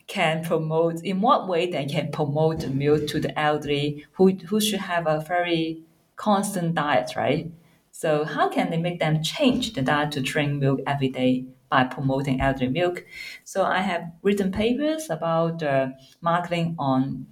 can 0.08 0.42
promote 0.44 1.04
in 1.04 1.20
what 1.20 1.46
way 1.46 1.70
they 1.70 1.84
can 1.86 2.10
promote 2.10 2.60
the 2.60 2.68
milk 2.68 3.06
to 3.06 3.20
the 3.20 3.38
elderly 3.38 4.04
who, 4.12 4.30
who 4.48 4.60
should 4.60 4.80
have 4.80 5.06
a 5.06 5.20
very 5.20 5.82
constant 6.16 6.74
diet 6.74 7.12
right? 7.16 7.50
So 7.92 8.24
how 8.24 8.48
can 8.48 8.70
they 8.70 8.78
make 8.78 8.98
them 8.98 9.22
change 9.22 9.74
the 9.74 9.82
diet 9.82 10.10
to 10.12 10.20
drink 10.20 10.60
milk 10.60 10.80
every 10.88 11.08
day 11.08 11.44
by 11.70 11.84
promoting 11.84 12.40
elderly 12.40 12.70
milk? 12.70 13.04
So 13.44 13.64
i 13.64 13.80
have 13.80 14.02
written 14.22 14.50
papers 14.50 15.08
about 15.08 15.60
the 15.60 15.94
marketing 16.20 16.74
on 16.78 17.26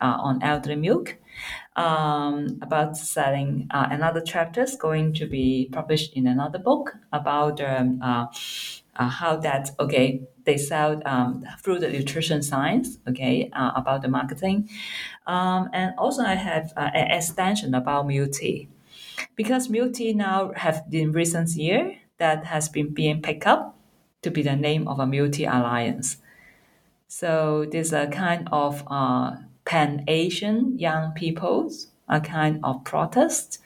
uh, 0.00 0.16
on 0.18 0.42
elderly 0.42 0.74
milk 0.76 1.16
um, 1.76 2.58
about 2.62 2.96
selling 2.96 3.68
uh, 3.70 3.86
another 3.90 4.20
chapter 4.20 4.62
is 4.62 4.74
going 4.74 5.12
to 5.14 5.26
be 5.26 5.68
published 5.70 6.14
in 6.14 6.26
another 6.26 6.58
book 6.58 6.94
about 7.12 7.60
um, 7.60 8.00
uh, 8.96 9.08
how 9.08 9.36
that 9.36 9.70
okay 9.78 10.22
they 10.44 10.56
sell 10.56 11.00
um, 11.06 11.44
through 11.62 11.78
the 11.78 11.88
nutrition 11.88 12.42
science 12.42 12.98
okay 13.08 13.50
uh, 13.52 13.72
about 13.76 14.02
the 14.02 14.08
marketing. 14.08 14.68
Um, 15.26 15.70
and 15.72 15.94
also 15.98 16.22
i 16.22 16.34
have 16.34 16.72
uh, 16.76 16.90
an 16.94 17.10
extension 17.10 17.74
about 17.74 18.06
tea. 18.26 18.68
Because 19.36 19.70
tea 19.90 20.12
now 20.12 20.52
have 20.56 20.84
in 20.90 21.12
recent 21.12 21.50
year 21.50 21.96
that 22.18 22.44
has 22.46 22.68
been 22.68 22.92
being 22.92 23.22
picked 23.22 23.46
up 23.46 23.76
to 24.22 24.30
be 24.30 24.42
the 24.42 24.56
name 24.56 24.88
of 24.88 24.98
a 24.98 25.06
tea 25.28 25.44
alliance. 25.44 26.18
So 27.08 27.66
there's 27.70 27.92
a 27.92 28.06
kind 28.08 28.48
of 28.50 28.82
uh, 28.88 29.36
pan-asian 29.64 30.78
young 30.78 31.12
peoples 31.12 31.88
a 32.08 32.20
kind 32.20 32.60
of 32.62 32.84
protest 32.84 33.58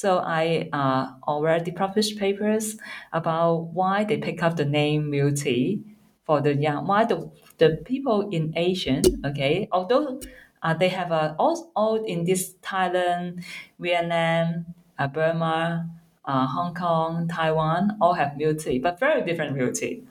so 0.00 0.16
I 0.16 0.70
uh, 0.72 1.12
already 1.28 1.72
published 1.72 2.18
papers 2.18 2.78
about 3.12 3.74
why 3.74 4.04
they 4.04 4.16
pick 4.16 4.42
up 4.42 4.56
the 4.56 4.64
name 4.64 5.12
tea 5.36 5.84
for 6.24 6.40
the 6.40 6.54
young. 6.54 6.86
Why 6.86 7.04
the 7.04 7.30
the 7.58 7.82
people 7.84 8.30
in 8.30 8.54
Asian, 8.56 9.02
okay, 9.26 9.68
although 9.70 10.18
uh, 10.62 10.72
they 10.72 10.88
have 10.88 11.12
uh, 11.12 11.34
all, 11.38 11.70
all 11.76 12.02
in 12.02 12.24
this 12.24 12.54
Thailand, 12.62 13.44
Vietnam, 13.78 14.74
uh, 14.98 15.06
Burma, 15.06 15.90
uh, 16.24 16.46
Hong 16.46 16.74
Kong, 16.74 17.28
Taiwan, 17.28 17.98
all 18.00 18.14
have 18.14 18.38
tea, 18.58 18.78
but 18.78 18.98
very 18.98 19.20
different 19.22 19.52
tea. 19.74 20.02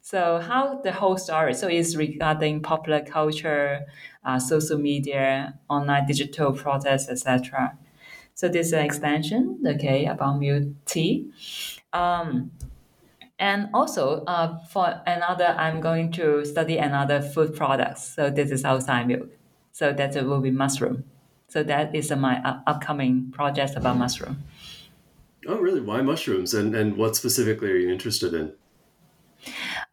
So 0.00 0.40
how 0.40 0.80
the 0.80 0.92
whole 0.92 1.18
story? 1.18 1.52
So 1.52 1.68
it's 1.68 1.94
regarding 1.96 2.62
popular 2.62 3.02
culture, 3.02 3.84
uh, 4.24 4.38
social 4.38 4.78
media, 4.78 5.58
online 5.68 6.06
digital 6.06 6.52
protests, 6.54 7.10
etc. 7.10 7.76
So 8.38 8.48
this 8.48 8.68
is 8.68 8.72
an 8.72 8.84
extension, 8.84 9.58
okay, 9.66 10.06
about 10.06 10.38
milk 10.38 10.68
tea. 10.86 11.28
Um, 11.92 12.52
and 13.36 13.68
also 13.74 14.22
uh, 14.26 14.58
for 14.66 15.02
another, 15.08 15.56
I'm 15.58 15.80
going 15.80 16.12
to 16.12 16.44
study 16.44 16.78
another 16.78 17.20
food 17.20 17.56
products. 17.56 18.14
So 18.14 18.30
this 18.30 18.52
is 18.52 18.64
outside 18.64 19.08
milk. 19.08 19.30
So 19.72 19.92
that 19.92 20.14
it 20.14 20.24
will 20.24 20.40
be 20.40 20.52
mushroom. 20.52 21.02
So 21.48 21.64
that 21.64 21.96
is 21.96 22.12
my 22.12 22.40
uh, 22.44 22.60
upcoming 22.68 23.32
project 23.32 23.74
about 23.74 23.96
mushroom. 23.98 24.44
Oh, 25.48 25.58
really? 25.58 25.80
Why 25.80 26.00
mushrooms? 26.02 26.54
And 26.54 26.76
and 26.76 26.96
what 26.96 27.16
specifically 27.16 27.72
are 27.72 27.76
you 27.76 27.90
interested 27.90 28.34
in? 28.34 28.52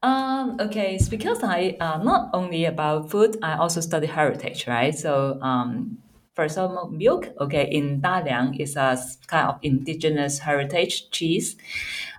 Um, 0.03 0.57
okay, 0.59 0.93
it's 0.93 1.09
because 1.09 1.41
I 1.43 1.77
uh, 1.79 1.97
not 2.03 2.29
only 2.33 2.65
about 2.65 3.09
food, 3.09 3.37
I 3.41 3.57
also 3.57 3.81
study 3.81 4.05
heritage, 4.05 4.67
right? 4.67 4.93
So 4.93 5.39
um, 5.41 5.97
for 6.35 6.43
example, 6.45 6.89
milk, 6.91 7.29
okay, 7.39 7.67
in 7.71 8.01
Daliang 8.01 8.59
is 8.59 8.75
a 8.75 8.97
kind 9.27 9.49
of 9.49 9.59
indigenous 9.63 10.39
heritage 10.39 11.09
cheese. 11.11 11.55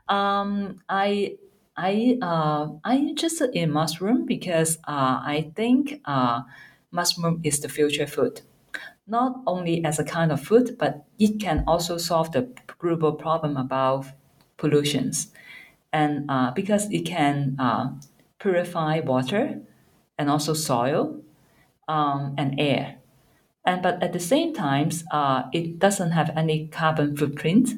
Um, 0.08 0.80
I 0.88 1.36
I 1.76 2.18
uh, 2.22 2.68
I'm 2.84 3.08
interested 3.08 3.50
in 3.54 3.70
mushroom 3.72 4.26
because 4.26 4.78
uh, 4.88 5.20
I 5.24 5.52
think 5.54 6.00
uh, 6.04 6.42
mushroom 6.90 7.40
is 7.44 7.60
the 7.60 7.68
future 7.68 8.06
food. 8.06 8.42
Not 9.06 9.40
only 9.46 9.84
as 9.84 9.98
a 9.98 10.04
kind 10.04 10.32
of 10.32 10.40
food, 10.42 10.76
but 10.78 11.04
it 11.18 11.40
can 11.40 11.64
also 11.66 11.96
solve 11.98 12.32
the 12.32 12.48
global 12.78 13.12
problem 13.14 13.56
about 13.56 14.06
pollutions, 14.56 15.32
and 15.92 16.26
uh, 16.30 16.50
because 16.52 16.90
it 16.90 17.02
can 17.06 17.56
uh, 17.58 17.90
purify 18.38 19.00
water 19.00 19.60
and 20.18 20.30
also 20.30 20.54
soil 20.54 21.20
um, 21.88 22.34
and 22.38 22.58
air 22.60 22.96
and 23.66 23.82
but 23.82 24.02
at 24.02 24.12
the 24.12 24.20
same 24.20 24.54
time, 24.54 24.90
uh, 25.10 25.42
it 25.52 25.78
doesn't 25.78 26.12
have 26.12 26.30
any 26.36 26.68
carbon 26.68 27.16
footprint 27.16 27.70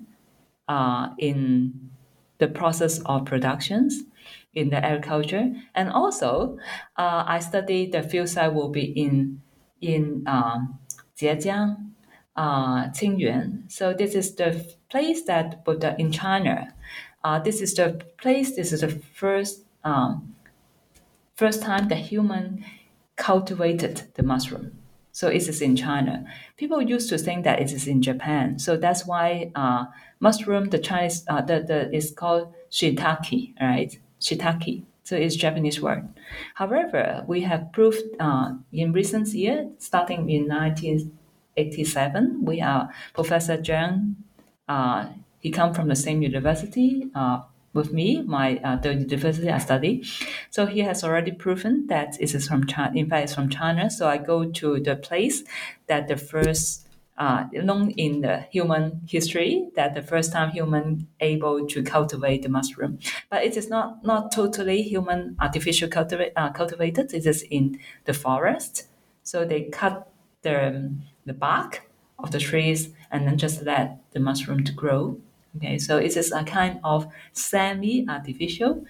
uh, 0.68 1.08
in 1.18 1.90
the 2.38 2.46
process 2.46 3.00
of 3.06 3.24
productions 3.24 4.04
in 4.54 4.70
the 4.70 4.84
agriculture. 4.84 5.52
And 5.74 5.90
also, 5.90 6.58
uh, 6.96 7.24
I 7.26 7.40
studied 7.40 7.92
the 7.92 8.02
field 8.02 8.28
site 8.28 8.52
will 8.52 8.68
be 8.68 8.84
in 8.84 9.40
in 9.80 10.24
um, 10.26 10.78
Zhejiang, 11.16 11.92
uh, 12.36 12.88
Qingyuan. 12.90 13.70
So 13.70 13.94
this 13.94 14.14
is 14.14 14.34
the 14.34 14.64
place 14.90 15.22
that, 15.24 15.64
but 15.64 15.82
in 15.98 16.12
China, 16.12 16.74
uh, 17.24 17.38
this 17.38 17.60
is 17.60 17.74
the 17.74 18.00
place. 18.18 18.56
This 18.56 18.72
is 18.72 18.82
the 18.82 18.90
first 18.90 19.64
um, 19.84 20.34
first 21.34 21.62
time 21.62 21.88
the 21.88 21.94
human 21.94 22.64
cultivated 23.16 24.02
the 24.14 24.22
mushroom. 24.22 24.72
So 25.18 25.26
it 25.26 25.48
is 25.48 25.60
in 25.60 25.74
China. 25.74 26.24
People 26.56 26.80
used 26.80 27.08
to 27.08 27.18
think 27.18 27.42
that 27.42 27.58
it 27.58 27.72
is 27.72 27.88
in 27.88 28.00
Japan. 28.02 28.60
So 28.60 28.76
that's 28.76 29.04
why 29.04 29.50
uh, 29.56 29.86
mushroom, 30.20 30.66
the 30.70 30.78
Chinese, 30.78 31.24
uh, 31.26 31.42
the, 31.42 31.58
the 31.58 31.92
is 31.92 32.12
called 32.12 32.54
shiitake, 32.70 33.52
right? 33.60 33.98
Shiitake. 34.20 34.84
So 35.02 35.16
it's 35.16 35.34
Japanese 35.34 35.82
word. 35.82 36.06
However, 36.54 37.24
we 37.26 37.40
have 37.40 37.72
proved 37.72 38.00
uh, 38.20 38.52
in 38.72 38.92
recent 38.92 39.26
years, 39.34 39.66
starting 39.78 40.30
in 40.30 40.46
1987, 40.46 42.44
we 42.44 42.60
are 42.60 42.88
Professor 43.12 43.56
Zhang. 43.56 44.14
Uh, 44.68 45.08
he 45.40 45.50
come 45.50 45.74
from 45.74 45.88
the 45.88 45.96
same 45.96 46.22
university, 46.22 47.08
uh, 47.16 47.40
with 47.72 47.92
me, 47.92 48.22
my 48.22 48.56
uh, 48.64 48.76
the 48.76 48.94
university 48.94 49.50
I 49.50 49.58
study. 49.58 50.04
So 50.50 50.66
he 50.66 50.80
has 50.80 51.04
already 51.04 51.32
proven 51.32 51.86
that 51.88 52.16
it 52.20 52.34
is 52.34 52.48
from 52.48 52.66
China. 52.66 52.92
In 52.94 53.08
fact, 53.08 53.24
it's 53.24 53.34
from 53.34 53.48
China. 53.50 53.90
So 53.90 54.08
I 54.08 54.18
go 54.18 54.50
to 54.50 54.80
the 54.80 54.96
place 54.96 55.44
that 55.86 56.08
the 56.08 56.16
first 56.16 56.88
uh, 57.18 57.44
known 57.52 57.90
in 57.92 58.20
the 58.20 58.46
human 58.50 59.00
history 59.08 59.68
that 59.74 59.94
the 59.94 60.02
first 60.02 60.32
time 60.32 60.50
human 60.50 61.08
able 61.20 61.66
to 61.66 61.82
cultivate 61.82 62.42
the 62.42 62.48
mushroom, 62.48 62.98
but 63.28 63.44
it 63.44 63.56
is 63.56 63.68
not 63.68 64.04
not 64.04 64.32
totally 64.32 64.82
human 64.82 65.36
artificial 65.40 65.88
cultivate, 65.88 66.32
uh, 66.36 66.50
cultivated. 66.50 67.12
It 67.12 67.26
is 67.26 67.42
in 67.50 67.78
the 68.04 68.14
forest. 68.14 68.86
So 69.24 69.44
they 69.44 69.62
cut 69.64 70.10
the 70.42 70.92
the 71.26 71.34
bark 71.34 71.90
of 72.18 72.30
the 72.30 72.38
trees 72.38 72.90
and 73.10 73.26
then 73.26 73.36
just 73.38 73.62
let 73.62 73.98
the 74.12 74.20
mushroom 74.20 74.64
to 74.64 74.72
grow 74.72 75.20
Okay, 75.56 75.78
so 75.78 75.96
it 75.98 76.16
is 76.16 76.30
a 76.30 76.44
kind 76.44 76.78
of 76.84 77.08
semi-artificial. 77.32 78.84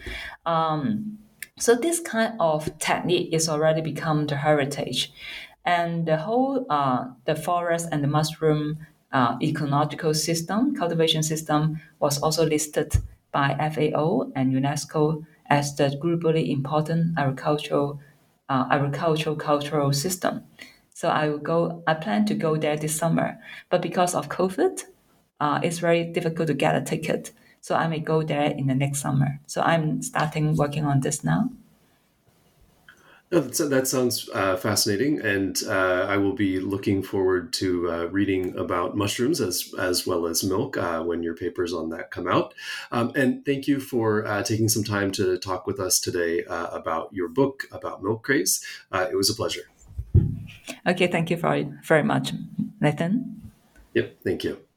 Um, 0.45 1.19
so 1.59 1.75
this 1.75 2.01
kind 2.01 2.35
of 2.39 2.79
technique 2.79 3.33
is 3.33 3.49
already 3.49 3.81
become 3.81 4.27
the 4.27 4.37
heritage, 4.37 5.13
and 5.65 6.07
the 6.07 6.17
whole 6.17 6.67
uh, 6.69 7.07
the 7.25 7.35
forest 7.35 7.89
and 7.91 8.03
the 8.03 8.09
mushroom 8.09 8.79
uh, 9.13 9.37
ecological 9.43 10.15
system, 10.15 10.75
cultivation 10.75 11.23
system, 11.23 11.81
was 12.01 12.21
also 12.23 12.45
listed 12.45 12.93
by 13.33 13.55
FAO 13.73 14.31
and 14.35 14.53
UNESCO 14.53 15.25
as 15.47 15.75
the 15.77 15.99
globally 16.03 16.51
important 16.51 17.19
agricultural 17.19 18.01
uh, 18.49 18.67
agricultural 18.71 19.37
cultural 19.37 19.93
system. 19.93 20.43
So 20.95 21.09
I 21.09 21.29
will 21.29 21.39
go. 21.39 21.83
I 21.87 21.95
plan 21.95 22.27
to 22.27 22.35
go 22.35 22.57
there 22.57 22.77
this 22.77 22.97
summer, 22.97 23.39
but 23.71 23.83
because 23.83 24.15
of 24.15 24.29
COVID, 24.29 24.83
uh, 25.41 25.61
it's 25.63 25.79
very 25.79 26.05
difficult 26.05 26.49
to 26.49 26.55
get 26.55 26.75
a 26.75 26.81
ticket. 26.81 27.33
So 27.61 27.75
I 27.75 27.89
may 27.89 27.99
go 27.99 28.23
there 28.23 28.51
in 28.51 28.67
the 28.67 28.75
next 28.75 29.01
summer. 29.01 29.41
So 29.47 29.63
I'm 29.63 30.03
starting 30.03 30.57
working 30.57 30.85
on 30.85 31.01
this 31.01 31.25
now. 31.25 31.51
No, 33.31 33.41
that 33.41 33.87
sounds 33.87 34.31
uh, 34.33 34.57
fascinating, 34.57 35.21
and 35.21 35.61
uh, 35.67 36.07
I 36.09 36.17
will 36.17 36.33
be 36.33 36.61
looking 36.61 37.03
forward 37.03 37.53
to 37.55 37.91
uh, 37.91 38.05
reading 38.07 38.57
about 38.57 38.97
mushrooms 38.97 39.43
as 39.43 39.75
as 39.79 40.07
well 40.07 40.27
as 40.27 40.43
milk 40.43 40.79
uh, 40.79 41.03
when 41.03 41.23
your 41.23 41.35
papers 41.35 41.75
on 41.75 41.91
that 41.91 42.11
come 42.11 42.27
out. 42.27 42.55
Um, 42.91 43.13
and 43.15 43.45
thank 43.45 43.69
you 43.69 43.81
for 43.81 44.27
uh, 44.27 44.43
taking 44.43 44.71
some 44.71 44.83
time 44.83 45.13
to 45.13 45.37
talk 45.37 45.67
with 45.67 45.79
us 45.79 46.01
today 46.01 46.45
uh, 46.45 46.69
about 46.69 47.13
your 47.13 47.29
book 47.29 47.65
about 47.71 48.03
milk 48.03 48.23
craze. 48.23 48.65
it 48.95 49.15
was 49.15 49.29
a 49.29 49.35
pleasure. 49.35 49.69
Okay, 50.87 51.07
thank 51.07 51.31
you 51.31 51.37
very 51.37 51.71
very 51.85 52.03
much, 52.03 52.33
Nathan. 52.81 53.53
Yep, 53.93 54.25
thank 54.25 54.43
you. 54.45 54.68